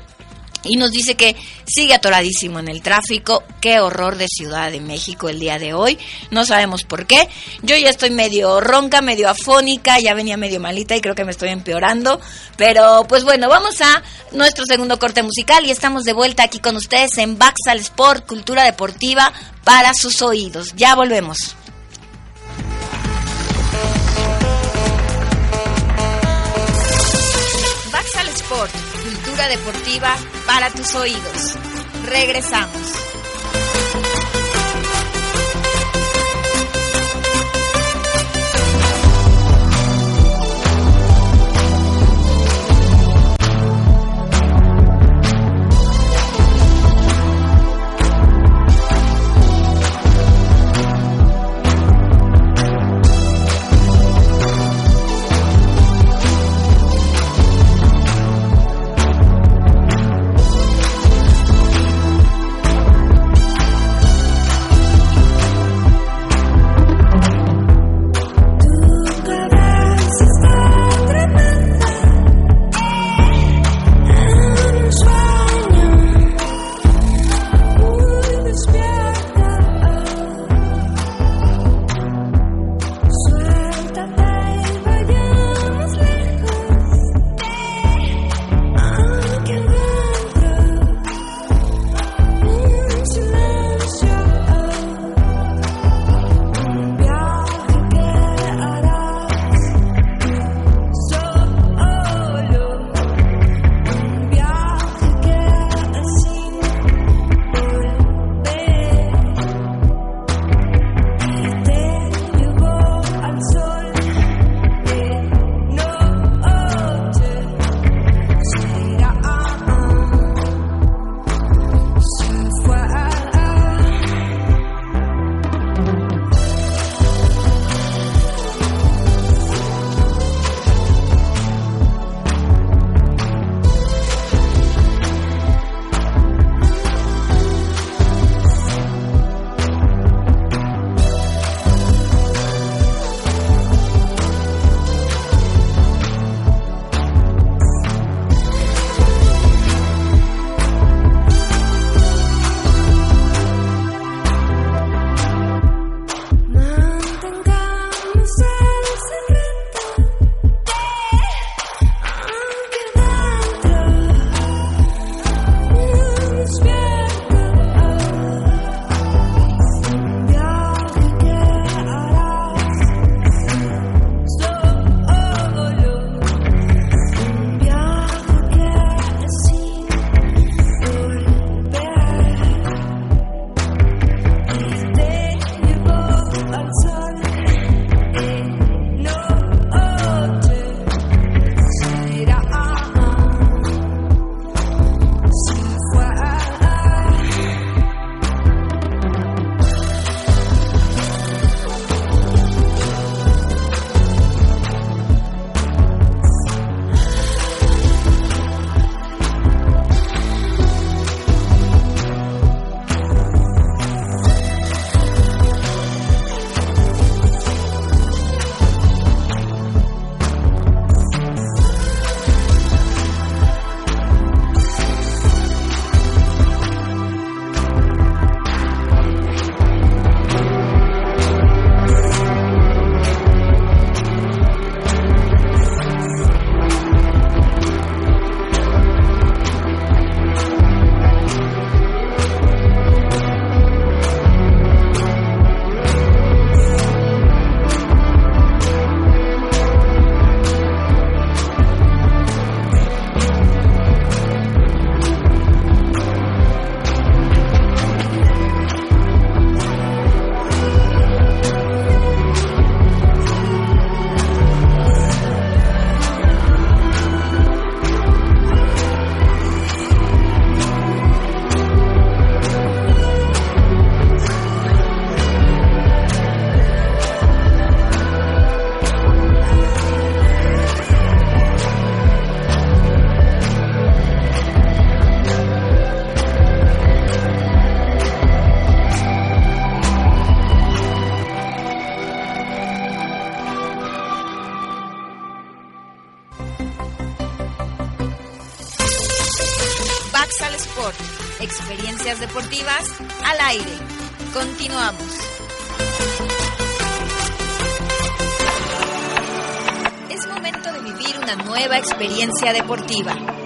y 0.65 0.77
nos 0.77 0.91
dice 0.91 1.15
que 1.15 1.37
sigue 1.67 1.95
atoradísimo 1.95 2.59
en 2.59 2.69
el 2.69 2.83
tráfico. 2.83 3.43
Qué 3.61 3.81
horror 3.81 4.17
de 4.17 4.27
Ciudad 4.29 4.71
de 4.71 4.81
México 4.81 5.29
el 5.29 5.39
día 5.39 5.59
de 5.59 5.75
hoy. 5.75 5.99
No 6.31 6.45
sabemos 6.45 6.85
por 6.85 7.07
qué. 7.07 7.29
Yo 7.63 7.77
ya 7.77 7.91
estoy 7.91 8.11
medio 8.11 8.61
ronca, 8.61 9.01
medio 9.01 9.29
afónica, 9.29 9.99
ya 9.99 10.15
venía 10.15 10.37
medio 10.37 10.61
malita 10.61 10.97
y 10.97 11.01
creo 11.01 11.15
que 11.15 11.25
me 11.25 11.31
estoy 11.31 11.51
empeorando. 11.51 12.21
Pero 12.57 13.05
pues 13.09 13.25
bueno, 13.25 13.49
vamos 13.49 13.81
a 13.81 14.03
nuestro 14.33 14.65
segundo 14.67 14.99
corte 14.99 15.23
musical 15.23 15.65
y 15.67 15.71
estamos 15.71 16.05
de 16.05 16.13
vuelta 16.13 16.45
aquí 16.45 16.59
con 16.59 16.77
ustedes 16.77 17.19
en 17.19 17.39
Baxal 17.39 17.79
Sport, 17.79 18.27
Cultura 18.27 18.65
Deportiva 18.65 19.33
para 19.65 19.95
sus 19.95 20.23
oídos. 20.23 20.75
Ya 20.77 20.95
volvemos. 20.95 21.57
Deportiva 29.43 30.17
para 30.47 30.71
tus 30.71 30.95
oídos. 30.95 31.57
Regresamos. 32.07 33.24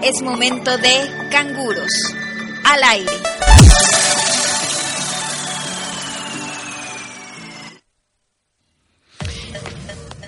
Es 0.03 0.21
momento 0.21 0.77
de 0.79 1.29
canguros 1.31 1.93
al 2.65 2.83
aire. 2.83 3.13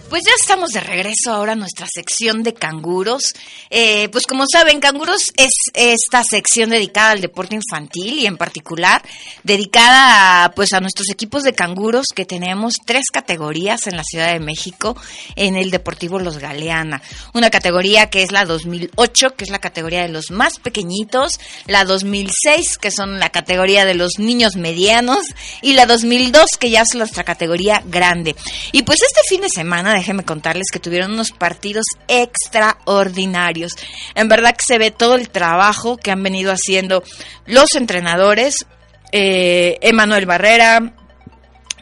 Pues 0.08 0.22
ya 0.24 0.32
estamos 0.40 0.70
de 0.70 0.80
regreso 0.80 1.32
ahora 1.32 1.52
a 1.52 1.56
nuestra 1.56 1.88
sección 1.92 2.44
de 2.44 2.54
canguros. 2.54 3.34
Eh, 3.70 4.08
pues 4.10 4.26
como 4.26 4.44
saben, 4.50 4.78
canguros 4.78 5.32
es 5.36 5.50
esta 5.80 6.22
sección 6.22 6.68
dedicada 6.68 7.12
al 7.12 7.22
deporte 7.22 7.54
infantil 7.54 8.18
y 8.18 8.26
en 8.26 8.36
particular 8.36 9.02
dedicada 9.44 10.44
a, 10.44 10.50
pues 10.52 10.74
a 10.74 10.80
nuestros 10.80 11.08
equipos 11.08 11.42
de 11.42 11.54
canguros 11.54 12.08
que 12.14 12.26
tenemos 12.26 12.74
tres 12.84 13.06
categorías 13.10 13.86
en 13.86 13.96
la 13.96 14.04
Ciudad 14.04 14.30
de 14.30 14.40
México 14.40 14.94
en 15.36 15.56
el 15.56 15.70
Deportivo 15.70 16.18
Los 16.18 16.36
Galeana. 16.36 17.00
Una 17.32 17.48
categoría 17.48 18.10
que 18.10 18.22
es 18.22 18.30
la 18.30 18.44
2008, 18.44 19.36
que 19.36 19.44
es 19.44 19.50
la 19.50 19.58
categoría 19.58 20.02
de 20.02 20.10
los 20.10 20.30
más 20.30 20.58
pequeñitos, 20.58 21.40
la 21.66 21.86
2006, 21.86 22.76
que 22.76 22.90
son 22.90 23.18
la 23.18 23.30
categoría 23.30 23.86
de 23.86 23.94
los 23.94 24.18
niños 24.18 24.56
medianos 24.56 25.24
y 25.62 25.72
la 25.72 25.86
2002, 25.86 26.44
que 26.58 26.68
ya 26.68 26.82
es 26.82 26.94
nuestra 26.94 27.24
categoría 27.24 27.82
grande. 27.86 28.36
Y 28.72 28.82
pues 28.82 29.00
este 29.00 29.22
fin 29.30 29.40
de 29.40 29.48
semana 29.48 29.94
déjenme 29.94 30.24
contarles 30.24 30.66
que 30.70 30.78
tuvieron 30.78 31.12
unos 31.12 31.30
partidos 31.30 31.86
extraordinarios. 32.06 33.72
En 34.14 34.28
verdad 34.28 34.54
que 34.54 34.64
se 34.66 34.76
ve 34.76 34.90
todo 34.90 35.14
el 35.14 35.30
trabajo 35.30 35.69
que 36.02 36.10
han 36.10 36.22
venido 36.22 36.52
haciendo 36.52 37.02
los 37.46 37.74
entrenadores, 37.74 38.66
eh, 39.12 39.78
Emanuel 39.80 40.26
Barrera, 40.26 40.94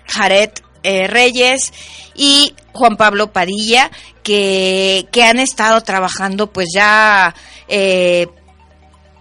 Jared 0.07 0.51
eh, 0.82 1.07
Reyes 1.07 1.72
y 2.14 2.55
Juan 2.72 2.97
Pablo 2.97 3.32
Padilla, 3.32 3.91
que, 4.22 5.07
que, 5.12 5.24
han 5.24 5.39
estado 5.39 5.80
trabajando 5.82 6.53
pues 6.53 6.68
ya 6.74 7.34
eh, 7.68 8.28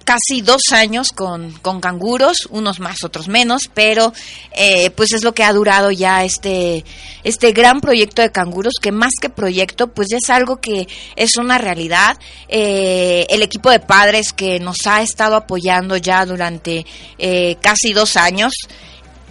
casi 0.08 0.40
dos 0.42 0.62
años 0.72 1.10
con, 1.10 1.52
con 1.62 1.82
canguros, 1.82 2.48
unos 2.50 2.80
más, 2.80 3.04
otros 3.04 3.28
menos, 3.28 3.70
pero 3.74 4.14
eh, 4.54 4.90
pues 4.92 5.12
es 5.12 5.22
lo 5.22 5.34
que 5.34 5.44
ha 5.44 5.52
durado 5.52 5.92
ya 5.92 6.24
este, 6.24 6.86
este 7.26 7.52
gran 7.52 7.82
proyecto 7.82 8.22
de 8.22 8.32
canguros, 8.32 8.76
que 8.82 8.94
más 8.94 9.12
que 9.22 9.30
proyecto, 9.30 9.90
pues 9.90 10.14
es 10.14 10.30
algo 10.30 10.62
que 10.62 10.88
es 11.18 11.36
una 11.36 11.58
realidad. 11.58 12.18
Eh, 12.48 13.26
el 13.28 13.42
equipo 13.42 13.70
de 13.70 13.82
padres 13.82 14.32
que 14.32 14.62
nos 14.62 14.88
ha 14.88 15.02
estado 15.02 15.36
apoyando 15.36 15.98
ya 15.98 16.26
durante 16.26 16.86
eh, 17.18 17.58
casi 17.60 17.92
dos 17.92 18.16
años, 18.16 18.54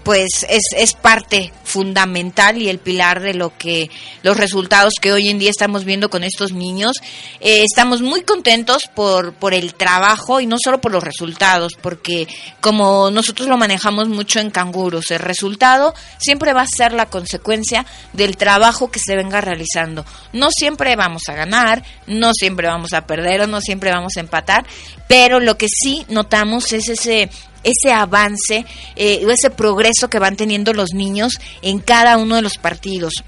pues 0.06 0.46
es, 0.48 0.62
es 0.76 0.92
parte 0.92 1.52
fundamental 1.64 2.62
y 2.62 2.68
el 2.68 2.78
pilar 2.78 3.20
de 3.20 3.34
lo 3.34 3.58
que 3.58 3.90
los 4.22 4.36
resultados 4.36 4.94
que 5.00 5.10
hoy 5.10 5.30
en 5.30 5.40
día 5.40 5.50
estamos 5.50 5.84
viendo 5.84 6.10
con 6.10 6.22
estos 6.22 6.52
niños. 6.52 6.92
Eh, 7.40 7.64
estamos 7.64 8.02
muy 8.02 8.22
contentos 8.22 8.88
por, 8.94 9.34
por 9.34 9.52
el 9.52 9.74
trabajo 9.74 10.38
y 10.40 10.46
no 10.46 10.58
solo 10.62 10.80
por 10.80 10.92
los 10.92 11.02
resultados, 11.02 11.72
porque 11.82 12.28
como 12.60 13.10
nosotros 13.10 13.48
lo 13.48 13.56
manejamos 13.56 14.08
mucho 14.08 14.38
en 14.38 14.52
canguros, 14.52 15.10
el 15.10 15.18
resultado 15.18 15.92
siempre 16.18 16.52
va 16.52 16.62
a 16.62 16.68
ser 16.68 16.92
la 16.92 17.06
consecuencia 17.06 17.84
del 18.12 18.36
trabajo 18.36 18.92
que 18.92 19.00
se 19.00 19.16
venga 19.16 19.40
realizando. 19.40 20.06
No 20.32 20.50
siempre 20.52 20.94
vamos 20.94 21.22
a 21.28 21.34
ganar, 21.34 21.82
no 22.06 22.32
siempre 22.32 22.68
vamos 22.68 22.92
a 22.92 23.08
perder 23.08 23.40
o 23.40 23.46
no 23.48 23.60
siempre 23.60 23.90
vamos 23.90 24.12
a 24.16 24.20
empatar, 24.20 24.64
pero 25.08 25.40
lo 25.40 25.58
que 25.58 25.66
sí 25.68 26.06
notamos 26.08 26.72
es 26.72 26.88
ese 26.88 27.28
ese 27.66 27.92
avance 27.92 28.64
eh, 28.94 29.24
o 29.26 29.30
ese 29.30 29.50
progreso 29.50 30.08
que 30.08 30.18
van 30.18 30.36
teniendo 30.36 30.72
los 30.72 30.94
niños 30.94 31.34
en 31.62 31.80
cada 31.80 32.16
uno 32.16 32.36
de 32.36 32.42
los 32.42 32.56
partidos 32.58 33.24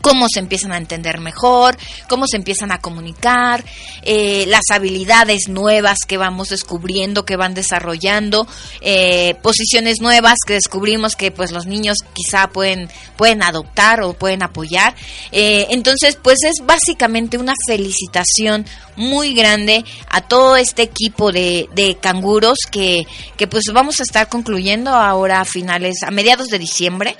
cómo 0.00 0.26
se 0.32 0.40
empiezan 0.40 0.72
a 0.72 0.76
entender 0.76 1.20
mejor, 1.20 1.76
cómo 2.08 2.26
se 2.26 2.36
empiezan 2.36 2.72
a 2.72 2.80
comunicar, 2.80 3.64
eh, 4.02 4.44
las 4.48 4.62
habilidades 4.70 5.48
nuevas 5.48 5.98
que 6.06 6.16
vamos 6.16 6.48
descubriendo, 6.48 7.24
que 7.24 7.36
van 7.36 7.54
desarrollando, 7.54 8.46
eh, 8.80 9.34
posiciones 9.42 10.00
nuevas 10.00 10.38
que 10.46 10.54
descubrimos 10.54 11.16
que 11.16 11.30
pues 11.30 11.52
los 11.52 11.66
niños 11.66 11.98
quizá 12.14 12.48
pueden, 12.48 12.88
pueden 13.16 13.42
adoptar 13.42 14.02
o 14.02 14.14
pueden 14.14 14.42
apoyar. 14.42 14.94
Eh, 15.32 15.66
entonces, 15.70 16.16
pues 16.20 16.38
es 16.44 16.64
básicamente 16.64 17.38
una 17.38 17.54
felicitación 17.66 18.66
muy 18.96 19.34
grande 19.34 19.84
a 20.08 20.20
todo 20.20 20.56
este 20.56 20.82
equipo 20.82 21.32
de, 21.32 21.68
de 21.74 21.96
canguros 21.96 22.58
que, 22.70 23.06
que 23.36 23.46
pues 23.46 23.64
vamos 23.72 24.00
a 24.00 24.02
estar 24.02 24.28
concluyendo 24.28 24.90
ahora 24.90 25.40
a 25.40 25.44
finales, 25.44 26.02
a 26.02 26.10
mediados 26.10 26.48
de 26.48 26.58
diciembre. 26.58 27.16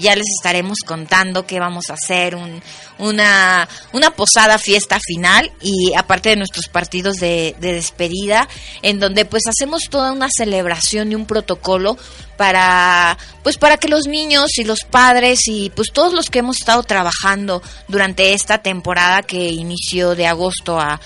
ya 0.00 0.14
les 0.14 0.26
estaremos 0.38 0.78
contando 0.86 1.46
qué 1.46 1.58
vamos 1.58 1.90
a 1.90 1.94
hacer, 2.02 2.34
un, 2.34 2.62
una, 2.98 3.68
una 3.92 4.10
posada 4.10 4.58
fiesta 4.58 4.98
final 5.00 5.52
y 5.60 5.94
aparte 5.96 6.30
de 6.30 6.36
nuestros 6.36 6.68
partidos 6.68 7.16
de, 7.16 7.54
de 7.60 7.74
despedida, 7.74 8.48
en 8.82 9.00
donde 9.00 9.24
pues 9.24 9.44
hacemos 9.46 9.84
toda 9.90 10.12
una 10.12 10.28
celebración 10.30 11.12
y 11.12 11.14
un 11.14 11.26
protocolo 11.26 11.96
para 12.38 13.18
pues 13.42 13.58
para 13.58 13.76
que 13.76 13.88
los 13.88 14.06
niños 14.06 14.56
y 14.58 14.64
los 14.64 14.80
padres 14.88 15.40
y 15.46 15.70
pues 15.70 15.88
todos 15.92 16.14
los 16.14 16.30
que 16.30 16.38
hemos 16.38 16.58
estado 16.58 16.82
trabajando 16.84 17.62
durante 17.88 18.32
esta 18.32 18.58
temporada 18.58 19.22
que 19.22 19.48
inició 19.50 20.14
de 20.14 20.26
agosto 20.26 20.78
a, 20.78 21.00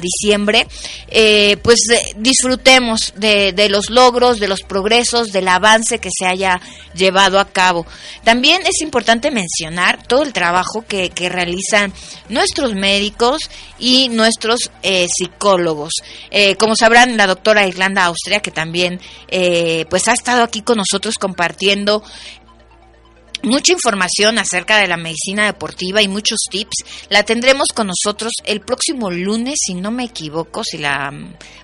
diciembre 0.00 0.66
eh, 1.08 1.58
pues 1.58 1.78
eh, 1.92 2.14
disfrutemos 2.16 3.12
de, 3.16 3.52
de, 3.52 3.68
los 3.68 3.90
logros 3.90 4.40
de 4.40 4.48
los 4.48 4.62
progresos 4.62 5.28
del 5.28 5.46
avance 5.46 5.98
que 5.98 6.08
se 6.10 6.26
haya 6.26 6.58
llevado 6.94 7.38
a 7.38 7.48
cabo. 7.48 7.86
También 8.24 8.62
es 8.62 8.80
importante 8.80 9.30
mencionar 9.30 10.02
todo 10.06 10.22
el 10.22 10.32
trabajo 10.32 10.84
que, 10.88 11.10
que 11.10 11.28
realizan 11.34 11.92
nuestros 12.28 12.74
médicos 12.74 13.50
y 13.78 14.08
nuestros 14.08 14.70
eh, 14.82 15.06
psicólogos. 15.14 15.92
Eh, 16.30 16.56
como 16.56 16.76
sabrán 16.76 17.16
la 17.16 17.26
doctora 17.26 17.66
Irlanda 17.66 18.04
Austria 18.04 18.40
que 18.40 18.50
también 18.50 19.00
eh, 19.28 19.86
pues 19.90 20.08
ha 20.08 20.12
estado 20.12 20.42
aquí 20.42 20.62
con 20.62 20.78
nosotros 20.78 21.18
compartiendo 21.18 22.02
mucha 23.44 23.72
información 23.72 24.38
acerca 24.38 24.78
de 24.78 24.88
la 24.88 24.96
medicina 24.96 25.46
deportiva 25.46 26.02
y 26.02 26.08
muchos 26.08 26.40
tips. 26.50 26.84
La 27.08 27.22
tendremos 27.22 27.68
con 27.74 27.88
nosotros 27.88 28.32
el 28.44 28.60
próximo 28.60 29.10
lunes, 29.10 29.56
si 29.64 29.74
no 29.74 29.90
me 29.90 30.04
equivoco, 30.04 30.64
si 30.64 30.78
la 30.78 31.12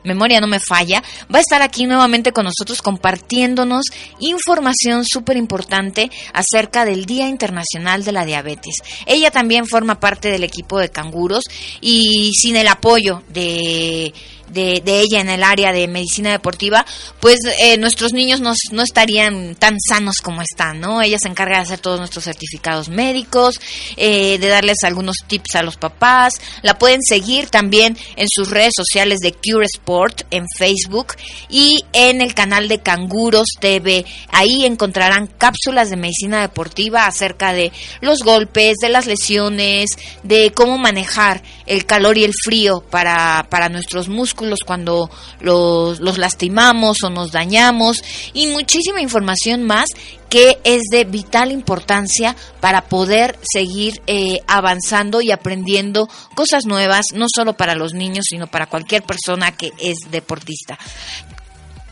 memoria 0.04 0.40
no 0.40 0.46
me 0.46 0.60
falla. 0.60 1.02
Va 1.32 1.38
a 1.38 1.42
estar 1.42 1.62
aquí 1.62 1.86
nuevamente 1.86 2.32
con 2.32 2.44
nosotros 2.44 2.82
compartiéndonos 2.82 3.86
información 4.18 5.04
súper 5.04 5.36
importante 5.36 6.10
acerca 6.32 6.84
del 6.84 7.04
Día 7.06 7.28
Internacional 7.28 8.04
de 8.04 8.12
la 8.12 8.24
Diabetes. 8.24 8.76
Ella 9.06 9.30
también 9.30 9.66
forma 9.66 10.00
parte 10.00 10.30
del 10.30 10.44
equipo 10.44 10.78
de 10.78 10.90
canguros 10.90 11.44
y 11.80 12.32
sin 12.34 12.56
el 12.56 12.68
apoyo 12.68 13.22
de 13.28 14.12
de, 14.52 14.82
ella 14.86 15.20
en 15.20 15.28
el 15.28 15.42
área 15.42 15.72
de 15.72 15.88
medicina 15.88 16.30
deportiva, 16.30 16.84
pues 17.20 17.38
eh, 17.60 17.76
nuestros 17.78 18.12
niños 18.12 18.40
no, 18.40 18.52
no, 18.72 18.82
estarían 18.82 19.54
tan 19.54 19.76
sanos 19.80 20.16
como 20.22 20.42
están, 20.42 20.80
¿no? 20.80 21.02
Ella 21.02 21.18
se 21.18 21.28
encarga 21.28 21.56
de 21.56 21.62
hacer 21.62 21.78
todos 21.80 21.98
nuestros 21.98 22.24
certificados 22.24 22.88
médicos, 22.88 23.60
eh, 23.96 24.38
de 24.38 24.48
darles 24.48 24.78
algunos 24.84 25.16
tips 25.26 25.56
a 25.56 25.62
los 25.62 25.76
papás. 25.76 26.34
La 26.62 26.78
pueden 26.78 27.02
seguir 27.02 27.48
también 27.48 27.96
en 28.16 28.26
sus 28.28 28.50
redes 28.50 28.72
sociales 28.76 29.20
de 29.20 29.32
Cure 29.32 29.66
Sport, 29.66 30.22
en 30.30 30.44
Facebook 30.58 31.14
y 31.48 31.84
en 31.92 32.20
el 32.20 32.34
canal 32.34 32.68
de 32.68 32.80
Canguros 32.80 33.48
TV. 33.60 34.04
Ahí 34.28 34.64
encontrarán 34.64 35.26
cápsulas 35.26 35.90
de 35.90 35.96
medicina 35.96 36.40
deportiva 36.40 37.06
acerca 37.06 37.52
de 37.52 37.72
los 38.00 38.22
golpes, 38.22 38.76
de 38.80 38.88
las 38.88 39.06
lesiones, 39.06 39.90
de 40.22 40.52
cómo 40.52 40.78
manejar 40.78 41.42
el 41.70 41.86
calor 41.86 42.18
y 42.18 42.24
el 42.24 42.32
frío 42.34 42.80
para, 42.90 43.46
para 43.48 43.68
nuestros 43.68 44.08
músculos 44.08 44.58
cuando 44.66 45.08
los, 45.40 46.00
los 46.00 46.18
lastimamos 46.18 46.98
o 47.04 47.10
nos 47.10 47.30
dañamos 47.30 48.02
y 48.34 48.48
muchísima 48.48 49.00
información 49.00 49.62
más 49.62 49.88
que 50.28 50.58
es 50.64 50.82
de 50.90 51.04
vital 51.04 51.52
importancia 51.52 52.34
para 52.60 52.82
poder 52.82 53.38
seguir 53.42 54.02
eh, 54.08 54.40
avanzando 54.48 55.20
y 55.20 55.30
aprendiendo 55.30 56.08
cosas 56.34 56.66
nuevas, 56.66 57.06
no 57.14 57.26
solo 57.32 57.56
para 57.56 57.76
los 57.76 57.94
niños, 57.94 58.24
sino 58.28 58.48
para 58.48 58.66
cualquier 58.66 59.04
persona 59.04 59.56
que 59.56 59.72
es 59.78 59.98
deportista. 60.10 60.76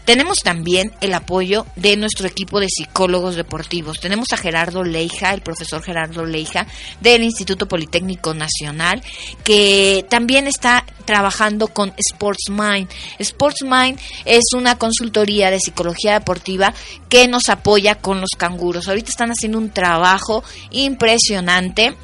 Tenemos 0.09 0.38
también 0.38 0.90
el 1.02 1.12
apoyo 1.12 1.66
de 1.76 1.98
nuestro 1.98 2.26
equipo 2.26 2.61
de 2.61 2.68
psicólogos 2.70 3.36
deportivos. 3.36 4.00
Tenemos 4.00 4.28
a 4.32 4.38
Gerardo 4.38 4.82
Leija, 4.82 5.34
el 5.34 5.42
profesor 5.42 5.82
Gerardo 5.82 6.24
Leija 6.24 6.66
del 7.02 7.22
Instituto 7.22 7.68
Politécnico 7.68 8.32
Nacional, 8.32 9.02
que 9.44 10.06
también 10.09 10.46
está 10.46 10.86
trabajando 11.04 11.68
con 11.68 11.92
Sports 11.98 12.48
Mind. 12.48 12.88
Sports 13.18 13.64
Mind 13.64 14.00
es 14.24 14.44
una 14.56 14.78
consultoría 14.78 15.50
de 15.50 15.61
psicología 15.61 16.14
deportiva 16.14 16.72
que 17.11 17.28
nos 17.28 17.50
apoya 17.50 17.96
con 17.96 18.22
los 18.22 18.30
canguros. 18.34 18.88
Ahorita 18.88 19.11
están 19.11 19.28
haciendo 19.28 19.59
un 19.59 19.68
trabajo 19.68 20.42
impresionante 20.70 21.94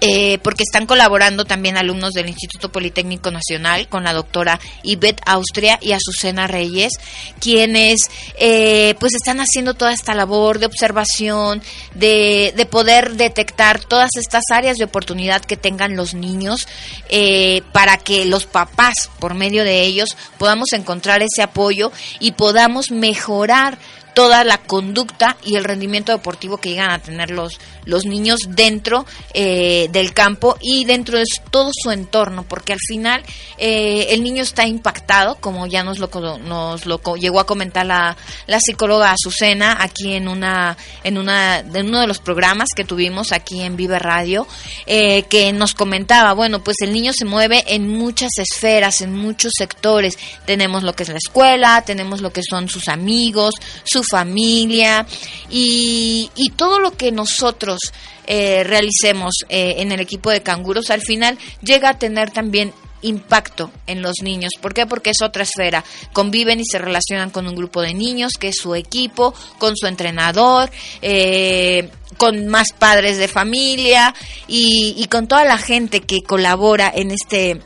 eh, 0.00 0.38
porque 0.42 0.64
están 0.64 0.86
colaborando 0.86 1.44
también 1.44 1.76
alumnos 1.76 2.12
del 2.12 2.28
Instituto 2.28 2.70
Politécnico 2.70 3.30
Nacional 3.30 3.88
con 3.88 4.04
la 4.04 4.12
doctora 4.12 4.60
Ivette 4.82 5.22
Austria 5.24 5.78
y 5.80 5.92
Azucena 5.92 6.46
Reyes, 6.46 6.92
quienes 7.40 8.10
eh, 8.38 8.94
pues 9.00 9.14
están 9.14 9.40
haciendo 9.40 9.74
toda 9.74 9.92
esta 9.92 10.14
labor 10.14 10.58
de 10.58 10.66
observación, 10.66 11.62
de, 11.94 12.52
de, 12.56 12.66
poder 12.66 13.14
detectar 13.14 13.80
todas 13.80 14.10
estas 14.16 14.44
áreas 14.50 14.76
de 14.76 14.84
oportunidad 14.84 15.42
que 15.42 15.56
tengan 15.56 15.96
los 15.96 16.14
niños 16.14 16.68
eh, 17.08 17.62
para 17.72 17.96
que 17.96 18.24
los 18.24 18.46
papás, 18.46 19.10
por 19.20 19.34
medio 19.34 19.64
de 19.64 19.82
ellos, 19.82 20.16
podamos 20.38 20.72
encontrar 20.72 21.22
ese 21.22 21.42
apoyo 21.42 21.92
y 22.20 22.32
podamos 22.32 22.90
mejorar 22.90 23.78
toda 24.14 24.44
la 24.44 24.58
conducta 24.58 25.36
y 25.44 25.56
el 25.56 25.64
rendimiento 25.64 26.12
deportivo 26.12 26.56
que 26.58 26.70
llegan 26.70 26.90
a 26.90 26.98
tener 27.00 27.30
los, 27.30 27.58
los 27.84 28.06
niños 28.06 28.40
dentro 28.48 29.04
eh, 29.34 29.88
del 29.90 30.12
campo 30.12 30.56
y 30.60 30.84
dentro 30.84 31.18
de 31.18 31.24
todo 31.50 31.70
su 31.72 31.90
entorno, 31.90 32.44
porque 32.48 32.72
al 32.72 32.78
final 32.86 33.22
eh, 33.58 34.06
el 34.10 34.22
niño 34.22 34.42
está 34.42 34.66
impactado, 34.66 35.36
como 35.36 35.66
ya 35.66 35.82
nos 35.82 35.98
lo, 35.98 36.08
nos 36.38 36.86
lo 36.86 37.00
llegó 37.16 37.40
a 37.40 37.46
comentar 37.46 37.84
la, 37.84 38.16
la 38.46 38.60
psicóloga 38.60 39.12
Azucena 39.12 39.76
aquí 39.80 40.14
en 40.14 40.28
una 40.28 40.76
en 41.02 41.18
una 41.18 41.62
de 41.62 41.82
uno 41.82 42.00
de 42.00 42.06
los 42.06 42.18
programas 42.18 42.68
que 42.74 42.84
tuvimos 42.84 43.32
aquí 43.32 43.62
en 43.62 43.76
Vive 43.76 43.98
Radio, 43.98 44.46
eh, 44.86 45.24
que 45.24 45.52
nos 45.52 45.74
comentaba, 45.74 46.32
bueno, 46.34 46.62
pues 46.62 46.76
el 46.82 46.92
niño 46.92 47.12
se 47.12 47.24
mueve 47.24 47.64
en 47.66 47.88
muchas 47.88 48.30
esferas, 48.38 49.00
en 49.00 49.12
muchos 49.12 49.52
sectores. 49.56 50.18
Tenemos 50.46 50.82
lo 50.82 50.94
que 50.94 51.02
es 51.02 51.08
la 51.08 51.18
escuela, 51.18 51.82
tenemos 51.84 52.20
lo 52.20 52.32
que 52.32 52.42
son 52.48 52.68
sus 52.68 52.88
amigos, 52.88 53.54
su 53.84 54.03
familia 54.04 55.06
y, 55.50 56.30
y 56.36 56.50
todo 56.50 56.78
lo 56.78 56.92
que 56.92 57.12
nosotros 57.12 57.78
eh, 58.26 58.64
realicemos 58.64 59.34
eh, 59.48 59.76
en 59.78 59.92
el 59.92 60.00
equipo 60.00 60.30
de 60.30 60.42
canguros 60.42 60.90
al 60.90 61.02
final 61.02 61.36
llega 61.62 61.90
a 61.90 61.98
tener 61.98 62.30
también 62.30 62.72
impacto 63.02 63.70
en 63.86 64.00
los 64.00 64.22
niños. 64.22 64.52
¿Por 64.60 64.72
qué? 64.72 64.86
Porque 64.86 65.10
es 65.10 65.20
otra 65.22 65.42
esfera. 65.42 65.84
Conviven 66.12 66.58
y 66.58 66.64
se 66.64 66.78
relacionan 66.78 67.28
con 67.28 67.46
un 67.46 67.54
grupo 67.54 67.82
de 67.82 67.92
niños, 67.92 68.32
que 68.40 68.48
es 68.48 68.56
su 68.56 68.74
equipo, 68.74 69.34
con 69.58 69.76
su 69.76 69.86
entrenador, 69.86 70.70
eh, 71.02 71.90
con 72.16 72.48
más 72.48 72.72
padres 72.72 73.18
de 73.18 73.28
familia 73.28 74.14
y, 74.48 74.94
y 74.96 75.06
con 75.08 75.28
toda 75.28 75.44
la 75.44 75.58
gente 75.58 76.00
que 76.00 76.22
colabora 76.22 76.90
en 76.94 77.10
este 77.10 77.60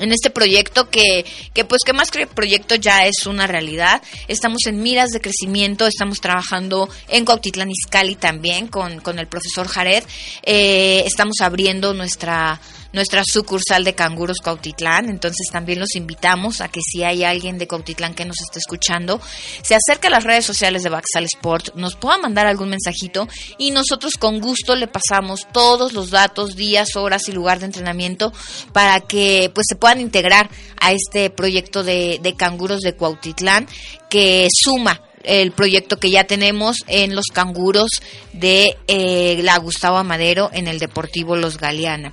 en 0.00 0.12
este 0.12 0.30
proyecto 0.30 0.88
que, 0.90 1.24
que 1.54 1.64
pues 1.64 1.82
que 1.84 1.92
más 1.92 2.10
que 2.10 2.26
proyecto 2.26 2.74
ya 2.74 3.06
es 3.06 3.26
una 3.26 3.46
realidad. 3.46 4.02
Estamos 4.28 4.66
en 4.66 4.82
miras 4.82 5.10
de 5.10 5.20
crecimiento, 5.20 5.86
estamos 5.86 6.20
trabajando 6.20 6.88
en 7.08 7.24
Cuautitlán 7.24 7.70
Izcalli 7.70 8.16
también 8.16 8.68
con, 8.68 9.00
con 9.00 9.18
el 9.18 9.26
profesor 9.26 9.68
Jared. 9.68 10.04
Eh, 10.42 11.02
estamos 11.06 11.36
abriendo 11.40 11.94
nuestra 11.94 12.60
nuestra 12.92 13.22
sucursal 13.24 13.84
de 13.84 13.94
Canguros 13.94 14.38
Cuautitlán. 14.42 15.08
Entonces 15.08 15.48
también 15.52 15.78
los 15.78 15.94
invitamos 15.94 16.60
a 16.60 16.68
que 16.68 16.80
si 16.80 17.02
hay 17.02 17.24
alguien 17.24 17.58
de 17.58 17.68
Cuautitlán 17.68 18.14
que 18.14 18.24
nos 18.24 18.40
esté 18.40 18.58
escuchando, 18.58 19.20
se 19.62 19.74
acerque 19.74 20.08
a 20.08 20.10
las 20.10 20.24
redes 20.24 20.44
sociales 20.44 20.82
de 20.82 20.90
Baxal 20.90 21.24
Sport, 21.24 21.74
nos 21.74 21.96
pueda 21.96 22.18
mandar 22.18 22.46
algún 22.46 22.70
mensajito 22.70 23.28
y 23.58 23.70
nosotros 23.70 24.14
con 24.14 24.40
gusto 24.40 24.76
le 24.76 24.88
pasamos 24.88 25.46
todos 25.52 25.92
los 25.92 26.10
datos, 26.10 26.56
días, 26.56 26.96
horas 26.96 27.28
y 27.28 27.32
lugar 27.32 27.58
de 27.58 27.66
entrenamiento 27.66 28.32
para 28.72 29.00
que 29.00 29.50
pues 29.54 29.66
se 29.68 29.76
puedan 29.76 30.00
integrar 30.00 30.50
a 30.80 30.92
este 30.92 31.30
proyecto 31.30 31.82
de, 31.82 32.20
de 32.22 32.34
canguros 32.34 32.80
de 32.80 32.94
Cuautitlán 32.94 33.66
que 34.08 34.48
suma 34.52 35.07
el 35.24 35.52
proyecto 35.52 35.98
que 35.98 36.10
ya 36.10 36.24
tenemos 36.24 36.78
en 36.86 37.14
los 37.14 37.26
canguros 37.26 37.90
de 38.32 38.76
eh, 38.86 39.40
la 39.42 39.58
Gustavo 39.58 39.96
Amadero 39.96 40.50
en 40.52 40.68
el 40.68 40.78
Deportivo 40.78 41.36
Los 41.36 41.58
Galeana. 41.58 42.12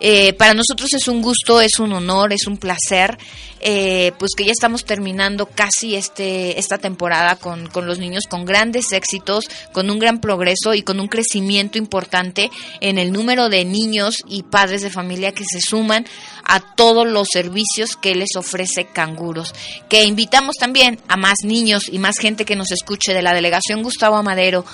Eh, 0.00 0.32
para 0.34 0.54
nosotros 0.54 0.92
es 0.94 1.08
un 1.08 1.22
gusto, 1.22 1.60
es 1.60 1.78
un 1.78 1.92
honor, 1.92 2.32
es 2.32 2.46
un 2.46 2.58
placer, 2.58 3.18
eh, 3.60 4.12
pues 4.18 4.32
que 4.36 4.44
ya 4.44 4.52
estamos 4.52 4.84
terminando 4.84 5.46
casi 5.46 5.96
este 5.96 6.58
esta 6.58 6.76
temporada 6.76 7.36
con, 7.36 7.66
con 7.68 7.86
los 7.86 7.98
niños 7.98 8.24
con 8.28 8.44
grandes 8.44 8.92
éxitos, 8.92 9.46
con 9.72 9.90
un 9.90 9.98
gran 9.98 10.20
progreso 10.20 10.74
y 10.74 10.82
con 10.82 11.00
un 11.00 11.08
crecimiento 11.08 11.78
importante 11.78 12.50
en 12.80 12.98
el 12.98 13.10
número 13.10 13.48
de 13.48 13.64
niños 13.64 14.18
y 14.28 14.42
padres 14.42 14.82
de 14.82 14.90
familia 14.90 15.32
que 15.32 15.44
se 15.44 15.60
suman 15.60 16.06
a 16.44 16.60
todos 16.74 17.06
los 17.06 17.28
servicios 17.32 17.96
que 17.96 18.14
les 18.14 18.36
ofrece 18.36 18.84
Canguros. 18.84 19.54
Que 19.88 20.04
invitamos 20.04 20.56
también 20.56 21.00
a 21.08 21.16
más 21.16 21.38
niños 21.42 21.88
y 21.90 21.98
más 21.98 22.18
gente 22.18 22.43
que 22.44 22.56
nos 22.56 22.70
escuche 22.72 23.14
de 23.14 23.22
la 23.22 23.34
delegación 23.34 23.82
Gustavo 23.82 24.16
Amadero 24.16 24.64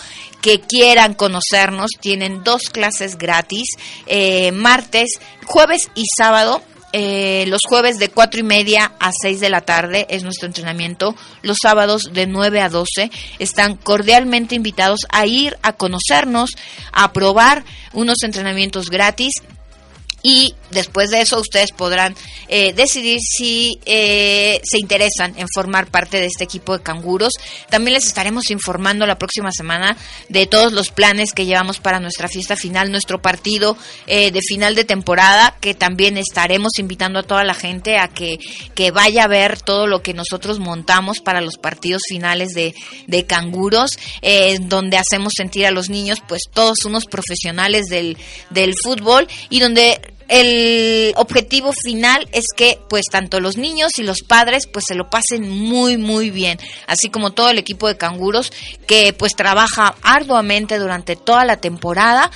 que 0.41 0.61
quieran 0.61 1.15
conocernos. 1.15 1.91
Tienen 2.01 2.43
dos 2.43 2.63
clases 2.71 3.17
gratis, 3.17 3.69
eh, 4.07 4.53
martes, 4.53 5.11
jueves 5.47 5.91
y 5.95 6.05
sábado. 6.17 6.63
Eh, 6.93 7.45
los 7.47 7.61
jueves 7.69 7.99
de 7.99 8.09
cuatro 8.09 8.41
y 8.41 8.43
media 8.43 8.93
a 8.99 9.13
seis 9.13 9.39
de 9.39 9.49
la 9.49 9.61
tarde 9.61 10.07
es 10.11 10.25
nuestro 10.25 10.47
entrenamiento. 10.47 11.15
Los 11.43 11.59
sábados 11.63 12.11
de 12.13 12.27
9 12.27 12.61
a 12.61 12.69
12 12.69 13.11
están 13.39 13.77
cordialmente 13.77 14.57
invitados 14.57 15.01
a 15.09 15.25
ir 15.25 15.57
a 15.63 15.75
conocernos, 15.75 16.51
a 16.93 17.13
probar 17.13 17.65
unos 17.93 18.23
entrenamientos 18.25 18.91
gratis 18.91 19.35
y 20.23 20.55
después 20.71 21.11
de 21.11 21.21
eso 21.21 21.41
ustedes 21.41 21.73
podrán 21.73 22.15
eh, 22.49 22.73
decidir 22.73 23.21
si 23.21 23.79
eh, 23.87 24.61
se 24.65 24.79
interesan 24.79 25.35
en 25.37 25.47
formar 25.55 25.91
parte 25.91 26.19
de 26.19 26.27
este 26.27 26.45
equipo 26.45 26.77
de 26.77 26.83
canguros. 26.83 27.35
También 27.69 27.95
les 27.95 28.07
estaremos 28.07 28.51
informando 28.51 29.07
la 29.07 29.19
próxima 29.19 29.51
semana 29.53 29.97
de 30.29 30.47
todos 30.47 30.73
los 30.73 30.91
planes 30.91 31.33
que 31.33 31.47
llevamos 31.47 31.79
para 31.79 32.01
nuestra 32.01 32.29
fiesta 32.29 32.57
final, 32.57 32.91
nuestro 32.91 33.23
partido 33.23 33.77
eh, 34.07 34.31
de 34.31 34.41
final 34.41 34.75
de 34.75 34.85
temporada, 34.85 35.57
que 35.61 35.75
también 35.75 36.17
estaremos 36.17 36.79
invitando 36.79 37.21
a 37.21 37.23
toda 37.23 37.45
la 37.45 37.55
gente 37.55 37.99
a 37.99 38.09
que, 38.09 38.39
que 38.75 38.91
vaya 38.91 39.25
a 39.25 39.29
ver 39.29 39.61
todo 39.61 39.87
lo 39.87 40.03
que 40.03 40.15
nosotros 40.15 40.59
montamos 40.59 41.21
para 41.21 41.41
los 41.41 41.57
partidos 41.57 42.03
finales 42.09 42.53
de, 42.53 42.75
de 43.07 43.27
canguros, 43.27 43.99
donde 44.61 44.97
hacemos 44.97 45.33
sentir 45.37 45.67
a 45.67 45.71
los 45.71 45.89
niños 45.89 46.19
pues 46.27 46.43
todos 46.53 46.85
unos 46.85 47.05
profesionales 47.07 47.87
del, 47.87 48.17
del 48.51 48.75
fútbol 48.83 49.29
y 49.49 49.61
donde 49.61 50.01
el 50.31 51.13
objetivo 51.17 51.73
final 51.73 52.29
es 52.31 52.47
que 52.57 52.79
pues 52.89 53.07
tanto 53.11 53.41
los 53.41 53.57
niños 53.57 53.99
y 53.99 54.05
los 54.05 54.23
padres 54.23 54.69
pues 54.73 54.85
se 54.87 54.95
lo 54.95 55.11
pasen 55.11 55.51
muy 55.51 55.97
muy 55.97 56.31
bien, 56.31 56.59
así 56.87 57.11
como 57.11 57.33
todo 57.33 57.51
el 57.51 57.59
equipo 57.59 57.89
de 57.89 57.97
canguros 57.97 58.53
que 58.87 59.13
pues 59.13 59.35
trabaja 59.35 59.97
arduamente 60.03 60.79
durante 60.79 61.17
toda 61.17 61.45
la 61.45 61.57
temporada 61.57 62.31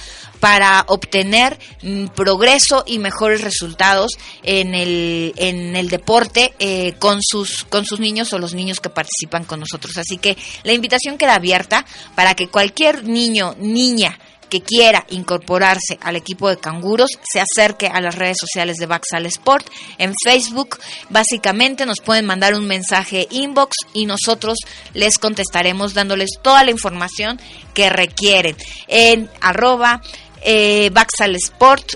para 0.45 0.85
obtener 0.89 1.59
mm, 1.83 2.09
progreso 2.09 2.85
y 2.87 2.99
mejores 2.99 3.41
resultados 3.41 4.11
en 4.43 4.75
el, 4.75 5.33
en 5.37 5.75
el 5.75 5.89
deporte 5.89 6.53
eh, 6.59 6.95
con, 6.99 7.21
sus, 7.23 7.65
con 7.65 7.87
sus 7.87 7.99
niños 7.99 8.31
o 8.33 8.39
los 8.39 8.53
niños 8.53 8.79
que 8.81 8.91
participan 8.91 9.45
con 9.45 9.61
nosotros. 9.61 9.97
Así 9.97 10.19
que 10.19 10.37
la 10.65 10.75
invitación 10.75 11.17
queda 11.17 11.37
abierta 11.37 11.87
para 12.15 12.35
que 12.35 12.49
cualquier 12.49 13.05
niño, 13.05 13.55
niña, 13.59 14.19
que 14.55 14.61
quiera 14.61 15.05
incorporarse 15.11 15.99
al 16.01 16.15
equipo 16.15 16.49
de 16.49 16.59
canguros 16.59 17.11
se 17.25 17.41
acerque 17.41 17.89
a 17.89 18.01
las 18.01 18.15
redes 18.15 18.37
sociales 18.39 18.77
de 18.77 18.87
Baxal 18.87 19.27
Sport. 19.27 19.67
En 19.99 20.13
Facebook, 20.23 20.79
básicamente 21.11 21.85
nos 21.87 21.99
pueden 21.99 22.25
mandar 22.25 22.55
un 22.55 22.65
mensaje 22.65 23.27
inbox 23.33 23.75
y 23.95 24.07
nosotros 24.07 24.59
les 24.93 25.19
contestaremos 25.19 25.93
dándoles 25.93 26.39
toda 26.41 26.63
la 26.63 26.71
información 26.71 27.41
que 27.75 27.91
requieren 27.91 28.57
en 28.87 29.29
arroba 29.41 30.01
eh, 30.43 30.89
Baxal 30.93 31.35
Sport 31.35 31.95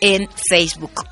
en 0.00 0.26
Facebook. 0.48 1.04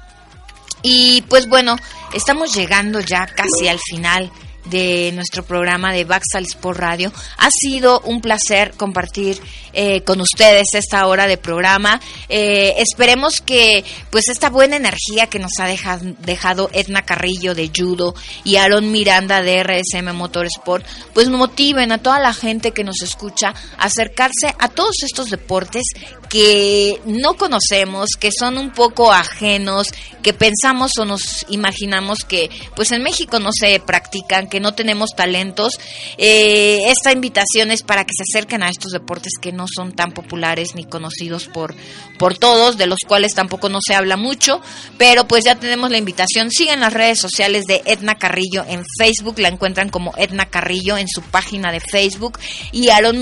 Y 0.80 1.20
pues 1.28 1.50
bueno, 1.50 1.76
estamos 2.14 2.54
llegando 2.54 3.00
ya 3.00 3.26
casi 3.26 3.68
al 3.68 3.78
final 3.78 4.32
de 4.70 5.12
nuestro 5.14 5.42
programa 5.44 5.92
de 5.92 6.04
Baxal 6.04 6.44
Sport 6.44 6.78
Radio. 6.78 7.12
Ha 7.38 7.50
sido 7.50 8.00
un 8.00 8.20
placer 8.20 8.72
compartir 8.76 9.40
eh, 9.72 10.02
con 10.02 10.20
ustedes 10.20 10.66
esta 10.74 11.06
hora 11.06 11.26
de 11.26 11.36
programa. 11.36 12.00
Eh, 12.28 12.74
esperemos 12.78 13.40
que 13.40 13.84
pues 14.10 14.28
esta 14.28 14.50
buena 14.50 14.76
energía 14.76 15.28
que 15.28 15.38
nos 15.38 15.52
ha 15.60 15.66
dejado, 15.66 16.14
dejado 16.20 16.70
Edna 16.72 17.02
Carrillo 17.02 17.54
de 17.54 17.70
Judo 17.74 18.14
y 18.44 18.56
Aaron 18.56 18.90
Miranda 18.90 19.42
de 19.42 19.62
RSM 19.62 20.12
Motorsport, 20.14 20.86
pues 21.14 21.28
motiven 21.28 21.92
a 21.92 21.98
toda 21.98 22.18
la 22.18 22.32
gente 22.32 22.72
que 22.72 22.84
nos 22.84 23.02
escucha 23.02 23.54
a 23.76 23.84
acercarse 23.84 24.54
a 24.58 24.68
todos 24.68 24.96
estos 25.02 25.30
deportes 25.30 25.84
que 26.28 27.00
no 27.06 27.34
conocemos, 27.34 28.10
que 28.18 28.30
son 28.36 28.58
un 28.58 28.70
poco 28.70 29.12
ajenos, 29.12 29.92
que 30.22 30.34
pensamos 30.34 30.92
o 30.98 31.04
nos 31.04 31.46
imaginamos 31.48 32.24
que 32.24 32.50
pues 32.76 32.92
en 32.92 33.02
México 33.02 33.38
no 33.38 33.50
se 33.52 33.80
practican, 33.80 34.48
que 34.48 34.57
que 34.58 34.60
no 34.60 34.74
tenemos 34.74 35.10
talentos. 35.14 35.74
Eh, 36.16 36.90
esta 36.90 37.12
invitación 37.12 37.70
es 37.70 37.84
para 37.84 38.04
que 38.04 38.10
se 38.16 38.24
acerquen 38.24 38.64
a 38.64 38.68
estos 38.68 38.90
deportes 38.90 39.34
que 39.40 39.52
no 39.52 39.66
son 39.72 39.92
tan 39.92 40.10
populares 40.10 40.74
ni 40.74 40.82
conocidos 40.82 41.46
por, 41.46 41.76
por 42.18 42.36
todos, 42.36 42.76
de 42.76 42.88
los 42.88 42.98
cuales 43.06 43.34
tampoco 43.34 43.68
no 43.68 43.78
se 43.80 43.94
habla 43.94 44.16
mucho, 44.16 44.60
pero 44.96 45.28
pues 45.28 45.44
ya 45.44 45.54
tenemos 45.54 45.92
la 45.92 45.98
invitación. 45.98 46.50
Sigan 46.50 46.80
las 46.80 46.92
redes 46.92 47.20
sociales 47.20 47.66
de 47.66 47.82
Edna 47.84 48.16
Carrillo 48.16 48.64
en 48.68 48.84
Facebook, 48.98 49.38
la 49.38 49.46
encuentran 49.46 49.90
como 49.90 50.12
Edna 50.16 50.46
Carrillo 50.46 50.98
en 50.98 51.06
su 51.06 51.22
página 51.22 51.70
de 51.70 51.78
Facebook 51.78 52.40
y 52.72 52.88
Aaron, 52.88 53.20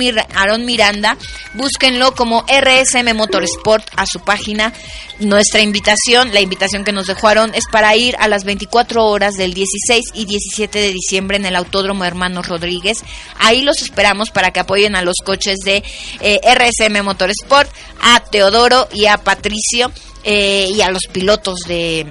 Miranda, 0.64 1.18
búsquenlo 1.52 2.14
como 2.14 2.46
RSM 2.48 3.14
Motorsport 3.14 3.86
a 3.94 4.06
su 4.06 4.20
página. 4.20 4.72
Nuestra 5.18 5.60
invitación, 5.60 6.32
la 6.32 6.40
invitación 6.40 6.82
que 6.82 6.92
nos 6.92 7.08
dejó 7.08 7.28
Aaron 7.28 7.54
es 7.54 7.64
para 7.70 7.94
ir 7.94 8.16
a 8.20 8.28
las 8.28 8.44
24 8.44 9.04
horas 9.04 9.34
del 9.34 9.52
16 9.52 10.04
y 10.14 10.24
17 10.24 10.78
de 10.78 10.92
diciembre 10.92 11.25
en 11.34 11.46
el 11.46 11.56
Autódromo 11.56 12.04
Hermanos 12.04 12.46
Rodríguez. 12.46 12.98
Ahí 13.40 13.62
los 13.62 13.82
esperamos 13.82 14.30
para 14.30 14.52
que 14.52 14.60
apoyen 14.60 14.94
a 14.94 15.02
los 15.02 15.16
coches 15.24 15.56
de 15.64 15.82
eh, 16.20 16.40
RSM 16.44 17.02
Motorsport, 17.02 17.68
a 18.00 18.20
Teodoro 18.20 18.86
y 18.92 19.06
a 19.06 19.18
Patricio 19.18 19.90
eh, 20.22 20.68
y 20.72 20.82
a 20.82 20.90
los 20.90 21.02
pilotos 21.10 21.60
de 21.66 22.06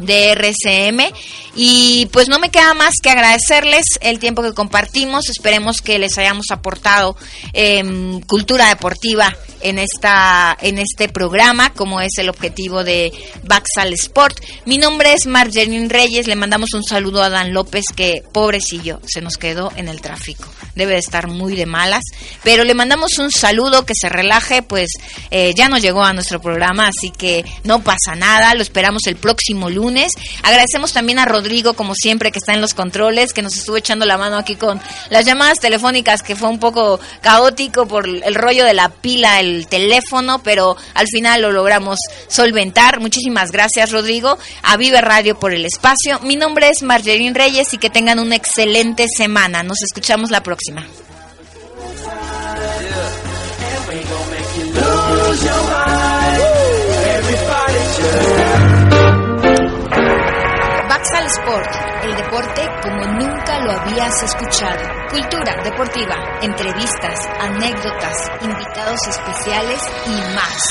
de 0.00 0.32
RCM 0.32 1.12
y 1.54 2.06
pues 2.12 2.28
no 2.28 2.38
me 2.38 2.50
queda 2.50 2.74
más 2.74 2.94
que 3.02 3.10
agradecerles 3.10 3.84
el 4.00 4.18
tiempo 4.18 4.42
que 4.42 4.52
compartimos. 4.52 5.28
Esperemos 5.28 5.80
que 5.80 5.98
les 5.98 6.16
hayamos 6.18 6.46
aportado 6.50 7.16
em, 7.52 8.20
cultura 8.22 8.68
deportiva 8.68 9.34
en 9.62 9.78
esta 9.78 10.56
en 10.62 10.78
este 10.78 11.08
programa 11.08 11.72
como 11.74 12.00
es 12.00 12.12
el 12.18 12.28
objetivo 12.28 12.84
de 12.84 13.12
Baxal 13.44 13.92
Sport. 13.94 14.40
Mi 14.64 14.78
nombre 14.78 15.12
es 15.12 15.26
Marjeline 15.26 15.88
Reyes. 15.88 16.26
Le 16.26 16.36
mandamos 16.36 16.72
un 16.74 16.84
saludo 16.84 17.22
a 17.22 17.30
Dan 17.30 17.52
López 17.52 17.84
que 17.94 18.22
pobrecillo 18.32 19.00
se 19.06 19.20
nos 19.20 19.36
quedó 19.36 19.72
en 19.76 19.88
el 19.88 20.00
tráfico. 20.00 20.44
Debe 20.74 20.92
de 20.92 20.98
estar 21.00 21.26
muy 21.26 21.56
de 21.56 21.66
malas. 21.66 22.04
Pero 22.44 22.64
le 22.64 22.74
mandamos 22.74 23.18
un 23.18 23.30
saludo 23.30 23.84
que 23.84 23.94
se 23.94 24.08
relaje 24.08 24.62
pues 24.62 24.90
eh, 25.30 25.52
ya 25.56 25.68
no 25.68 25.78
llegó 25.78 26.04
a 26.04 26.12
nuestro 26.12 26.40
programa 26.40 26.88
así 26.88 27.10
que 27.10 27.44
no 27.64 27.82
pasa 27.82 28.14
nada. 28.14 28.54
Lo 28.54 28.62
esperamos 28.62 29.02
el 29.06 29.16
próximo 29.16 29.68
lunes. 29.68 30.12
Agradecemos 30.42 30.92
también 30.92 31.18
a 31.18 31.24
Rodrigo, 31.40 31.72
como 31.72 31.94
siempre, 31.94 32.30
que 32.30 32.38
está 32.38 32.52
en 32.52 32.60
los 32.60 32.74
controles, 32.74 33.32
que 33.32 33.40
nos 33.40 33.56
estuvo 33.56 33.78
echando 33.78 34.04
la 34.04 34.18
mano 34.18 34.36
aquí 34.36 34.56
con 34.56 34.78
las 35.08 35.24
llamadas 35.24 35.58
telefónicas, 35.58 36.22
que 36.22 36.36
fue 36.36 36.50
un 36.50 36.58
poco 36.58 37.00
caótico 37.22 37.86
por 37.86 38.06
el 38.06 38.34
rollo 38.34 38.66
de 38.66 38.74
la 38.74 38.90
pila, 38.90 39.40
el 39.40 39.66
teléfono, 39.66 40.42
pero 40.42 40.76
al 40.92 41.06
final 41.06 41.40
lo 41.40 41.50
logramos 41.50 41.98
solventar. 42.28 43.00
Muchísimas 43.00 43.52
gracias, 43.52 43.90
Rodrigo. 43.90 44.36
A 44.62 44.76
Vive 44.76 45.00
Radio 45.00 45.40
por 45.40 45.54
el 45.54 45.64
espacio. 45.64 46.20
Mi 46.20 46.36
nombre 46.36 46.68
es 46.68 46.82
Marjorie 46.82 47.32
Reyes 47.32 47.72
y 47.72 47.78
que 47.78 47.88
tengan 47.88 48.18
una 48.18 48.36
excelente 48.36 49.06
semana. 49.08 49.62
Nos 49.62 49.80
escuchamos 49.82 50.30
la 50.30 50.42
próxima. 50.42 50.84
Baxal 61.00 61.26
Sport, 61.28 62.04
el 62.04 62.14
deporte 62.14 62.68
como 62.82 63.02
nunca 63.06 63.58
lo 63.60 63.72
habías 63.72 64.22
escuchado. 64.22 64.82
Cultura 65.08 65.56
deportiva, 65.64 66.14
entrevistas, 66.42 67.26
anécdotas, 67.40 68.30
invitados 68.42 69.00
especiales 69.08 69.80
y 70.04 70.34
más. 70.34 70.68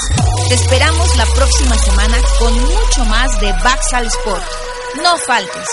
Te 0.48 0.54
esperamos 0.54 1.18
la 1.18 1.26
próxima 1.34 1.76
semana 1.80 2.18
con 2.38 2.54
mucho 2.54 3.06
más 3.06 3.40
de 3.42 3.52
Baxal 3.64 4.06
Sport. 4.06 4.46
No 5.02 5.18
faltes. 5.18 5.68